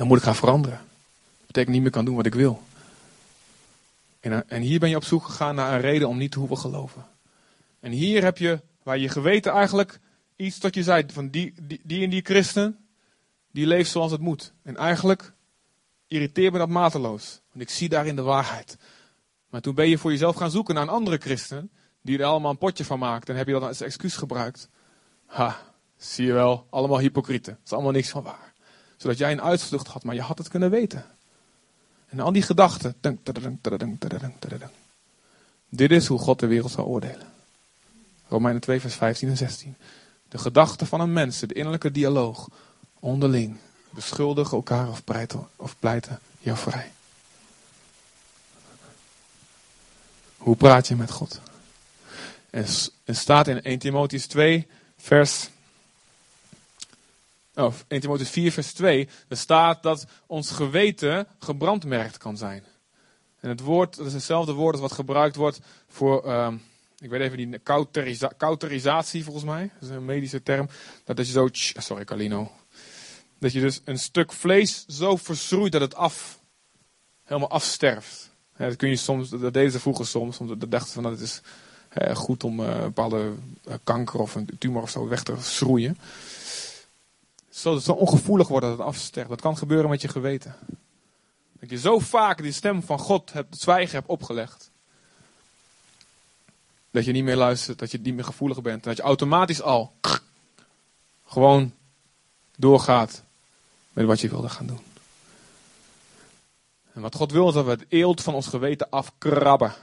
dan 0.01 0.09
moet 0.09 0.19
ik 0.19 0.25
gaan 0.25 0.35
veranderen. 0.35 0.79
Dat 0.79 1.47
betekent 1.47 1.73
niet 1.73 1.83
meer 1.83 1.91
kan 1.91 2.05
doen 2.05 2.17
wat 2.17 2.27
ik 2.27 2.35
wil. 2.35 2.63
En, 4.21 4.49
en 4.49 4.63
hier 4.63 4.79
ben 4.79 4.89
je 4.89 4.97
op 4.97 5.05
zoek 5.05 5.25
gegaan 5.25 5.55
naar 5.55 5.75
een 5.75 5.81
reden 5.81 6.09
om 6.09 6.17
niet 6.17 6.31
te 6.31 6.39
hoeven 6.39 6.59
geloven. 6.59 7.07
En 7.81 7.93
hier 7.93 8.23
heb 8.23 8.39
je, 8.39 8.61
waar 8.83 8.99
je 8.99 9.09
geweten 9.09 9.53
eigenlijk 9.53 10.01
iets 10.37 10.59
tot 10.59 10.75
je 10.75 10.83
zei, 10.83 11.05
van 11.13 11.29
die, 11.29 11.55
die, 11.63 11.81
die 11.83 12.05
en 12.05 12.11
die 12.11 12.25
christen, 12.25 12.79
die 13.51 13.67
leeft 13.67 13.91
zoals 13.91 14.13
het 14.13 14.21
moet. 14.21 14.53
En 14.63 14.77
eigenlijk 14.77 15.33
irriteert 16.07 16.53
me 16.53 16.59
dat 16.59 16.69
mateloos. 16.69 17.41
Want 17.53 17.65
ik 17.65 17.71
zie 17.71 17.89
daarin 17.89 18.17
de 18.17 18.23
waarheid. 18.23 18.77
Maar 19.49 19.61
toen 19.61 19.75
ben 19.75 19.89
je 19.89 19.99
voor 19.99 20.11
jezelf 20.11 20.37
gaan 20.37 20.51
zoeken 20.51 20.75
naar 20.75 20.83
een 20.83 20.89
andere 20.89 21.19
christen, 21.19 21.71
die 22.03 22.19
er 22.19 22.25
allemaal 22.25 22.51
een 22.51 22.59
potje 22.59 22.85
van 22.85 22.99
maakt. 22.99 23.29
En 23.29 23.37
heb 23.37 23.47
je 23.47 23.53
dat 23.53 23.63
als 23.63 23.81
excuus 23.81 24.17
gebruikt. 24.17 24.69
Ha, 25.27 25.57
zie 25.97 26.27
je 26.27 26.33
wel, 26.33 26.67
allemaal 26.71 26.99
hypocrieten. 26.99 27.53
Het 27.53 27.63
is 27.65 27.73
allemaal 27.73 27.93
niks 27.93 28.09
van 28.09 28.23
waar. 28.23 28.50
Zodat 29.01 29.19
jij 29.19 29.33
een 29.33 29.43
uitvlucht 29.43 29.87
had, 29.87 30.05
maar 30.05 30.15
je 30.15 30.21
had 30.21 30.39
het 30.39 30.49
kunnen 30.49 30.71
weten. 30.71 31.05
En 32.09 32.21
al 32.21 32.33
die 32.33 32.43
gedachten. 32.43 32.95
Dit 35.69 35.91
is 35.91 36.07
hoe 36.07 36.19
God 36.19 36.41
de 36.41 36.47
wereld 36.47 36.71
zal 36.71 36.85
oordelen. 36.85 37.33
Romeinen 38.29 38.61
2, 38.61 38.81
vers 38.81 38.95
15 38.95 39.29
en 39.29 39.37
16. 39.37 39.77
De 40.29 40.39
gedachten 40.39 40.87
van 40.87 41.01
een 41.01 41.13
mens, 41.13 41.39
de 41.39 41.55
innerlijke 41.55 41.91
dialoog, 41.91 42.49
onderling, 42.99 43.57
beschuldigen 43.91 44.57
elkaar 44.57 44.89
of 44.89 45.05
pleiten, 45.05 45.49
of 45.57 45.77
pleiten 45.79 46.19
jou 46.39 46.57
vrij. 46.57 46.93
Hoe 50.37 50.57
praat 50.57 50.89
je 50.89 50.97
met 50.97 51.11
God? 51.11 51.41
En 52.51 52.67
staat 53.07 53.49
in 53.49 53.63
1 53.63 53.79
Timotheus 53.79 54.27
2, 54.27 54.67
vers. 54.97 55.51
Of 57.55 57.85
1 57.89 58.01
Timotheus 58.01 58.31
4, 58.31 58.53
vers 58.53 58.73
2. 58.73 59.09
Er 59.29 59.37
staat 59.37 59.83
dat 59.83 60.07
ons 60.27 60.51
geweten 60.51 61.27
gebrandmerkt 61.39 62.19
kan 62.19 62.37
zijn. 62.37 62.65
En 63.41 63.49
het 63.49 63.61
woord, 63.61 63.97
dat 63.97 64.07
is 64.07 64.13
hetzelfde 64.13 64.53
woord 64.53 64.73
als 64.73 64.83
wat 64.83 64.93
gebruikt 64.93 65.37
wordt 65.37 65.61
voor. 65.89 66.27
Uh, 66.27 66.53
ik 66.99 67.11
weet 67.11 67.21
even 67.21 67.37
die 67.37 67.63
cauterisatie 68.37 69.25
volgens 69.25 69.45
mij. 69.45 69.71
Dat 69.81 69.89
is 69.89 69.97
een 69.97 70.05
medische 70.05 70.43
term. 70.43 70.69
Dat 71.05 71.19
is 71.19 71.33
zo. 71.33 71.49
Sorry, 71.53 72.05
Carlino. 72.05 72.51
Dat 73.39 73.53
je 73.53 73.61
dus 73.61 73.81
een 73.85 73.99
stuk 73.99 74.33
vlees 74.33 74.85
zo 74.87 75.17
verschroeit 75.17 75.73
dat 75.73 75.81
het 75.81 75.95
af, 75.95 76.41
helemaal 77.25 77.51
afsterft. 77.51 78.31
Ja, 78.57 78.67
dat 78.67 78.77
kun 78.77 78.89
je 78.89 78.97
soms, 78.97 79.29
dat 79.29 79.55
deden 79.55 79.71
ze 79.71 79.81
vroeger 79.81 80.07
soms. 80.07 80.39
Omdat 80.39 80.57
ze 80.61 80.69
dachten 80.69 80.93
van 80.93 81.03
dat 81.03 81.13
het 81.13 81.21
is 81.21 81.41
eh, 81.89 82.17
goed 82.17 82.45
om 82.45 82.61
uh, 82.61 82.81
bepaalde 82.81 83.33
uh, 83.69 83.75
kanker 83.85 84.21
of 84.21 84.35
een 84.35 84.49
tumor 84.59 84.83
of 84.83 84.91
zo 84.91 85.09
weg 85.09 85.23
te 85.23 85.35
schroeien. 85.39 85.99
Zodat 87.51 87.83
zo 87.83 87.93
ongevoelig 87.93 88.49
wordt 88.49 88.67
dat 88.67 88.79
het 88.79 88.87
afsterft. 88.87 89.29
Dat 89.29 89.41
kan 89.41 89.57
gebeuren 89.57 89.91
met 89.91 90.03
je 90.03 90.09
geweten. 90.09 90.55
Dat 91.61 91.71
je 91.71 91.79
zo 91.79 91.99
vaak 91.99 92.43
die 92.43 92.53
stem 92.53 92.83
van 92.83 92.99
God 92.99 93.33
hebt, 93.33 93.51
het 93.55 93.63
zwijgen 93.63 93.95
hebt 93.95 94.09
opgelegd. 94.09 94.71
Dat 96.91 97.05
je 97.05 97.13
niet 97.13 97.25
meer 97.25 97.37
luistert, 97.37 97.79
dat 97.79 97.91
je 97.91 97.99
niet 97.99 98.15
meer 98.15 98.25
gevoelig 98.25 98.63
bent. 98.63 98.85
Dat 98.85 98.97
je 98.97 99.03
automatisch 99.03 99.63
al 99.63 99.93
gewoon 101.27 101.75
doorgaat 102.57 103.23
met 103.93 104.07
wat 104.07 104.21
je 104.21 104.29
wilde 104.29 104.49
gaan 104.49 104.67
doen. 104.67 104.81
En 106.93 107.01
wat 107.01 107.15
God 107.15 107.33
wil 107.33 107.49
is 107.49 107.55
dat 107.55 107.65
we 107.65 107.71
het 107.71 107.85
eelt 107.89 108.23
van 108.23 108.35
ons 108.35 108.47
geweten 108.47 108.91
afkrabben. 108.91 109.75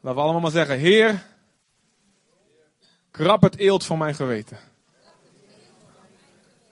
Laten 0.00 0.20
we 0.20 0.24
allemaal 0.24 0.40
maar 0.40 0.50
zeggen, 0.50 0.78
Heer, 0.78 1.26
krab 3.16 3.42
het 3.42 3.56
eelt 3.56 3.84
van 3.84 3.98
mijn 3.98 4.14
geweten. 4.14 4.58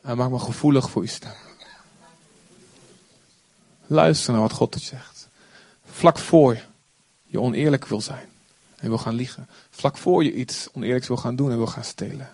En 0.03 0.17
maak 0.17 0.31
me 0.31 0.39
gevoelig 0.39 0.91
voor 0.91 1.03
uw 1.03 1.09
stem. 1.09 1.33
Luister 3.87 4.33
naar 4.33 4.43
wat 4.43 4.53
God 4.53 4.73
tot 4.73 4.83
zegt. 4.83 5.29
Vlak 5.85 6.19
voor 6.19 6.59
je 7.25 7.41
oneerlijk 7.41 7.87
wil 7.87 8.01
zijn 8.01 8.29
en 8.77 8.89
wil 8.89 8.99
gaan 8.99 9.15
liegen. 9.15 9.49
Vlak 9.71 9.97
voor 9.97 10.25
je 10.25 10.35
iets 10.35 10.69
oneerlijks 10.73 11.09
wil 11.09 11.17
gaan 11.17 11.37
doen 11.37 11.51
en 11.51 11.57
wil 11.57 11.67
gaan 11.67 11.85
stelen. 11.85 12.29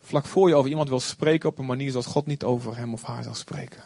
Vlak 0.00 0.26
voor 0.26 0.48
je 0.48 0.54
over 0.54 0.70
iemand 0.70 0.88
wil 0.88 1.00
spreken 1.00 1.48
op 1.48 1.58
een 1.58 1.66
manier 1.66 1.90
zoals 1.90 2.06
God 2.06 2.26
niet 2.26 2.44
over 2.44 2.76
hem 2.76 2.92
of 2.92 3.02
haar 3.02 3.22
zal 3.22 3.34
spreken. 3.34 3.82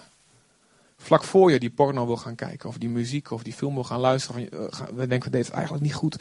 Vlak 0.96 1.24
voor 1.24 1.50
je 1.50 1.58
die 1.58 1.70
porno 1.70 2.06
wil 2.06 2.16
gaan 2.16 2.34
kijken, 2.34 2.68
of 2.68 2.78
die 2.78 2.88
muziek, 2.88 3.30
of 3.30 3.42
die 3.42 3.52
film 3.52 3.74
wil 3.74 3.84
gaan 3.84 4.00
luisteren. 4.00 4.48
Van, 4.50 4.60
uh, 4.60 4.94
we 4.94 5.06
denken, 5.06 5.30
dit 5.30 5.50
eigenlijk 5.50 5.84
niet 5.84 5.94
goed. 5.94 6.16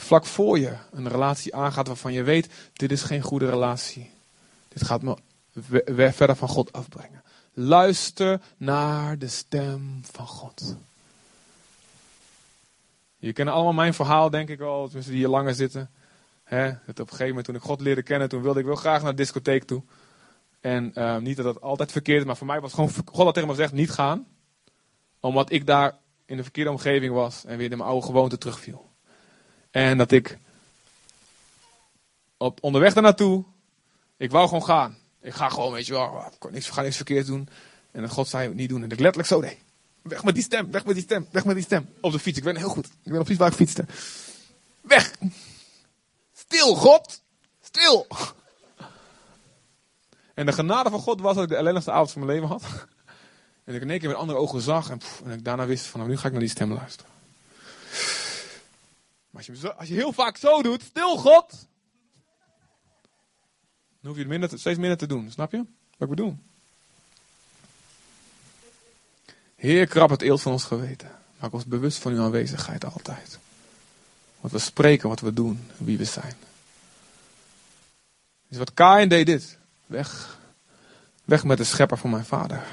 Vlak 0.00 0.24
voor 0.24 0.58
je 0.58 0.76
een 0.92 1.08
relatie 1.08 1.54
aangaat 1.54 1.86
waarvan 1.86 2.12
je 2.12 2.22
weet, 2.22 2.48
dit 2.72 2.92
is 2.92 3.02
geen 3.02 3.22
goede 3.22 3.50
relatie. 3.50 4.10
Dit 4.68 4.84
gaat 4.84 5.02
me 5.02 5.16
verder 6.12 6.36
van 6.36 6.48
God 6.48 6.72
afbrengen. 6.72 7.22
Luister 7.52 8.40
naar 8.56 9.18
de 9.18 9.28
stem 9.28 10.00
van 10.12 10.26
God. 10.26 10.76
Je 13.16 13.32
kent 13.32 13.48
allemaal 13.48 13.72
mijn 13.72 13.94
verhaal, 13.94 14.30
denk 14.30 14.48
ik 14.48 14.58
wel, 14.58 14.84
tenminste 14.84 15.10
die 15.10 15.20
hier 15.20 15.30
langer 15.30 15.54
zitten. 15.54 15.90
He, 16.44 16.66
dat 16.66 16.80
op 16.88 16.98
een 16.98 17.06
gegeven 17.06 17.28
moment 17.28 17.44
toen 17.44 17.54
ik 17.54 17.62
God 17.62 17.80
leerde 17.80 18.02
kennen, 18.02 18.28
toen 18.28 18.42
wilde 18.42 18.60
ik 18.60 18.66
wel 18.66 18.74
graag 18.74 19.02
naar 19.02 19.10
de 19.10 19.16
discotheek 19.16 19.64
toe. 19.64 19.82
En 20.60 20.92
uh, 20.94 21.16
niet 21.16 21.36
dat 21.36 21.44
dat 21.44 21.60
altijd 21.60 21.92
verkeerd 21.92 22.20
is, 22.20 22.26
maar 22.26 22.36
voor 22.36 22.46
mij 22.46 22.60
was 22.60 22.72
gewoon, 22.72 22.90
God 23.04 23.24
had 23.24 23.34
tegen 23.34 23.48
me 23.48 23.54
gezegd, 23.54 23.72
niet 23.72 23.90
gaan. 23.90 24.26
Omdat 25.20 25.52
ik 25.52 25.66
daar 25.66 25.98
in 26.26 26.36
de 26.36 26.42
verkeerde 26.42 26.70
omgeving 26.70 27.14
was 27.14 27.44
en 27.44 27.56
weer 27.56 27.70
in 27.70 27.78
mijn 27.78 27.90
oude 27.90 28.06
gewoonte 28.06 28.38
terugviel. 28.38 28.89
En 29.70 29.98
dat 29.98 30.10
ik 30.10 30.38
op 32.36 32.58
onderweg 32.62 32.94
daar 32.94 33.02
naartoe, 33.02 33.44
ik 34.16 34.30
wou 34.30 34.46
gewoon 34.46 34.64
gaan. 34.64 34.98
Ik 35.20 35.32
ga 35.32 35.48
gewoon, 35.48 35.72
weet 35.72 35.86
je 35.86 35.92
wel, 35.92 36.24
ik 36.40 36.50
niks, 36.50 36.68
ga 36.68 36.82
niks 36.82 36.96
verkeerd 36.96 37.26
doen. 37.26 37.48
En 37.90 38.02
dat 38.02 38.10
God 38.10 38.28
zei, 38.28 38.54
niet 38.54 38.68
doen. 38.68 38.82
En 38.82 38.90
ik 38.90 38.98
letterlijk 38.98 39.28
zo. 39.28 39.44
Weg 40.02 40.24
met 40.24 40.34
die 40.34 40.42
stem, 40.42 40.70
weg 40.70 40.84
met 40.84 40.94
die 40.94 41.04
stem, 41.04 41.26
weg 41.30 41.44
met 41.44 41.54
die 41.54 41.64
stem. 41.64 41.88
Op 42.00 42.12
de 42.12 42.18
fiets, 42.18 42.38
ik 42.38 42.44
ben 42.44 42.56
heel 42.56 42.68
goed. 42.68 42.86
Ik 42.86 43.12
ben 43.12 43.14
precies 43.14 43.36
waar 43.36 43.48
ik 43.48 43.54
fietste. 43.54 43.84
Weg! 44.80 45.14
Stil, 46.32 46.74
God! 46.74 47.22
Stil! 47.62 48.06
En 50.34 50.46
de 50.46 50.52
genade 50.52 50.90
van 50.90 51.00
God 51.00 51.20
was 51.20 51.34
dat 51.34 51.44
ik 51.44 51.50
de 51.50 51.56
ellendigste 51.56 51.90
avond 51.90 52.10
van 52.10 52.24
mijn 52.24 52.32
leven 52.32 52.48
had. 52.48 52.62
En 53.64 53.74
ik 53.74 53.82
in 53.82 53.90
één 53.90 53.98
keer 53.98 54.08
met 54.08 54.18
andere 54.18 54.38
ogen 54.38 54.60
zag. 54.60 54.90
En, 54.90 55.00
en 55.24 55.30
ik 55.30 55.44
daarna 55.44 55.66
wist 55.66 55.84
van, 55.84 56.06
nu 56.06 56.16
ga 56.16 56.26
ik 56.26 56.32
naar 56.32 56.40
die 56.40 56.50
stem 56.50 56.72
luisteren. 56.72 57.12
Maar 59.30 59.46
als 59.46 59.46
je, 59.46 59.56
zo, 59.56 59.74
heel 59.94 60.12
vaak 60.12 60.36
zo 60.36 60.62
doet, 60.62 60.82
stil 60.82 61.16
God! 61.16 61.50
Dan 64.00 64.10
hoef 64.10 64.14
je 64.14 64.20
het 64.20 64.28
minder 64.28 64.58
steeds 64.58 64.78
minder 64.78 64.98
te 64.98 65.06
doen. 65.06 65.30
Snap 65.30 65.52
je? 65.52 65.56
Wat 65.56 66.08
ik 66.08 66.08
bedoel? 66.08 66.38
Heer, 69.54 69.86
krab 69.86 70.10
het 70.10 70.22
eelt 70.22 70.42
van 70.42 70.52
ons 70.52 70.64
geweten. 70.64 71.10
Maak 71.38 71.52
ons 71.52 71.64
bewust 71.64 71.98
van 71.98 72.12
uw 72.12 72.22
aanwezigheid 72.22 72.84
altijd. 72.84 73.38
Wat 74.40 74.50
we 74.50 74.58
spreken, 74.58 75.08
wat 75.08 75.20
we 75.20 75.32
doen, 75.32 75.70
wie 75.76 75.98
we 75.98 76.04
zijn. 76.04 76.34
Dus 78.48 78.58
wat 78.58 78.74
Kain 78.74 79.08
deed 79.08 79.26
dit. 79.26 79.58
Weg. 79.86 80.38
Weg 81.24 81.44
met 81.44 81.58
de 81.58 81.64
schepper 81.64 81.98
van 81.98 82.10
mijn 82.10 82.24
vader. 82.24 82.66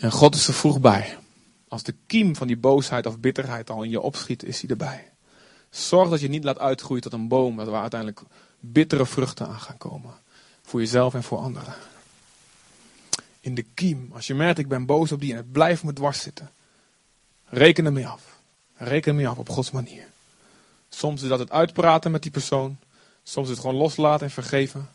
En 0.00 0.10
God 0.10 0.34
is 0.34 0.48
er 0.48 0.54
vroeg 0.54 0.80
bij. 0.80 1.18
Als 1.68 1.82
de 1.82 1.94
kiem 2.06 2.36
van 2.36 2.46
die 2.46 2.56
boosheid 2.56 3.06
of 3.06 3.18
bitterheid 3.18 3.70
al 3.70 3.82
in 3.82 3.90
je 3.90 4.00
opschiet, 4.00 4.44
is 4.44 4.60
hij 4.60 4.70
erbij. 4.70 5.12
Zorg 5.70 6.10
dat 6.10 6.20
je 6.20 6.28
niet 6.28 6.44
laat 6.44 6.58
uitgroeien 6.58 7.02
tot 7.02 7.12
een 7.12 7.28
boom 7.28 7.56
waar 7.56 7.80
uiteindelijk 7.80 8.20
bittere 8.60 9.06
vruchten 9.06 9.46
aan 9.46 9.60
gaan 9.60 9.78
komen. 9.78 10.14
Voor 10.62 10.80
jezelf 10.80 11.14
en 11.14 11.22
voor 11.22 11.38
anderen. 11.38 11.74
In 13.40 13.54
de 13.54 13.64
kiem, 13.74 14.10
als 14.12 14.26
je 14.26 14.34
merkt 14.34 14.58
ik 14.58 14.68
ben 14.68 14.86
boos 14.86 15.12
op 15.12 15.20
die 15.20 15.30
en 15.30 15.36
het 15.36 15.52
blijft 15.52 15.82
me 15.82 15.92
dwars 15.92 16.20
zitten. 16.20 16.50
Reken 17.44 17.84
ermee 17.84 18.06
af. 18.06 18.22
Reken 18.76 19.10
ermee 19.10 19.28
af 19.28 19.38
op 19.38 19.48
Gods 19.48 19.70
manier. 19.70 20.06
Soms 20.88 21.22
is 21.22 21.28
dat 21.28 21.38
het 21.38 21.50
uitpraten 21.50 22.10
met 22.10 22.22
die 22.22 22.30
persoon. 22.30 22.78
Soms 23.22 23.46
is 23.48 23.52
het 23.52 23.62
gewoon 23.62 23.80
loslaten 23.80 24.26
en 24.26 24.32
vergeven. 24.32 24.88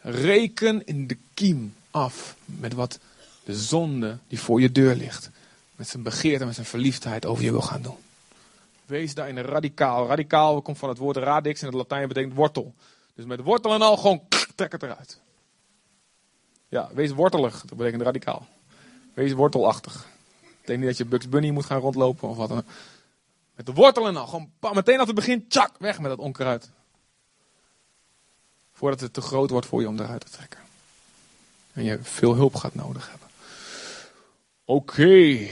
Reken 0.00 0.86
in 0.86 1.06
de 1.06 1.16
kiem 1.34 1.74
af 1.90 2.36
met 2.44 2.72
wat 2.72 2.98
de 3.44 3.54
zonde 3.54 4.18
die 4.28 4.40
voor 4.40 4.60
je 4.60 4.72
deur 4.72 4.94
ligt. 4.94 5.30
Met 5.76 5.88
zijn 5.88 6.02
begeerte, 6.02 6.44
met 6.44 6.54
zijn 6.54 6.66
verliefdheid 6.66 7.26
over 7.26 7.44
je 7.44 7.50
wil 7.50 7.62
gaan 7.62 7.82
doen. 7.82 7.96
Wees 8.86 9.14
daarin 9.14 9.38
radicaal. 9.38 10.06
Radicaal 10.06 10.62
komt 10.62 10.78
van 10.78 10.88
het 10.88 10.98
woord 10.98 11.16
radix 11.16 11.60
en 11.60 11.66
het 11.66 11.76
Latijn 11.76 12.08
betekent 12.08 12.34
wortel. 12.34 12.74
Dus 13.14 13.24
met 13.24 13.40
wortel 13.40 13.74
en 13.74 13.82
al 13.82 13.96
gewoon 13.96 14.22
trek 14.54 14.72
het 14.72 14.82
eruit. 14.82 15.20
Ja, 16.68 16.90
wees 16.94 17.10
wortelig. 17.10 17.64
Dat 17.64 17.78
betekent 17.78 18.02
radicaal. 18.02 18.46
Wees 19.14 19.32
wortelachtig. 19.32 20.06
Ik 20.40 20.66
denk 20.66 20.78
niet 20.78 20.88
dat 20.88 20.96
je 20.96 21.04
Bugs 21.04 21.28
Bunny 21.28 21.50
moet 21.50 21.64
gaan 21.64 21.80
rondlopen 21.80 22.28
of 22.28 22.36
wat 22.36 22.48
dan 22.48 22.64
Met 23.54 23.66
de 23.66 23.72
wortel 23.72 24.06
en 24.06 24.16
al. 24.16 24.26
Gewoon 24.26 24.50
meteen 24.74 24.98
als 24.98 25.06
het 25.06 25.16
begint, 25.16 25.50
tjak, 25.50 25.78
weg 25.78 26.00
met 26.00 26.10
dat 26.10 26.18
onkruid. 26.18 26.70
Voordat 28.72 29.00
het 29.00 29.12
te 29.12 29.20
groot 29.20 29.50
wordt 29.50 29.66
voor 29.66 29.80
je 29.80 29.88
om 29.88 29.98
eruit 29.98 30.20
te 30.20 30.30
trekken. 30.30 30.60
En 31.72 31.84
je 31.84 31.98
veel 32.02 32.34
hulp 32.34 32.54
gaat 32.54 32.74
nodig 32.74 33.10
hebben. 33.10 33.28
Oké. 34.72 35.48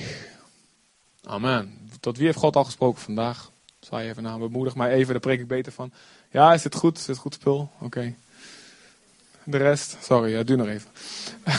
Amen. 1.25 1.91
Tot 2.01 2.17
wie 2.17 2.27
heeft 2.27 2.39
God 2.39 2.57
al 2.57 2.65
gesproken 2.65 3.03
vandaag? 3.03 3.51
Je 3.81 3.97
even 3.97 4.23
naar 4.23 4.39
bemoedig 4.39 4.75
mij 4.75 4.93
even, 4.93 5.13
daar 5.13 5.21
preek 5.21 5.41
ik 5.41 5.47
beter 5.47 5.73
van. 5.73 5.93
Ja, 6.31 6.53
is 6.55 6.65
het 6.65 6.75
goed? 6.75 6.99
Is 6.99 7.07
het 7.07 7.19
goed 7.19 7.35
spul? 7.35 7.71
Oké. 7.81 8.15
De 9.45 9.57
rest? 9.57 9.97
Sorry, 10.01 10.33
ja, 10.33 10.43
doe 10.43 10.57
nog 10.57 10.67
even. 10.67 10.91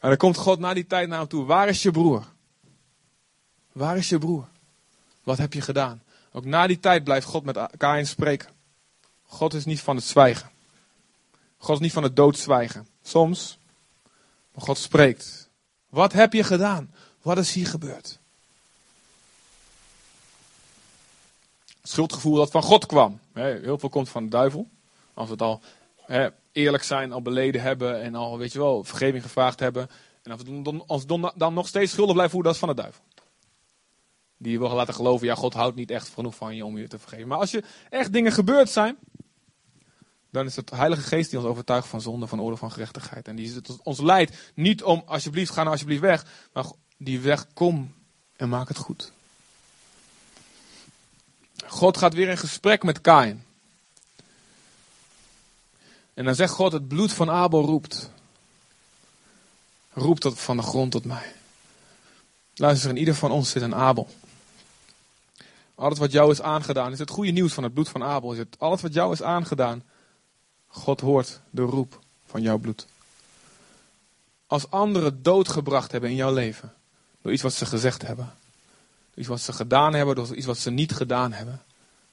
En 0.00 0.10
dan 0.10 0.16
komt 0.16 0.36
God 0.36 0.58
na 0.58 0.74
die 0.74 0.86
tijd 0.86 1.08
naar 1.08 1.18
hem 1.18 1.28
toe. 1.28 1.44
Waar 1.44 1.68
is 1.68 1.82
je 1.82 1.90
broer? 1.90 2.24
Waar 3.72 3.96
is 3.96 4.08
je 4.08 4.18
broer? 4.18 4.48
Wat 5.22 5.38
heb 5.38 5.52
je 5.52 5.60
gedaan? 5.60 6.02
Ook 6.32 6.44
na 6.44 6.66
die 6.66 6.80
tijd 6.80 7.04
blijft 7.04 7.26
God 7.26 7.44
met 7.44 7.58
Kain 7.76 8.06
spreken. 8.06 8.53
God 9.26 9.54
is 9.54 9.64
niet 9.64 9.80
van 9.80 9.96
het 9.96 10.04
zwijgen. 10.04 10.50
God 11.58 11.74
is 11.74 11.80
niet 11.80 11.92
van 11.92 12.02
het 12.02 12.16
doodzwijgen. 12.16 12.88
Soms. 13.02 13.58
Maar 14.52 14.64
God 14.64 14.78
spreekt. 14.78 15.48
Wat 15.88 16.12
heb 16.12 16.32
je 16.32 16.44
gedaan? 16.44 16.94
Wat 17.22 17.38
is 17.38 17.52
hier 17.52 17.66
gebeurd? 17.66 18.18
Het 21.80 21.92
schuldgevoel 21.92 22.36
dat 22.36 22.50
van 22.50 22.62
God 22.62 22.86
kwam. 22.86 23.20
Heel 23.32 23.78
veel 23.78 23.88
komt 23.88 24.08
van 24.08 24.24
de 24.24 24.30
duivel. 24.30 24.68
Als 25.14 25.26
we 25.26 25.32
het 25.32 25.42
al 25.42 25.60
eerlijk 26.52 26.82
zijn, 26.84 27.12
al 27.12 27.22
beleden 27.22 27.60
hebben 27.60 28.02
en 28.02 28.14
al, 28.14 28.38
weet 28.38 28.52
je 28.52 28.58
wel, 28.58 28.84
vergeving 28.84 29.22
gevraagd 29.22 29.60
hebben. 29.60 29.90
En 30.22 30.30
als 30.32 30.42
we 30.42 31.16
we 31.20 31.32
dan 31.36 31.54
nog 31.54 31.68
steeds 31.68 31.92
schuldig 31.92 32.14
blijven 32.14 32.34
voelen, 32.34 32.52
dat 32.52 32.62
is 32.62 32.66
van 32.66 32.76
de 32.76 32.82
duivel. 32.82 33.02
Die 34.36 34.52
je 34.52 34.58
wil 34.58 34.70
laten 34.70 34.94
geloven, 34.94 35.26
ja, 35.26 35.34
God 35.34 35.54
houdt 35.54 35.76
niet 35.76 35.90
echt 35.90 36.08
genoeg 36.08 36.34
van 36.34 36.56
je 36.56 36.64
om 36.64 36.78
je 36.78 36.88
te 36.88 36.98
vergeven. 36.98 37.28
Maar 37.28 37.38
als 37.38 37.50
je 37.50 37.62
echt 37.90 38.12
dingen 38.12 38.32
gebeurd 38.32 38.70
zijn, 38.70 38.96
dan 40.34 40.46
is 40.46 40.56
het 40.56 40.70
Heilige 40.70 41.02
Geest 41.02 41.30
die 41.30 41.38
ons 41.38 41.48
overtuigt 41.48 41.86
van 41.86 42.00
zonde, 42.00 42.26
van 42.26 42.40
oordeel, 42.40 42.56
van 42.56 42.72
gerechtigheid. 42.72 43.28
En 43.28 43.36
die 43.36 43.60
ons 43.82 44.00
leidt 44.00 44.36
niet 44.54 44.82
om, 44.82 45.02
alsjeblieft, 45.06 45.50
ga 45.50 45.60
nou 45.60 45.70
alsjeblieft 45.70 46.00
weg. 46.00 46.24
Maar 46.52 46.64
die 46.96 47.20
weg, 47.20 47.46
kom 47.52 47.94
en 48.36 48.48
maak 48.48 48.68
het 48.68 48.76
goed. 48.76 49.12
God 51.66 51.96
gaat 51.96 52.14
weer 52.14 52.28
in 52.28 52.38
gesprek 52.38 52.82
met 52.82 53.00
Kain. 53.00 53.44
En 56.14 56.24
dan 56.24 56.34
zegt 56.34 56.52
God, 56.52 56.72
het 56.72 56.88
bloed 56.88 57.12
van 57.12 57.30
Abel 57.30 57.64
roept. 57.64 58.10
Roept 59.92 60.22
dat 60.22 60.40
van 60.40 60.56
de 60.56 60.62
grond 60.62 60.90
tot 60.90 61.04
mij. 61.04 61.32
Luister, 62.54 62.90
in 62.90 62.96
ieder 62.96 63.14
van 63.14 63.30
ons 63.30 63.50
zit 63.50 63.62
een 63.62 63.74
Abel. 63.74 64.08
Alles 65.74 65.98
wat 65.98 66.12
jou 66.12 66.30
is 66.30 66.42
aangedaan, 66.42 66.92
is 66.92 66.98
het 66.98 67.10
goede 67.10 67.30
nieuws 67.30 67.52
van 67.52 67.62
het 67.62 67.74
bloed 67.74 67.88
van 67.88 68.02
Abel. 68.02 68.32
Is 68.32 68.38
het, 68.38 68.56
alles 68.58 68.82
wat 68.82 68.94
jou 68.94 69.12
is 69.12 69.22
aangedaan, 69.22 69.82
God 70.74 71.00
hoort 71.00 71.40
de 71.50 71.62
roep 71.62 72.00
van 72.26 72.42
jouw 72.42 72.58
bloed. 72.58 72.86
Als 74.46 74.70
anderen 74.70 75.22
doodgebracht 75.22 75.92
hebben 75.92 76.10
in 76.10 76.16
jouw 76.16 76.32
leven, 76.32 76.74
door 77.22 77.32
iets 77.32 77.42
wat 77.42 77.52
ze 77.52 77.66
gezegd 77.66 78.02
hebben, 78.02 78.32
door 79.10 79.18
iets 79.18 79.28
wat 79.28 79.40
ze 79.40 79.52
gedaan 79.52 79.94
hebben, 79.94 80.14
door 80.14 80.34
iets 80.34 80.46
wat 80.46 80.58
ze 80.58 80.70
niet 80.70 80.92
gedaan 80.92 81.32
hebben. 81.32 81.62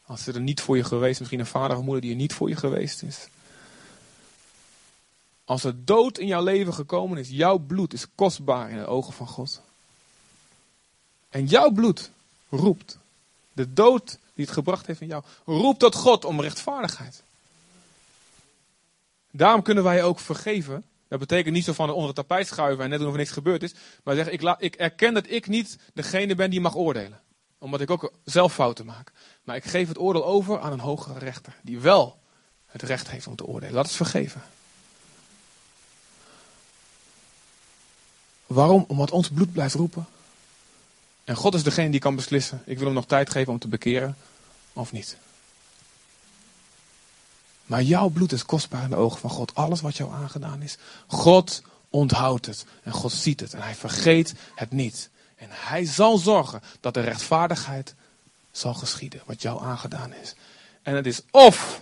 Als 0.06 0.24
ze 0.24 0.32
er 0.32 0.42
niet 0.42 0.62
voor 0.62 0.78
je 0.78 0.84
geweest, 0.84 1.20
misschien 1.20 1.40
een 1.40 1.46
vader 1.46 1.78
of 1.78 1.84
moeder 1.84 2.02
die 2.02 2.12
er 2.12 2.18
niet 2.18 2.34
voor 2.34 2.50
je 2.50 2.56
geweest 2.56 3.04
is. 3.04 3.28
Als 5.46 5.64
er 5.64 5.86
dood 5.86 6.18
in 6.18 6.28
jouw 6.28 6.44
leven 6.44 6.74
gekomen 6.74 7.18
is, 7.18 7.30
jouw 7.30 7.58
bloed 7.58 7.94
is 7.94 8.06
kostbaar 8.16 8.70
in 8.70 8.78
de 8.78 8.86
ogen 8.86 9.14
van 9.14 9.28
God. 9.28 9.62
En 11.30 11.46
jouw 11.46 11.72
bloed 11.72 12.12
roept. 12.50 12.98
De 13.54 13.74
dood 13.74 14.20
die 14.34 14.46
het 14.46 14.54
gebracht 14.54 14.86
heeft 14.86 15.02
in 15.02 15.08
jou, 15.08 15.24
roept 15.46 15.80
tot 15.80 15.96
God 15.96 16.26
om 16.26 16.42
rechtvaardigheid. 16.42 17.24
Daarom 19.32 19.62
kunnen 19.62 19.84
wij 19.84 20.04
ook 20.04 20.20
vergeven. 20.20 20.84
Dat 21.08 21.20
betekent 21.20 21.54
niet 21.54 21.64
zo 21.64 21.74
van 21.74 21.90
onder 21.90 22.08
het 22.08 22.16
tapijt 22.16 22.48
schuiven 22.48 22.84
en 22.84 22.90
net 22.90 23.00
doen 23.00 23.08
of 23.08 23.14
er 23.14 23.20
niks 23.20 23.32
gebeurd 23.32 23.64
is. 23.64 23.74
Maar 24.04 24.16
zeggen, 24.16 24.34
ik, 24.34 24.56
ik 24.60 24.76
erken 24.76 25.14
dat 25.14 25.30
ik 25.30 25.48
niet 25.48 25.78
degene 25.94 26.36
ben 26.36 26.50
die 26.50 26.62
mag 26.62 26.76
oordelen. 26.76 27.20
Omdat 27.60 27.82
ik 27.82 27.90
ook 27.90 28.14
zelf 28.24 28.54
fouten 28.54 28.86
maak. 28.86 29.12
Maar 29.44 29.56
ik 29.56 29.64
geef 29.64 29.88
het 29.88 30.00
oordeel 30.00 30.26
over 30.26 30.60
aan 30.60 30.72
een 30.72 30.80
hogere 30.80 31.20
rechter. 31.20 31.56
Die 31.62 31.80
wel 31.80 32.20
het 32.66 32.82
recht 32.82 33.10
heeft 33.10 33.28
om 33.28 33.36
te 33.36 33.46
oordelen. 33.46 33.76
Dat 33.76 33.86
is 33.86 33.96
vergeven. 33.96 34.42
Waarom? 38.48 38.86
Omdat 38.88 39.12
ons 39.12 39.30
bloed 39.30 39.52
blijft 39.52 39.76
roepen. 39.76 40.06
En 41.24 41.36
God 41.36 41.54
is 41.54 41.64
degene 41.64 41.90
die 41.90 42.00
kan 42.00 42.16
beslissen. 42.16 42.62
Ik 42.66 42.78
wil 42.78 42.86
hem 42.86 42.96
nog 42.96 43.06
tijd 43.06 43.30
geven 43.30 43.54
om 43.54 43.60
te 43.60 43.68
bekeren 43.68 44.16
of 44.74 44.92
niet. 44.92 45.18
Maar 47.72 47.84
jouw 47.84 48.10
bloed 48.10 48.32
is 48.32 48.46
kostbaar 48.46 48.84
in 48.84 48.90
de 48.90 48.96
ogen 48.96 49.20
van 49.20 49.30
God. 49.30 49.56
Alles 49.56 49.82
wat 49.82 49.98
jou 49.98 50.14
aangedaan 50.14 50.62
is. 50.62 50.78
God 51.08 51.62
onthoudt 51.90 52.46
het. 52.46 52.66
En 52.84 52.92
God 52.92 53.12
ziet 53.12 53.40
het. 53.40 53.54
En 53.54 53.62
hij 53.62 53.76
vergeet 53.76 54.34
het 54.56 54.72
niet. 54.72 55.10
En 55.36 55.48
hij 55.52 55.86
zal 55.86 56.18
zorgen 56.18 56.62
dat 56.80 56.94
de 56.94 57.00
rechtvaardigheid 57.00 57.96
zal 58.52 58.74
geschieden. 58.74 59.22
Wat 59.26 59.42
jou 59.42 59.64
aangedaan 59.64 60.14
is. 60.14 60.36
En 60.82 60.96
het 60.96 61.06
is 61.06 61.22
of 61.30 61.82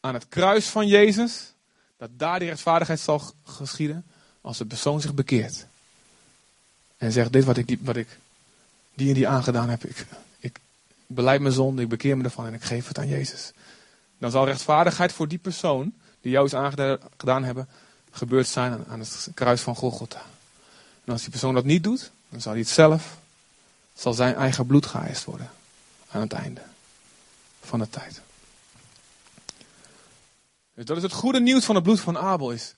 aan 0.00 0.14
het 0.14 0.28
kruis 0.28 0.66
van 0.66 0.86
Jezus. 0.86 1.52
Dat 1.96 2.10
daar 2.12 2.38
die 2.38 2.48
rechtvaardigheid 2.48 3.00
zal 3.00 3.22
geschieden. 3.44 4.04
Als 4.40 4.58
de 4.58 4.64
persoon 4.64 5.00
zich 5.00 5.14
bekeert. 5.14 5.66
En 6.96 7.12
zegt, 7.12 7.32
dit 7.32 7.44
wat 7.44 7.56
ik, 7.56 7.78
wat 7.80 7.96
ik 7.96 8.18
die 8.94 9.08
en 9.08 9.14
die 9.14 9.28
aangedaan 9.28 9.68
heb. 9.68 9.84
Ik, 9.84 10.06
ik 10.38 10.60
beleid 11.06 11.40
mijn 11.40 11.54
zonde, 11.54 11.82
ik 11.82 11.88
bekeer 11.88 12.16
me 12.16 12.24
ervan 12.24 12.46
en 12.46 12.54
ik 12.54 12.62
geef 12.62 12.88
het 12.88 12.98
aan 12.98 13.08
Jezus. 13.08 13.52
Dan 14.18 14.30
zal 14.30 14.44
rechtvaardigheid 14.44 15.12
voor 15.12 15.28
die 15.28 15.38
persoon 15.38 15.92
die 16.20 16.32
jou 16.32 16.46
is 16.46 16.54
aangedaan 16.54 17.44
hebben, 17.44 17.68
gebeurd 18.10 18.46
zijn 18.46 18.84
aan 18.88 19.00
het 19.00 19.30
kruis 19.34 19.60
van 19.60 19.76
Golgotha. 19.76 20.22
En 21.04 21.12
als 21.12 21.20
die 21.20 21.30
persoon 21.30 21.54
dat 21.54 21.64
niet 21.64 21.84
doet, 21.84 22.10
dan 22.28 22.40
zal 22.40 22.52
hij 22.52 22.60
het 22.60 22.70
zelf, 22.70 23.18
zal 23.94 24.12
zijn 24.12 24.34
eigen 24.34 24.66
bloed 24.66 24.86
geëist 24.86 25.24
worden. 25.24 25.50
Aan 26.10 26.20
het 26.20 26.32
einde 26.32 26.60
van 27.60 27.78
de 27.78 27.90
tijd. 27.90 28.20
Dus 30.74 30.84
dat 30.84 30.96
is 30.96 31.02
het 31.02 31.12
goede 31.12 31.40
nieuws 31.40 31.64
van 31.64 31.74
het 31.74 31.84
bloed 31.84 32.00
van 32.00 32.18
Abel 32.18 32.50
is. 32.50 32.74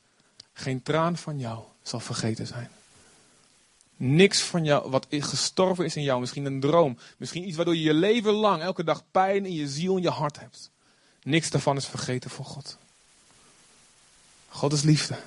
Geen 0.53 0.83
traan 0.83 1.17
van 1.17 1.39
jou 1.39 1.63
zal 1.83 2.01
vergeten 2.01 2.47
zijn. 2.47 2.71
Niks 3.97 4.43
van 4.43 4.65
jou, 4.65 4.91
wat 4.91 5.07
gestorven 5.11 5.85
is 5.85 5.97
in 5.97 6.03
jou, 6.03 6.21
misschien 6.21 6.45
een 6.45 6.61
droom, 6.61 6.99
misschien 7.17 7.47
iets 7.47 7.57
waardoor 7.57 7.77
je 7.77 7.83
je 7.83 7.95
leven 7.95 8.33
lang 8.33 8.63
elke 8.63 8.85
dag 8.85 9.03
pijn 9.11 9.47
in 9.47 9.53
je 9.53 9.69
ziel 9.69 9.97
en 9.97 10.03
je 10.03 10.11
hart 10.11 10.41
hebt. 10.41 10.71
Niks 11.23 11.51
daarvan 11.51 11.77
is 11.77 11.87
vergeten 11.87 12.31
voor 12.31 12.45
God. 12.45 12.77
God 14.49 14.73
is 14.73 14.83
liefde. 14.83 15.19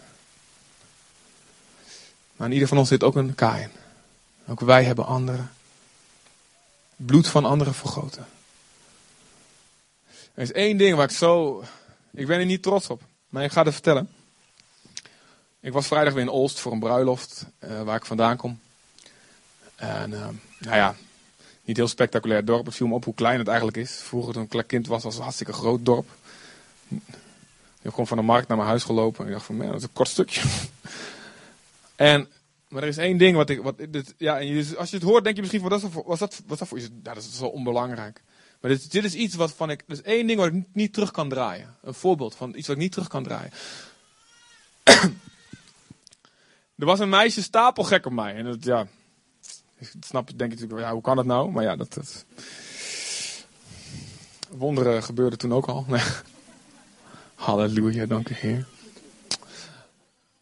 Maar 2.35 2.47
in 2.47 2.53
ieder 2.53 2.67
van 2.67 2.77
ons 2.77 2.87
zit 2.87 3.03
ook 3.03 3.15
een 3.15 3.35
Kain. 3.35 3.71
Ook 4.47 4.59
wij 4.59 4.83
hebben 4.83 5.05
anderen. 5.05 5.51
Bloed 6.95 7.27
van 7.27 7.45
anderen 7.45 7.73
vergoten. 7.73 8.27
Er 10.33 10.43
is 10.43 10.51
één 10.51 10.77
ding 10.77 10.95
waar 10.95 11.09
ik 11.09 11.15
zo. 11.15 11.63
Ik 12.11 12.27
ben 12.27 12.39
er 12.39 12.45
niet 12.45 12.63
trots 12.63 12.89
op, 12.89 13.01
maar 13.29 13.43
ik 13.43 13.51
ga 13.51 13.63
het 13.63 13.73
vertellen. 13.73 14.09
Ik 15.59 15.73
was 15.73 15.87
vrijdag 15.87 16.13
weer 16.13 16.23
in 16.23 16.29
Olst 16.29 16.59
voor 16.59 16.71
een 16.71 16.79
bruiloft, 16.79 17.45
uh, 17.59 17.81
waar 17.81 17.95
ik 17.95 18.05
vandaan 18.05 18.37
kom. 18.37 18.59
En 19.75 20.11
uh, 20.11 20.27
nou 20.59 20.75
ja, 20.75 20.95
niet 21.63 21.77
heel 21.77 21.87
spectaculair 21.87 22.45
dorp. 22.45 22.65
Het 22.65 22.75
viel 22.75 22.87
me 22.87 22.93
op 22.93 23.05
hoe 23.05 23.13
klein 23.13 23.39
het 23.39 23.47
eigenlijk 23.47 23.77
is. 23.77 23.91
Vroeger 23.91 24.33
toen 24.33 24.47
ik 24.59 24.67
kind 24.67 24.87
was, 24.87 25.03
was 25.03 25.03
het 25.03 25.15
een 25.15 25.23
hartstikke 25.23 25.53
groot 25.53 25.85
dorp. 25.85 26.05
Ik 26.87 27.89
heb 27.89 27.91
gewoon 27.91 28.07
van 28.07 28.17
de 28.17 28.23
markt 28.23 28.47
naar 28.47 28.57
mijn 28.57 28.69
huis 28.69 28.83
gelopen. 28.83 29.19
En 29.19 29.27
ik 29.27 29.33
dacht 29.33 29.45
van, 29.45 29.55
man, 29.55 29.67
dat 29.67 29.75
is 29.75 29.83
een 29.83 29.93
kort 29.93 30.07
stukje. 30.07 30.41
en, 31.95 32.29
maar 32.67 32.81
er 32.83 32.87
is 32.87 32.97
één 32.97 33.17
ding 33.17 33.35
wat 33.35 33.49
ik, 33.49 33.61
wat, 33.61 33.75
ja, 34.17 34.39
en 34.39 34.77
als 34.77 34.89
je 34.89 34.95
het 34.95 35.05
hoort, 35.05 35.23
denk 35.23 35.35
je 35.35 35.41
misschien 35.41 35.61
van, 35.61 35.69
dat 35.69 35.83
is, 35.83 35.89
was 36.05 36.19
dat, 36.19 36.41
was 36.47 36.59
dat 36.59 36.67
voor? 36.67 36.79
Ja, 36.79 36.87
dat 37.01 37.17
is 37.17 37.37
zo 37.37 37.45
onbelangrijk. 37.45 38.21
Maar 38.59 38.71
dit, 38.71 38.91
dit 38.91 39.03
is 39.03 39.13
iets 39.13 39.35
wat 39.35 39.53
van 39.53 39.69
ik, 39.69 39.83
is 39.87 40.01
één 40.01 40.27
ding 40.27 40.39
wat 40.39 40.47
ik 40.47 40.53
niet, 40.53 40.67
niet 40.73 40.93
terug 40.93 41.11
kan 41.11 41.29
draaien. 41.29 41.75
Een 41.81 41.93
voorbeeld 41.93 42.35
van 42.35 42.55
iets 42.55 42.67
wat 42.67 42.75
ik 42.75 42.81
niet 42.81 42.91
terug 42.91 43.07
kan 43.07 43.23
draaien. 43.23 43.51
er 46.77 46.85
was 46.85 46.99
een 46.99 47.09
meisje 47.09 47.41
stapelgek 47.41 48.05
op 48.05 48.11
mij. 48.11 48.35
En 48.35 48.43
dat, 48.43 48.63
ja, 48.63 48.87
ik 49.93 50.03
snap, 50.05 50.29
denk 50.35 50.51
ik 50.51 50.59
natuurlijk, 50.59 50.87
ja, 50.87 50.93
hoe 50.93 51.01
kan 51.01 51.15
dat 51.15 51.25
nou? 51.25 51.51
Maar 51.51 51.63
ja, 51.63 51.75
dat. 51.75 52.25
Wonderen 54.49 55.03
gebeurden 55.03 55.39
toen 55.39 55.53
ook 55.53 55.65
al. 55.65 55.85
Halleluja, 57.35 58.05
dank 58.05 58.29
u 58.29 58.33
Heer. 58.33 58.65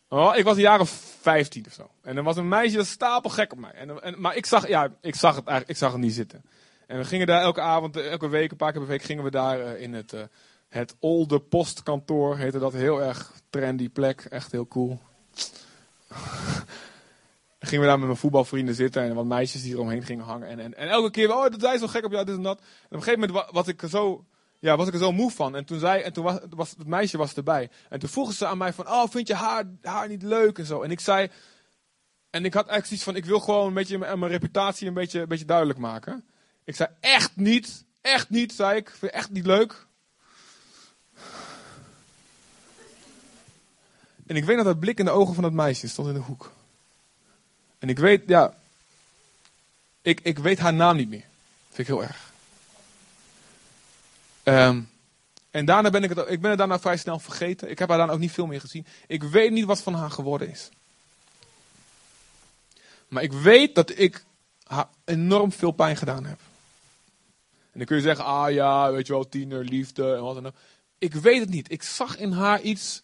Oh, 0.07 0.35
ik 0.35 0.43
was 0.43 0.55
een 0.55 0.61
jaar 0.61 0.79
of 0.79 0.89
15 1.21 1.65
of 1.67 1.73
zo. 1.73 1.89
En 2.01 2.17
er 2.17 2.23
was 2.23 2.37
een 2.37 2.47
meisje 2.47 2.77
dat 2.77 2.85
stapelgek 2.85 3.51
op 3.51 3.59
mij. 3.59 3.71
En, 3.71 4.03
en, 4.03 4.21
maar 4.21 4.35
ik 4.35 4.45
zag, 4.45 4.67
ja, 4.67 4.93
ik 5.01 5.15
zag 5.15 5.35
het 5.35 5.47
eigenlijk, 5.47 5.69
ik 5.69 5.85
zag 5.85 5.91
het 5.91 6.01
niet 6.01 6.13
zitten. 6.13 6.41
En 6.87 6.97
we 6.97 7.05
gingen 7.05 7.27
daar 7.27 7.41
elke 7.41 7.61
avond, 7.61 7.97
elke 7.97 8.27
week, 8.27 8.51
een 8.51 8.57
paar 8.57 8.71
keer 8.71 8.81
per 8.81 8.89
week, 8.89 9.01
gingen 9.01 9.23
we 9.23 9.31
daar 9.31 9.59
uh, 9.59 9.81
in 9.81 9.93
het, 9.93 10.13
uh, 10.13 10.21
het 10.67 10.95
Olde 10.99 11.39
Postkantoor, 11.39 12.37
heette 12.37 12.59
dat 12.59 12.73
heel 12.73 13.01
erg 13.01 13.31
trendy 13.49 13.89
plek. 13.89 14.25
Echt 14.29 14.51
heel 14.51 14.67
cool. 14.67 15.01
Dan 17.61 17.69
gingen 17.69 17.85
we 17.85 17.89
daar 17.89 17.99
met 17.99 18.07
mijn 18.07 18.19
voetbalvrienden 18.19 18.75
zitten 18.75 19.03
en 19.03 19.15
wat 19.15 19.25
meisjes 19.25 19.61
die 19.61 19.73
eromheen 19.73 20.03
gingen 20.03 20.25
hangen. 20.25 20.47
En, 20.47 20.59
en, 20.59 20.77
en 20.77 20.89
elke 20.89 21.11
keer, 21.11 21.35
oh, 21.35 21.41
dat 21.41 21.73
is 21.73 21.79
zo 21.79 21.87
gek 21.87 22.05
op 22.05 22.11
jou, 22.11 22.25
dit 22.25 22.35
en 22.35 22.41
dat. 22.41 22.57
En 22.57 22.65
op 22.85 22.91
een 22.91 23.03
gegeven 23.03 23.19
moment 23.19 23.51
was 23.51 23.67
ik 23.67 23.81
er 23.81 23.89
zo, 23.89 24.25
ja, 24.59 24.77
was 24.77 24.87
ik 24.87 24.95
zo 24.95 25.11
moe 25.11 25.31
van. 25.31 25.55
En 25.55 25.65
toen, 25.65 25.79
zei, 25.79 26.01
en 26.01 26.13
toen 26.13 26.23
was, 26.49 26.69
het 26.77 26.87
meisje 26.87 27.17
was 27.17 27.33
erbij. 27.33 27.69
En 27.89 27.99
toen 27.99 28.09
vroegen 28.09 28.33
ze 28.33 28.45
aan 28.45 28.57
mij 28.57 28.73
van, 28.73 28.87
oh, 28.87 29.03
vind 29.09 29.27
je 29.27 29.33
haar, 29.33 29.63
haar 29.81 30.07
niet 30.07 30.23
leuk 30.23 30.57
en 30.57 30.65
zo. 30.65 30.81
En 30.81 30.91
ik 30.91 30.99
zei, 30.99 31.29
en 32.29 32.45
ik 32.45 32.53
had 32.53 32.67
eigenlijk 32.67 32.85
zoiets 32.85 33.03
van, 33.03 33.15
ik 33.15 33.25
wil 33.25 33.39
gewoon 33.39 33.67
een 33.67 33.73
beetje 33.73 33.97
mijn, 33.97 34.19
mijn 34.19 34.31
reputatie 34.31 34.87
een 34.87 34.93
beetje, 34.93 35.19
een 35.19 35.27
beetje 35.27 35.45
duidelijk 35.45 35.79
maken. 35.79 36.25
Ik 36.63 36.75
zei, 36.75 36.89
echt 36.99 37.35
niet, 37.35 37.85
echt 38.01 38.29
niet, 38.29 38.53
zei 38.53 38.77
ik. 38.77 38.89
Vind 38.89 39.11
echt 39.11 39.29
niet 39.29 39.45
leuk? 39.45 39.87
En 44.27 44.35
ik 44.35 44.43
weet 44.43 44.55
dat 44.55 44.65
dat 44.65 44.79
blik 44.79 44.99
in 44.99 45.05
de 45.05 45.11
ogen 45.11 45.33
van 45.33 45.43
dat 45.43 45.53
meisje 45.53 45.87
stond 45.87 46.07
in 46.07 46.13
de 46.13 46.19
hoek. 46.19 46.51
En 47.81 47.89
ik 47.89 47.99
weet, 47.99 48.23
ja, 48.27 48.53
ik, 50.01 50.19
ik 50.23 50.39
weet 50.39 50.59
haar 50.59 50.73
naam 50.73 50.95
niet 50.95 51.09
meer. 51.09 51.25
Vind 51.67 51.77
ik 51.77 51.87
heel 51.87 52.03
erg. 52.03 52.31
Um, 54.43 54.89
en 55.51 55.65
daarna 55.65 55.89
ben 55.89 56.03
ik 56.03 56.09
het, 56.09 56.29
ik 56.29 56.41
ben 56.41 56.49
het 56.49 56.59
daarna 56.59 56.79
vrij 56.79 56.97
snel 56.97 57.19
vergeten. 57.19 57.69
Ik 57.69 57.79
heb 57.79 57.89
haar 57.89 57.97
daarna 57.97 58.13
ook 58.13 58.19
niet 58.19 58.31
veel 58.31 58.45
meer 58.45 58.61
gezien. 58.61 58.85
Ik 59.07 59.23
weet 59.23 59.51
niet 59.51 59.65
wat 59.65 59.81
van 59.81 59.93
haar 59.93 60.11
geworden 60.11 60.49
is. 60.49 60.69
Maar 63.07 63.23
ik 63.23 63.33
weet 63.33 63.75
dat 63.75 63.97
ik 63.97 64.23
haar 64.63 64.87
enorm 65.05 65.51
veel 65.51 65.71
pijn 65.71 65.97
gedaan 65.97 66.25
heb. 66.25 66.39
En 67.71 67.77
dan 67.77 67.85
kun 67.85 67.95
je 67.95 68.01
zeggen, 68.01 68.25
ah 68.25 68.51
ja, 68.51 68.91
weet 68.91 69.07
je 69.07 69.13
wel, 69.13 69.29
tiener, 69.29 69.63
liefde 69.63 70.15
en 70.15 70.21
wat 70.21 70.35
dan 70.35 70.47
ook. 70.47 70.55
Ik 70.97 71.13
weet 71.13 71.39
het 71.39 71.49
niet. 71.49 71.71
Ik 71.71 71.83
zag 71.83 72.17
in 72.17 72.31
haar 72.31 72.61
iets. 72.61 73.01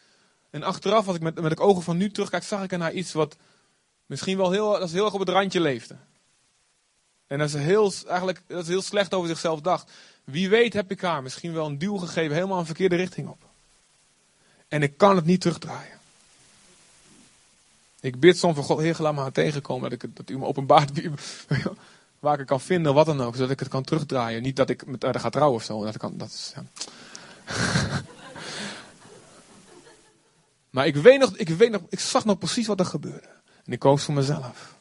En 0.49 0.63
achteraf, 0.63 1.07
als 1.07 1.15
ik 1.15 1.21
met, 1.21 1.41
met 1.41 1.57
de 1.57 1.63
ogen 1.63 1.83
van 1.83 1.97
nu 1.97 2.11
terugkijk, 2.11 2.43
zag 2.43 2.63
ik 2.63 2.71
in 2.71 2.81
haar 2.81 2.93
iets 2.93 3.13
wat 3.13 3.35
misschien 4.07 4.37
wel 4.37 4.51
heel, 4.51 4.79
dat 4.79 4.91
heel 4.91 5.05
erg 5.05 5.13
op 5.13 5.19
het 5.19 5.29
randje 5.29 5.59
leefde. 5.59 5.95
En 7.27 7.37
dat 7.37 7.47
is, 7.47 7.53
heel, 7.53 7.93
eigenlijk, 8.07 8.41
dat 8.47 8.61
is 8.61 8.67
heel 8.67 8.81
slecht 8.81 9.13
over 9.13 9.29
zichzelf 9.29 9.61
dacht. 9.61 9.91
Wie 10.23 10.49
weet 10.49 10.73
heb 10.73 10.91
ik 10.91 11.01
haar 11.01 11.23
misschien 11.23 11.53
wel 11.53 11.65
een 11.65 11.77
duw 11.77 11.97
gegeven, 11.97 12.35
helemaal 12.35 12.59
een 12.59 12.65
verkeerde 12.65 12.95
richting 12.95 13.27
op. 13.27 13.45
En 14.67 14.81
ik 14.81 14.97
kan 14.97 15.15
het 15.15 15.25
niet 15.25 15.41
terugdraaien. 15.41 15.97
Ik 17.99 18.19
bid 18.19 18.37
soms 18.37 18.55
van 18.55 18.63
God, 18.63 18.79
Heer, 18.79 18.95
laat 18.99 19.13
me 19.13 19.21
haar 19.21 19.31
tegenkomen. 19.31 19.89
Dat, 19.89 20.03
ik, 20.03 20.15
dat 20.15 20.29
u 20.29 20.37
me 20.37 20.45
openbaart 20.45 20.91
waar 22.19 22.33
ik 22.33 22.39
het 22.39 22.47
kan 22.47 22.61
vinden, 22.61 22.93
wat 22.93 23.05
dan 23.05 23.21
ook. 23.21 23.35
Zodat 23.35 23.49
ik 23.49 23.59
het 23.59 23.69
kan 23.69 23.83
terugdraaien. 23.83 24.41
Niet 24.41 24.55
dat 24.55 24.69
ik 24.69 24.85
met 24.85 25.03
haar 25.03 25.19
ga 25.19 25.29
trouwen 25.29 25.57
of 25.57 25.63
zo. 25.63 25.83
Dat 25.83 25.97
kan, 25.97 26.17
dat 26.17 26.27
is, 26.27 26.53
ja. 26.55 26.65
maar 30.75 30.87
ik 30.87 30.95
weet, 30.95 31.19
nog, 31.19 31.37
ik 31.37 31.49
weet 31.49 31.71
nog, 31.71 31.81
ik 31.89 31.99
zag 31.99 32.25
nog 32.25 32.37
precies 32.37 32.67
wat 32.67 32.79
er 32.79 32.85
gebeurde. 32.85 33.36
En 33.67 33.73
ik 33.73 33.79
koos 33.79 34.03
voor 34.03 34.13
mezelf. 34.13 34.75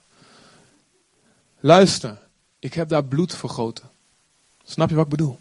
Luister, 1.61 2.18
ik 2.59 2.74
heb 2.74 2.89
daar 2.89 3.05
bloed 3.05 3.34
vergoten. 3.34 3.91
Snap 4.64 4.89
je 4.89 4.95
wat 4.95 5.05
ik 5.05 5.11
bedoel? 5.11 5.39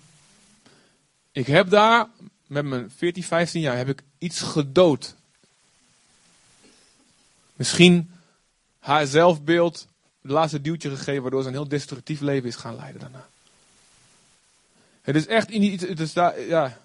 Ik 1.32 1.48
heb 1.48 1.70
daar, 1.70 2.08
met 2.48 2.66
mijn 2.66 2.92
14, 2.92 3.24
15 3.24 3.62
jaar, 3.62 3.78
heb 3.78 3.90
ik 3.90 4.04
iets 4.18 4.42
gedood. 4.42 5.16
Misschien 7.56 8.12
haar 8.80 9.08
zelfbeeld 9.08 9.88
het 10.22 10.32
laatste 10.32 10.62
duwtje 10.62 10.90
gegeven, 10.90 11.22
waardoor 11.22 11.42
ze 11.42 11.48
een 11.48 11.54
heel 11.54 11.68
destructief 11.68 12.20
leven 12.20 12.50
is 12.50 12.56
gaan 12.56 12.76
leiden 12.76 13.02
daarna. 13.02 13.28
Het 15.02 15.16
is 15.16 15.28
echt 15.28 15.50
iets, 15.50 15.84
het 15.84 16.00
is 16.00 16.14
ja, 16.14 16.78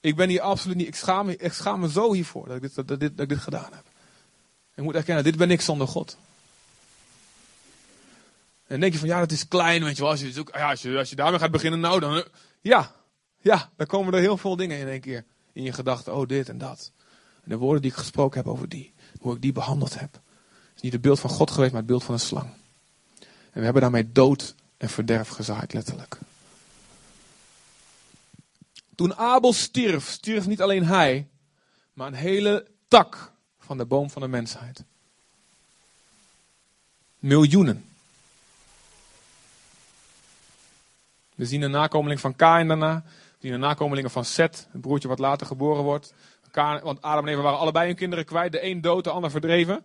ik 0.00 0.16
ben 0.16 0.28
hier 0.28 0.40
absoluut 0.40 0.76
niet, 0.76 0.86
ik 0.86 0.94
schaam 0.94 1.34
schaam 1.38 1.80
me 1.80 1.90
zo 1.90 2.12
hiervoor 2.12 2.46
dat 2.46 2.56
ik 2.56 2.62
dit, 2.62 2.74
dat, 2.74 2.88
dit, 2.88 3.00
dat 3.00 3.20
ik 3.20 3.28
dit 3.28 3.38
gedaan 3.38 3.72
heb. 3.72 3.89
Ik 4.74 4.82
moet 4.82 4.94
erkennen, 4.94 5.24
dit 5.24 5.36
ben 5.36 5.50
ik 5.50 5.60
zonder 5.60 5.88
God. 5.88 6.16
En 8.66 8.80
denk 8.80 8.92
je 8.92 8.98
van, 8.98 9.08
ja, 9.08 9.18
dat 9.18 9.32
is 9.32 9.48
klein, 9.48 9.84
weet 9.84 9.96
je 9.96 10.02
wel. 10.02 10.10
Als 10.10 10.20
je, 10.20 10.44
ja, 10.52 10.68
als 10.98 11.10
je, 11.10 11.16
daarmee 11.16 11.38
gaat 11.38 11.50
beginnen, 11.50 11.80
nou 11.80 12.00
dan, 12.00 12.24
ja, 12.60 12.94
ja, 13.40 13.70
dan 13.76 13.86
komen 13.86 14.14
er 14.14 14.20
heel 14.20 14.36
veel 14.36 14.56
dingen 14.56 14.78
in 14.78 14.88
één 14.88 15.00
keer 15.00 15.24
in 15.52 15.62
je 15.62 15.72
gedachten. 15.72 16.14
Oh, 16.14 16.28
dit 16.28 16.48
en 16.48 16.58
dat. 16.58 16.92
En 17.42 17.50
de 17.50 17.56
woorden 17.56 17.82
die 17.82 17.90
ik 17.90 17.96
gesproken 17.96 18.38
heb 18.38 18.48
over 18.48 18.68
die, 18.68 18.94
hoe 19.18 19.34
ik 19.34 19.42
die 19.42 19.52
behandeld 19.52 19.98
heb. 19.98 20.20
is 20.76 20.82
niet 20.82 20.92
het 20.92 21.00
beeld 21.00 21.20
van 21.20 21.30
God 21.30 21.50
geweest, 21.50 21.72
maar 21.72 21.80
het 21.80 21.90
beeld 21.90 22.04
van 22.04 22.14
een 22.14 22.20
slang. 22.20 22.48
En 23.20 23.58
we 23.58 23.64
hebben 23.64 23.82
daarmee 23.82 24.12
dood 24.12 24.54
en 24.76 24.88
verderf 24.88 25.28
gezaaid, 25.28 25.72
letterlijk. 25.72 26.18
Toen 28.94 29.14
Abel 29.14 29.52
stierf, 29.52 30.10
stierf 30.10 30.46
niet 30.46 30.62
alleen 30.62 30.84
hij, 30.84 31.28
maar 31.92 32.06
een 32.06 32.14
hele 32.14 32.66
tak 32.88 33.32
van 33.70 33.78
de 33.78 33.84
boom 33.84 34.10
van 34.10 34.22
de 34.22 34.28
mensheid. 34.28 34.84
Miljoenen. 37.18 37.84
We 41.34 41.46
zien 41.46 41.62
een 41.62 41.70
nakomeling 41.70 42.20
van 42.20 42.36
Kain 42.36 42.68
daarna. 42.68 43.02
We 43.06 43.36
zien 43.40 43.52
een 43.52 43.60
nakomelingen 43.60 44.10
van 44.10 44.24
Seth, 44.24 44.68
het 44.72 44.80
broertje 44.80 45.08
wat 45.08 45.18
later 45.18 45.46
geboren 45.46 45.82
wordt. 45.82 46.14
want 46.52 47.02
Adam 47.02 47.26
en 47.26 47.32
Eva 47.32 47.42
waren 47.42 47.58
allebei 47.58 47.86
hun 47.86 47.96
kinderen 47.96 48.24
kwijt. 48.24 48.52
De 48.52 48.64
een 48.64 48.80
dood, 48.80 49.04
de 49.04 49.10
ander 49.10 49.30
verdreven. 49.30 49.84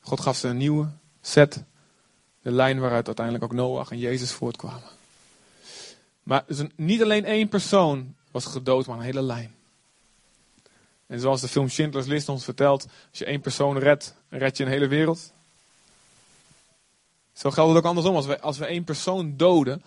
God 0.00 0.20
gaf 0.20 0.36
ze 0.36 0.48
een 0.48 0.56
nieuwe, 0.56 0.88
Seth. 1.20 1.62
De 2.42 2.50
lijn 2.50 2.80
waaruit 2.80 3.06
uiteindelijk 3.06 3.44
ook 3.44 3.52
Noach 3.52 3.90
en 3.90 3.98
Jezus 3.98 4.32
voortkwamen. 4.32 4.90
Maar 6.22 6.44
dus 6.46 6.62
niet 6.74 7.02
alleen 7.02 7.24
één 7.24 7.48
persoon 7.48 8.14
was 8.30 8.44
gedood, 8.44 8.86
maar 8.86 8.96
een 8.96 9.02
hele 9.02 9.22
lijn. 9.22 9.54
En 11.06 11.20
zoals 11.20 11.40
de 11.40 11.48
film 11.48 11.68
Schindler's 11.68 12.06
List 12.06 12.28
ons 12.28 12.44
vertelt, 12.44 12.86
als 13.10 13.18
je 13.18 13.24
één 13.24 13.40
persoon 13.40 13.78
redt, 13.78 14.14
red 14.28 14.56
je 14.56 14.64
een 14.64 14.70
hele 14.70 14.88
wereld. 14.88 15.32
Zo 17.32 17.50
geldt 17.50 17.68
het 17.68 17.78
ook 17.78 17.88
andersom. 17.88 18.14
Als 18.14 18.26
we, 18.26 18.40
als 18.40 18.58
we 18.58 18.66
één 18.66 18.84
persoon 18.84 19.36
doden, 19.36 19.82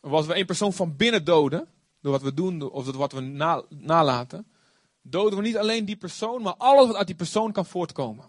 of 0.00 0.12
als 0.12 0.26
we 0.26 0.34
één 0.34 0.46
persoon 0.46 0.72
van 0.72 0.96
binnen 0.96 1.24
doden, 1.24 1.68
door 2.00 2.12
wat 2.12 2.22
we 2.22 2.34
doen 2.34 2.70
of 2.70 2.84
door 2.84 2.96
wat 2.96 3.12
we 3.12 3.20
nalaten, 3.68 4.46
doden 5.02 5.38
we 5.38 5.44
niet 5.44 5.58
alleen 5.58 5.84
die 5.84 5.96
persoon, 5.96 6.42
maar 6.42 6.54
alles 6.56 6.86
wat 6.86 6.96
uit 6.96 7.06
die 7.06 7.16
persoon 7.16 7.52
kan 7.52 7.66
voortkomen. 7.66 8.24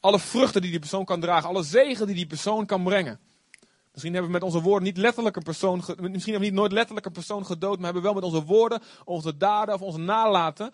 Alle 0.00 0.18
vruchten 0.18 0.62
die 0.62 0.70
die 0.70 0.80
persoon 0.80 1.04
kan 1.04 1.20
dragen, 1.20 1.48
alle 1.48 1.62
zegen 1.62 2.06
die 2.06 2.14
die 2.16 2.26
persoon 2.26 2.66
kan 2.66 2.82
brengen. 2.82 3.20
Misschien 3.92 4.12
hebben 4.12 4.32
we 4.32 4.38
met 4.38 4.46
onze 4.46 4.60
woorden 4.60 4.82
niet 4.82 4.96
letterlijk 4.96 5.36
een 5.36 5.42
persoon, 5.42 5.76
misschien 5.76 6.06
hebben 6.06 6.32
we 6.32 6.38
niet 6.38 6.52
nooit 6.52 6.72
letterlijk 6.72 7.06
een 7.06 7.12
persoon 7.12 7.46
gedood, 7.46 7.76
maar 7.76 7.84
hebben 7.84 8.02
we 8.02 8.08
wel 8.08 8.20
met 8.20 8.24
onze 8.24 8.44
woorden, 8.44 8.82
onze 9.04 9.36
daden 9.36 9.74
of 9.74 9.80
onze 9.80 9.98
nalaten 9.98 10.72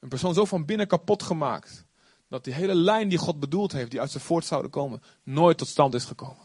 een 0.00 0.08
persoon 0.08 0.34
zo 0.34 0.44
van 0.44 0.64
binnen 0.64 0.86
kapot 0.86 1.22
gemaakt. 1.22 1.84
Dat 2.28 2.44
die 2.44 2.54
hele 2.54 2.74
lijn 2.74 3.08
die 3.08 3.18
God 3.18 3.40
bedoeld 3.40 3.72
heeft, 3.72 3.90
die 3.90 4.00
uit 4.00 4.10
zijn 4.10 4.22
voort 4.22 4.44
zouden 4.44 4.70
komen, 4.70 5.02
nooit 5.22 5.58
tot 5.58 5.68
stand 5.68 5.94
is 5.94 6.04
gekomen. 6.04 6.44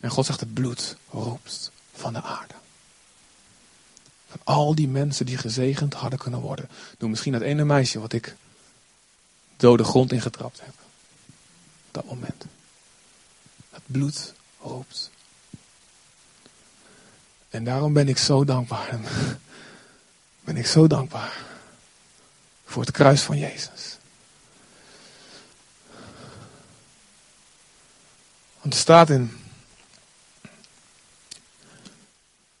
En 0.00 0.10
God 0.10 0.26
zegt: 0.26 0.40
het 0.40 0.54
bloed 0.54 0.96
roept 1.10 1.72
van 1.92 2.12
de 2.12 2.22
aarde. 2.22 2.54
Van 4.26 4.40
al 4.44 4.74
die 4.74 4.88
mensen 4.88 5.26
die 5.26 5.36
gezegend 5.36 5.94
hadden 5.94 6.18
kunnen 6.18 6.40
worden. 6.40 6.68
Door 6.98 7.10
misschien 7.10 7.32
dat 7.32 7.42
ene 7.42 7.64
meisje 7.64 8.00
wat 8.00 8.12
ik 8.12 8.36
dode 9.56 9.84
grond 9.84 10.12
ingetrapt 10.12 10.60
heb. 10.60 10.74
Op 11.86 11.94
dat 11.94 12.04
moment. 12.04 12.44
Bloed 13.86 14.34
roept. 14.60 15.10
En 17.48 17.64
daarom 17.64 17.92
ben 17.92 18.08
ik 18.08 18.18
zo 18.18 18.44
dankbaar. 18.44 18.98
Ben 20.44 20.56
ik 20.56 20.66
zo 20.66 20.86
dankbaar. 20.86 21.44
Voor 22.64 22.82
het 22.82 22.90
kruis 22.90 23.22
van 23.22 23.38
Jezus. 23.38 23.98
Want 28.60 28.74
er 28.74 28.80
staat 28.80 29.10
in. 29.10 29.36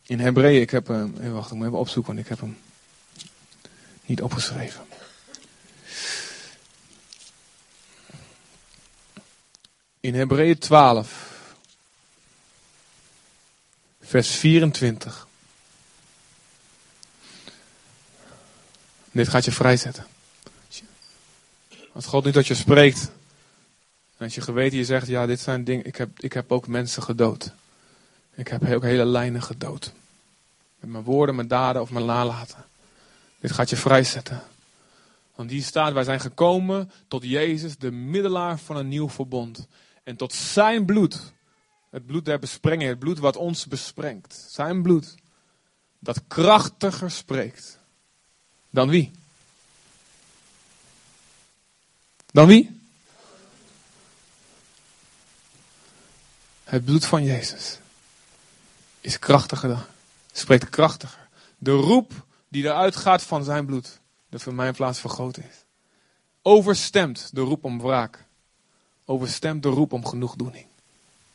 In 0.02 0.20
Hebreeën, 0.20 0.60
ik 0.60 0.70
heb 0.70 0.86
hem. 0.86 1.32
Wacht, 1.32 1.50
ik 1.50 1.56
moet 1.56 1.66
even 1.66 1.78
opzoeken, 1.78 2.14
want 2.14 2.24
ik 2.24 2.30
heb 2.30 2.40
hem 2.40 2.58
niet 4.06 4.22
opgeschreven. 4.22 4.84
In 10.06 10.14
Hebreeën 10.14 10.58
12, 10.58 11.54
vers 14.00 14.30
24. 14.30 15.26
Dit 19.10 19.28
gaat 19.28 19.44
je 19.44 19.52
vrijzetten. 19.52 20.06
Als 21.92 22.06
God 22.06 22.24
niet 22.24 22.34
dat 22.34 22.46
je 22.46 22.54
spreekt, 22.54 23.10
als 24.16 24.34
je 24.34 24.40
geweten 24.40 24.78
je 24.78 24.84
zegt, 24.84 25.06
ja, 25.06 25.26
dit 25.26 25.40
zijn 25.40 25.64
dingen, 25.64 25.86
ik 25.86 25.96
heb, 25.96 26.20
ik 26.20 26.32
heb 26.32 26.52
ook 26.52 26.66
mensen 26.66 27.02
gedood. 27.02 27.52
Ik 28.34 28.48
heb 28.48 28.72
ook 28.72 28.82
hele 28.82 29.04
lijnen 29.04 29.42
gedood. 29.42 29.92
Met 30.80 30.90
mijn 30.90 31.04
woorden, 31.04 31.34
mijn 31.34 31.48
daden 31.48 31.82
of 31.82 31.90
mijn 31.90 32.06
nalaten. 32.06 32.64
Dit 33.40 33.52
gaat 33.52 33.70
je 33.70 33.76
vrijzetten. 33.76 34.42
Want 35.34 35.48
die 35.48 35.62
staat, 35.62 35.92
wij 35.92 36.04
zijn 36.04 36.20
gekomen 36.20 36.90
tot 37.08 37.22
Jezus, 37.22 37.76
de 37.76 37.90
middelaar 37.90 38.58
van 38.58 38.76
een 38.76 38.88
nieuw 38.88 39.08
verbond. 39.08 39.66
En 40.06 40.16
tot 40.16 40.32
zijn 40.32 40.84
bloed, 40.84 41.32
het 41.90 42.06
bloed 42.06 42.24
der 42.24 42.38
besprenging, 42.38 42.88
het 42.88 42.98
bloed 42.98 43.18
wat 43.18 43.36
ons 43.36 43.66
besprengt. 43.66 44.46
Zijn 44.48 44.82
bloed, 44.82 45.14
dat 45.98 46.22
krachtiger 46.26 47.10
spreekt 47.10 47.78
dan 48.76 48.88
wie? 48.88 49.10
Dan 52.26 52.46
wie? 52.46 52.80
Het 56.64 56.84
bloed 56.84 57.04
van 57.04 57.24
Jezus 57.24 57.78
is 59.00 59.18
krachtiger 59.18 59.68
dan, 59.68 59.84
spreekt 60.32 60.68
krachtiger. 60.68 61.28
De 61.58 61.70
roep 61.70 62.12
die 62.48 62.64
eruit 62.64 62.96
gaat 62.96 63.22
van 63.22 63.44
zijn 63.44 63.66
bloed, 63.66 64.00
dat 64.28 64.42
voor 64.42 64.54
mijn 64.54 64.74
plaats 64.74 65.00
vergroot 65.00 65.38
is. 65.38 65.64
Overstemt 66.42 67.34
de 67.34 67.40
roep 67.40 67.64
om 67.64 67.80
wraak. 67.80 68.25
Overstemt 69.08 69.62
de 69.62 69.68
roep 69.68 69.92
om 69.92 70.06
genoegdoening. 70.06 70.66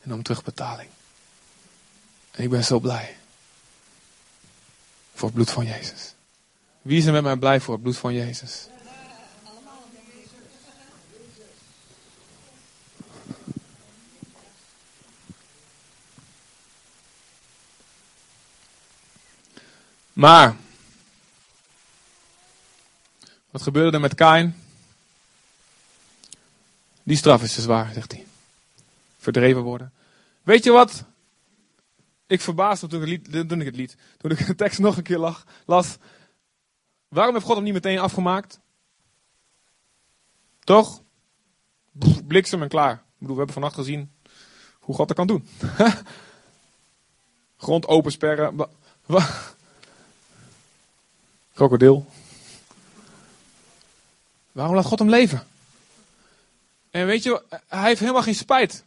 En 0.01 0.13
om 0.13 0.23
terugbetaling. 0.23 0.89
En 2.31 2.43
ik 2.43 2.49
ben 2.49 2.63
zo 2.63 2.79
blij. 2.79 3.17
Voor 5.13 5.27
het 5.27 5.33
bloed 5.33 5.51
van 5.51 5.65
Jezus. 5.65 6.13
Wie 6.81 6.97
is 6.97 7.05
er 7.05 7.11
met 7.11 7.23
mij 7.23 7.35
blij 7.35 7.59
voor 7.59 7.73
het 7.73 7.83
bloed 7.83 7.97
van 7.97 8.13
Jezus? 8.13 8.67
Maar, 20.13 20.55
wat 23.49 23.61
gebeurde 23.61 23.91
er 23.91 24.01
met 24.01 24.15
Kain? 24.15 24.60
Die 27.03 27.17
straf 27.17 27.43
is 27.43 27.53
te 27.53 27.61
zwaar, 27.61 27.93
zegt 27.93 28.11
hij. 28.11 28.25
Verdreven 29.17 29.61
worden. 29.61 29.91
Weet 30.43 30.63
je 30.63 30.71
wat? 30.71 31.03
Ik 32.27 32.41
verbaasde 32.41 32.87
toen 32.87 33.03
ik 33.03 33.09
het 33.09 33.31
lied, 33.31 33.49
toen 33.49 33.59
ik 33.59 33.65
het 33.65 33.75
lied, 33.75 33.95
toen 34.17 34.31
ik 34.31 34.45
de 34.45 34.55
tekst 34.55 34.79
nog 34.79 34.97
een 34.97 35.03
keer 35.03 35.17
lag, 35.17 35.45
las. 35.65 35.97
Waarom 37.07 37.33
heeft 37.33 37.45
God 37.45 37.55
hem 37.55 37.63
niet 37.63 37.73
meteen 37.73 37.99
afgemaakt? 37.99 38.59
Toch? 40.59 41.01
Bliksem 42.27 42.61
en 42.61 42.69
klaar. 42.69 42.93
Ik 42.93 42.99
bedoel, 43.17 43.35
we 43.35 43.37
hebben 43.37 43.53
vannacht 43.53 43.75
gezien 43.75 44.11
hoe 44.79 44.95
God 44.95 45.07
dat 45.07 45.17
kan 45.17 45.27
doen. 45.27 45.47
Grond 47.57 47.87
opensperren. 47.87 48.67
Krokodil. 51.53 52.05
Waarom 54.51 54.75
laat 54.75 54.85
God 54.85 54.99
hem 54.99 55.09
leven? 55.09 55.47
En 56.91 57.05
weet 57.05 57.23
je, 57.23 57.43
hij 57.67 57.87
heeft 57.87 57.99
helemaal 57.99 58.21
geen 58.21 58.35
spijt. 58.35 58.85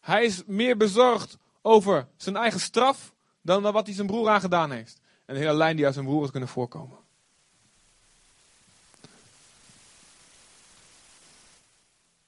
Hij 0.00 0.24
is 0.24 0.42
meer 0.46 0.76
bezorgd 0.76 1.38
over 1.62 2.06
zijn 2.16 2.36
eigen 2.36 2.60
straf 2.60 3.12
dan 3.42 3.62
wat 3.62 3.86
hij 3.86 3.94
zijn 3.94 4.06
broer 4.06 4.28
aangedaan 4.28 4.70
heeft. 4.70 5.00
En 5.24 5.34
de 5.34 5.40
hele 5.40 5.54
lijn 5.54 5.76
die 5.76 5.84
uit 5.84 5.94
zijn 5.94 6.06
broer 6.06 6.24
is 6.24 6.30
kunnen 6.30 6.48
voorkomen. 6.48 6.98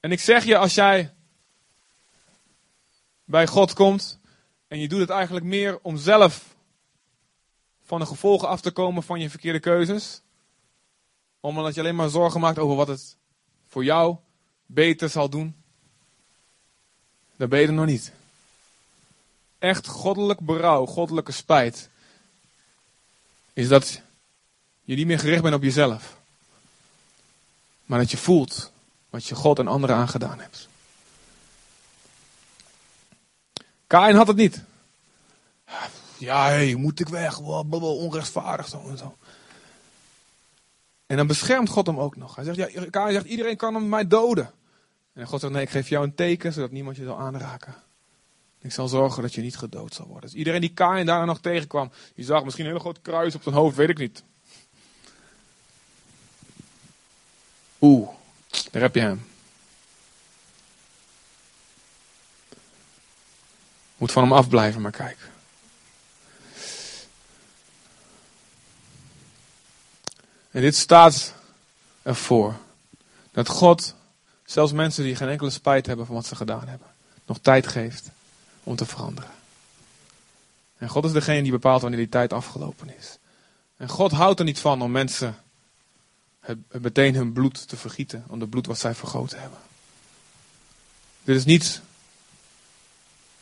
En 0.00 0.12
ik 0.12 0.20
zeg 0.20 0.44
je, 0.44 0.56
als 0.56 0.74
jij 0.74 1.14
bij 3.24 3.46
God 3.46 3.72
komt 3.72 4.20
en 4.68 4.78
je 4.78 4.88
doet 4.88 5.00
het 5.00 5.10
eigenlijk 5.10 5.44
meer 5.44 5.78
om 5.82 5.96
zelf 5.96 6.56
van 7.82 8.00
de 8.00 8.06
gevolgen 8.06 8.48
af 8.48 8.60
te 8.60 8.70
komen 8.70 9.02
van 9.02 9.20
je 9.20 9.30
verkeerde 9.30 9.60
keuzes, 9.60 10.22
omdat 11.40 11.74
je 11.74 11.80
alleen 11.80 11.96
maar 11.96 12.08
zorgen 12.08 12.40
maakt 12.40 12.58
over 12.58 12.76
wat 12.76 12.88
het 12.88 13.16
voor 13.66 13.84
jou 13.84 14.16
beter 14.74 15.08
zal 15.08 15.28
doen, 15.28 15.56
dan 17.36 17.48
ben 17.48 17.60
je 17.60 17.66
er 17.66 17.72
nog 17.72 17.86
niet. 17.86 18.12
Echt 19.58 19.86
goddelijk 19.86 20.40
berouw, 20.40 20.86
goddelijke 20.86 21.32
spijt, 21.32 21.88
is 23.52 23.68
dat 23.68 24.00
je 24.82 24.94
niet 24.94 25.06
meer 25.06 25.18
gericht 25.18 25.42
bent 25.42 25.54
op 25.54 25.62
jezelf. 25.62 26.20
Maar 27.84 27.98
dat 27.98 28.10
je 28.10 28.16
voelt 28.16 28.72
wat 29.10 29.26
je 29.26 29.34
God 29.34 29.58
en 29.58 29.66
anderen 29.66 29.96
aangedaan 29.96 30.40
hebt. 30.40 30.68
Kain 33.86 34.14
had 34.14 34.26
het 34.26 34.36
niet. 34.36 34.62
Ja, 36.18 36.46
hey, 36.46 36.74
moet 36.74 37.00
ik 37.00 37.08
weg? 37.08 37.38
Onrechtvaardig 37.38 38.68
zo 38.68 38.88
en 38.88 38.98
zo. 38.98 39.16
En 41.06 41.16
dan 41.16 41.26
beschermt 41.26 41.68
God 41.68 41.86
hem 41.86 41.98
ook 41.98 42.16
nog. 42.16 42.34
Hij 42.34 42.44
zegt, 42.44 42.72
ja, 42.72 42.90
Kain 42.90 43.12
zegt, 43.12 43.26
iedereen 43.26 43.56
kan 43.56 43.74
hem 43.74 43.88
mij 43.88 44.06
doden. 44.06 44.52
En 45.12 45.26
God 45.26 45.40
zegt, 45.40 45.52
nee, 45.52 45.62
ik 45.62 45.70
geef 45.70 45.88
jou 45.88 46.04
een 46.04 46.14
teken, 46.14 46.52
zodat 46.52 46.70
niemand 46.70 46.96
je 46.96 47.04
zal 47.04 47.18
aanraken. 47.18 47.74
Ik 48.60 48.72
zal 48.72 48.88
zorgen 48.88 49.22
dat 49.22 49.34
je 49.34 49.40
niet 49.40 49.56
gedood 49.56 49.94
zal 49.94 50.06
worden. 50.06 50.30
Dus 50.30 50.38
iedereen 50.38 50.60
die 50.60 50.72
Kain 50.72 51.06
daar 51.06 51.26
nog 51.26 51.40
tegenkwam, 51.40 51.92
die 52.14 52.24
zag 52.24 52.44
misschien 52.44 52.64
een 52.64 52.70
hele 52.70 52.82
groot 52.82 53.02
kruis 53.02 53.34
op 53.34 53.42
zijn 53.42 53.54
hoofd, 53.54 53.76
weet 53.76 53.88
ik 53.88 53.98
niet. 53.98 54.22
Oeh, 57.80 58.08
daar 58.70 58.82
heb 58.82 58.94
je 58.94 59.00
hem. 59.00 59.26
Moet 63.96 64.12
van 64.12 64.22
hem 64.22 64.32
afblijven, 64.32 64.80
maar 64.80 64.90
kijk. 64.90 65.30
En 70.50 70.60
dit 70.60 70.76
staat 70.76 71.34
ervoor 72.02 72.56
dat 73.30 73.48
God 73.48 73.94
Zelfs 74.52 74.72
mensen 74.72 75.04
die 75.04 75.16
geen 75.16 75.28
enkele 75.28 75.50
spijt 75.50 75.86
hebben 75.86 76.06
van 76.06 76.14
wat 76.14 76.26
ze 76.26 76.36
gedaan 76.36 76.68
hebben. 76.68 76.86
Nog 77.26 77.38
tijd 77.38 77.66
geeft 77.66 78.10
om 78.64 78.76
te 78.76 78.86
veranderen. 78.86 79.30
En 80.76 80.88
God 80.88 81.04
is 81.04 81.12
degene 81.12 81.42
die 81.42 81.50
bepaalt 81.50 81.80
wanneer 81.80 82.00
die 82.00 82.08
tijd 82.08 82.32
afgelopen 82.32 82.96
is. 82.98 83.18
En 83.76 83.88
God 83.88 84.12
houdt 84.12 84.38
er 84.38 84.44
niet 84.44 84.58
van 84.58 84.82
om 84.82 84.90
mensen 84.90 85.36
meteen 86.70 87.14
hun 87.14 87.32
bloed 87.32 87.68
te 87.68 87.76
vergieten. 87.76 88.24
Om 88.28 88.40
het 88.40 88.50
bloed 88.50 88.66
wat 88.66 88.78
zij 88.78 88.94
vergoten 88.94 89.40
hebben. 89.40 89.58
Dit 91.24 91.36
is 91.36 91.44
niet 91.44 91.80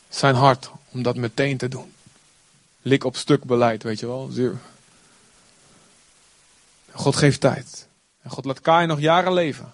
zijn 0.09 0.35
hart 0.35 0.71
om 0.91 1.01
dat 1.01 1.15
meteen 1.15 1.57
te 1.57 1.67
doen. 1.67 1.93
Lik 2.81 3.03
op 3.03 3.15
stuk 3.15 3.43
beleid, 3.43 3.83
weet 3.83 3.99
je 3.99 4.07
wel. 4.07 4.31
God 6.91 7.15
geeft 7.15 7.39
tijd. 7.39 7.87
En 8.21 8.29
God 8.29 8.45
laat 8.45 8.61
Kain 8.61 8.87
nog 8.87 8.99
jaren 8.99 9.33
leven. 9.33 9.73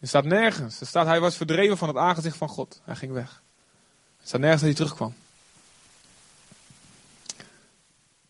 Er 0.00 0.08
staat 0.08 0.24
nergens. 0.24 0.80
Er 0.80 0.86
staat, 0.86 1.06
hij 1.06 1.20
was 1.20 1.36
verdreven 1.36 1.76
van 1.76 1.88
het 1.88 1.96
aangezicht 1.96 2.36
van 2.36 2.48
God. 2.48 2.80
Hij 2.84 2.96
ging 2.96 3.12
weg. 3.12 3.42
Er 4.20 4.26
staat 4.26 4.40
nergens 4.40 4.60
dat 4.62 4.70
hij 4.70 4.78
terugkwam. 4.78 5.14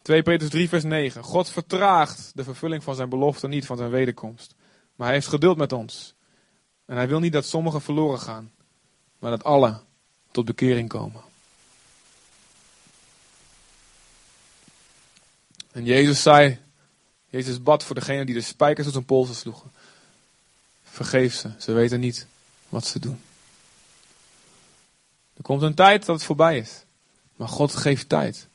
2 0.02 0.22
Petrus 0.22 0.50
3 0.50 0.68
vers 0.68 0.84
9. 0.84 1.22
God 1.22 1.50
vertraagt 1.50 2.30
de 2.34 2.44
vervulling 2.44 2.82
van 2.82 2.94
zijn 2.94 3.08
belofte 3.08 3.48
niet 3.48 3.66
van 3.66 3.76
zijn 3.76 3.90
wederkomst. 3.90 4.54
Maar 4.96 5.06
hij 5.06 5.16
heeft 5.16 5.28
geduld 5.28 5.56
met 5.56 5.72
ons. 5.72 6.14
En 6.84 6.96
hij 6.96 7.08
wil 7.08 7.20
niet 7.20 7.32
dat 7.32 7.44
sommigen 7.44 7.80
verloren 7.80 8.20
gaan. 8.20 8.52
Maar 9.18 9.30
dat 9.30 9.44
alle 9.44 9.80
tot 10.30 10.44
bekering 10.44 10.88
komen. 10.88 11.22
En 15.72 15.84
Jezus 15.84 16.22
zei, 16.22 16.58
Jezus 17.28 17.62
bad 17.62 17.84
voor 17.84 17.94
degene 17.94 18.24
die 18.24 18.34
de 18.34 18.40
spijkers 18.40 18.86
op 18.86 18.92
zijn 18.92 19.04
polsen 19.04 19.34
sloegen. 19.34 19.72
Vergeef 20.98 21.34
ze, 21.34 21.50
ze 21.58 21.72
weten 21.72 22.00
niet 22.00 22.26
wat 22.68 22.86
ze 22.86 22.98
doen. 22.98 23.20
Er 25.36 25.42
komt 25.42 25.62
een 25.62 25.74
tijd 25.74 26.06
dat 26.06 26.16
het 26.16 26.24
voorbij 26.24 26.58
is. 26.58 26.84
Maar 27.36 27.48
God 27.48 27.76
geeft 27.76 28.08
tijd 28.08 28.46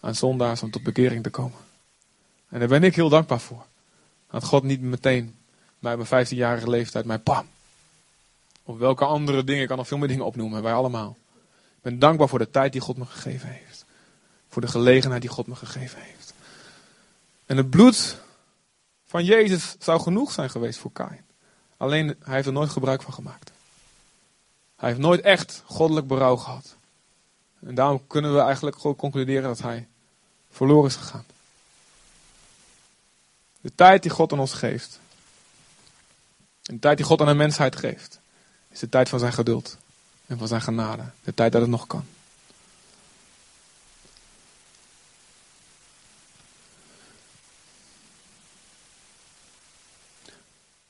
aan 0.00 0.14
zondaars 0.14 0.62
om 0.62 0.70
tot 0.70 0.82
bekering 0.82 1.22
te 1.22 1.30
komen. 1.30 1.58
En 2.48 2.58
daar 2.58 2.68
ben 2.68 2.82
ik 2.82 2.94
heel 2.94 3.08
dankbaar 3.08 3.40
voor. 3.40 3.66
Dat 4.30 4.44
God 4.44 4.62
niet 4.62 4.80
meteen 4.80 5.36
bij 5.78 5.96
mijn 5.96 6.26
15-jarige 6.26 6.70
leeftijd 6.70 7.04
mij 7.04 7.18
pam. 7.18 7.46
Of 8.62 8.78
welke 8.78 9.04
andere 9.04 9.44
dingen, 9.44 9.62
ik 9.62 9.68
kan 9.68 9.76
nog 9.76 9.88
veel 9.88 9.98
meer 9.98 10.08
dingen 10.08 10.24
opnoemen, 10.24 10.62
wij 10.62 10.74
allemaal. 10.74 11.16
Ik 11.76 11.82
ben 11.82 11.98
dankbaar 11.98 12.28
voor 12.28 12.38
de 12.38 12.50
tijd 12.50 12.72
die 12.72 12.80
God 12.80 12.96
me 12.96 13.04
gegeven 13.04 13.48
heeft. 13.48 13.84
Voor 14.48 14.62
de 14.62 14.68
gelegenheid 14.68 15.20
die 15.20 15.30
God 15.30 15.46
me 15.46 15.54
gegeven 15.54 16.00
heeft. 16.00 16.34
En 17.46 17.56
het 17.56 17.70
bloed 17.70 18.20
van 19.06 19.24
Jezus 19.24 19.76
zou 19.78 20.00
genoeg 20.00 20.32
zijn 20.32 20.50
geweest 20.50 20.78
voor 20.78 20.92
Kain. 20.92 21.25
Alleen 21.76 22.06
hij 22.06 22.34
heeft 22.34 22.46
er 22.46 22.52
nooit 22.52 22.70
gebruik 22.70 23.02
van 23.02 23.12
gemaakt. 23.12 23.50
Hij 24.76 24.88
heeft 24.88 25.00
nooit 25.00 25.20
echt 25.20 25.62
goddelijk 25.64 26.06
berouw 26.06 26.36
gehad. 26.36 26.76
En 27.60 27.74
daarom 27.74 28.06
kunnen 28.06 28.34
we 28.34 28.40
eigenlijk 28.40 28.76
gewoon 28.76 28.96
concluderen 28.96 29.42
dat 29.42 29.58
hij 29.58 29.88
verloren 30.50 30.90
is 30.90 30.96
gegaan. 30.96 31.24
De 33.60 33.72
tijd 33.74 34.02
die 34.02 34.10
God 34.10 34.32
aan 34.32 34.38
ons 34.38 34.52
geeft. 34.52 35.00
de 36.62 36.78
tijd 36.78 36.96
die 36.96 37.06
God 37.06 37.20
aan 37.20 37.26
de 37.26 37.34
mensheid 37.34 37.76
geeft. 37.76 38.20
Is 38.68 38.78
de 38.78 38.88
tijd 38.88 39.08
van 39.08 39.18
zijn 39.18 39.32
geduld. 39.32 39.76
En 40.26 40.38
van 40.38 40.48
zijn 40.48 40.62
genade. 40.62 41.04
De 41.24 41.34
tijd 41.34 41.52
dat 41.52 41.60
het 41.60 41.70
nog 41.70 41.86
kan. 41.86 42.04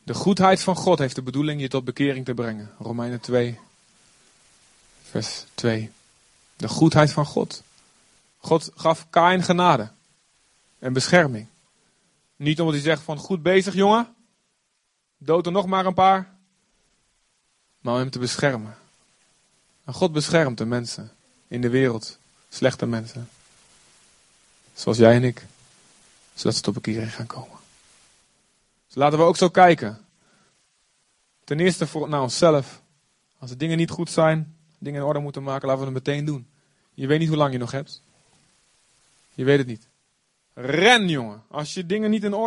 De 0.06 0.14
goedheid 0.14 0.62
van 0.62 0.76
God 0.76 0.98
heeft 0.98 1.14
de 1.14 1.22
bedoeling 1.22 1.60
je 1.60 1.68
tot 1.68 1.84
bekering 1.84 2.24
te 2.24 2.34
brengen. 2.34 2.70
Romeinen 2.78 3.20
2, 3.20 3.58
vers 5.02 5.44
2. 5.54 5.90
De 6.56 6.68
goedheid 6.68 7.12
van 7.12 7.26
God. 7.26 7.62
God 8.38 8.70
gaf 8.74 9.06
Kain 9.10 9.42
genade 9.42 9.90
en 10.78 10.92
bescherming. 10.92 11.46
Niet 12.36 12.60
omdat 12.60 12.74
hij 12.74 12.84
zegt 12.84 13.02
van 13.02 13.18
goed 13.18 13.42
bezig 13.42 13.74
jongen. 13.74 14.14
Dood 15.18 15.46
er 15.46 15.52
nog 15.52 15.66
maar 15.66 15.86
een 15.86 15.94
paar. 15.94 16.34
Maar 17.80 17.94
om 17.94 18.00
hem 18.00 18.10
te 18.10 18.18
beschermen. 18.18 18.76
En 19.84 19.92
God 19.92 20.12
beschermt 20.12 20.58
de 20.58 20.66
mensen 20.66 21.12
in 21.48 21.60
de 21.60 21.68
wereld. 21.68 22.18
Slechte 22.48 22.86
mensen. 22.86 23.28
Zoals 24.74 24.98
jij 24.98 25.14
en 25.14 25.24
ik. 25.24 25.46
Zodat 26.34 26.54
ze 26.54 26.62
tot 26.62 26.74
bekering 26.74 27.14
gaan 27.14 27.26
komen. 27.26 27.55
Laten 28.96 29.18
we 29.18 29.24
ook 29.24 29.36
zo 29.36 29.48
kijken. 29.48 29.98
Ten 31.44 31.60
eerste 31.60 31.86
voor, 31.86 32.08
naar 32.08 32.22
onszelf. 32.22 32.82
Als 33.38 33.50
de 33.50 33.56
dingen 33.56 33.76
niet 33.76 33.90
goed 33.90 34.10
zijn, 34.10 34.56
dingen 34.78 35.00
in 35.00 35.06
orde 35.06 35.18
moeten 35.18 35.42
maken, 35.42 35.68
laten 35.68 35.86
we 35.86 35.90
het 35.92 36.06
meteen 36.06 36.24
doen. 36.24 36.48
Je 36.94 37.06
weet 37.06 37.18
niet 37.18 37.28
hoe 37.28 37.36
lang 37.36 37.52
je 37.52 37.58
nog 37.58 37.70
hebt. 37.70 38.02
Je 39.34 39.44
weet 39.44 39.58
het 39.58 39.66
niet. 39.66 39.88
Ren, 40.54 41.08
jongen. 41.08 41.42
Als 41.48 41.74
je 41.74 41.86
dingen 41.86 42.10
niet 42.10 42.24
in 42.24 42.34
orde 42.34 42.44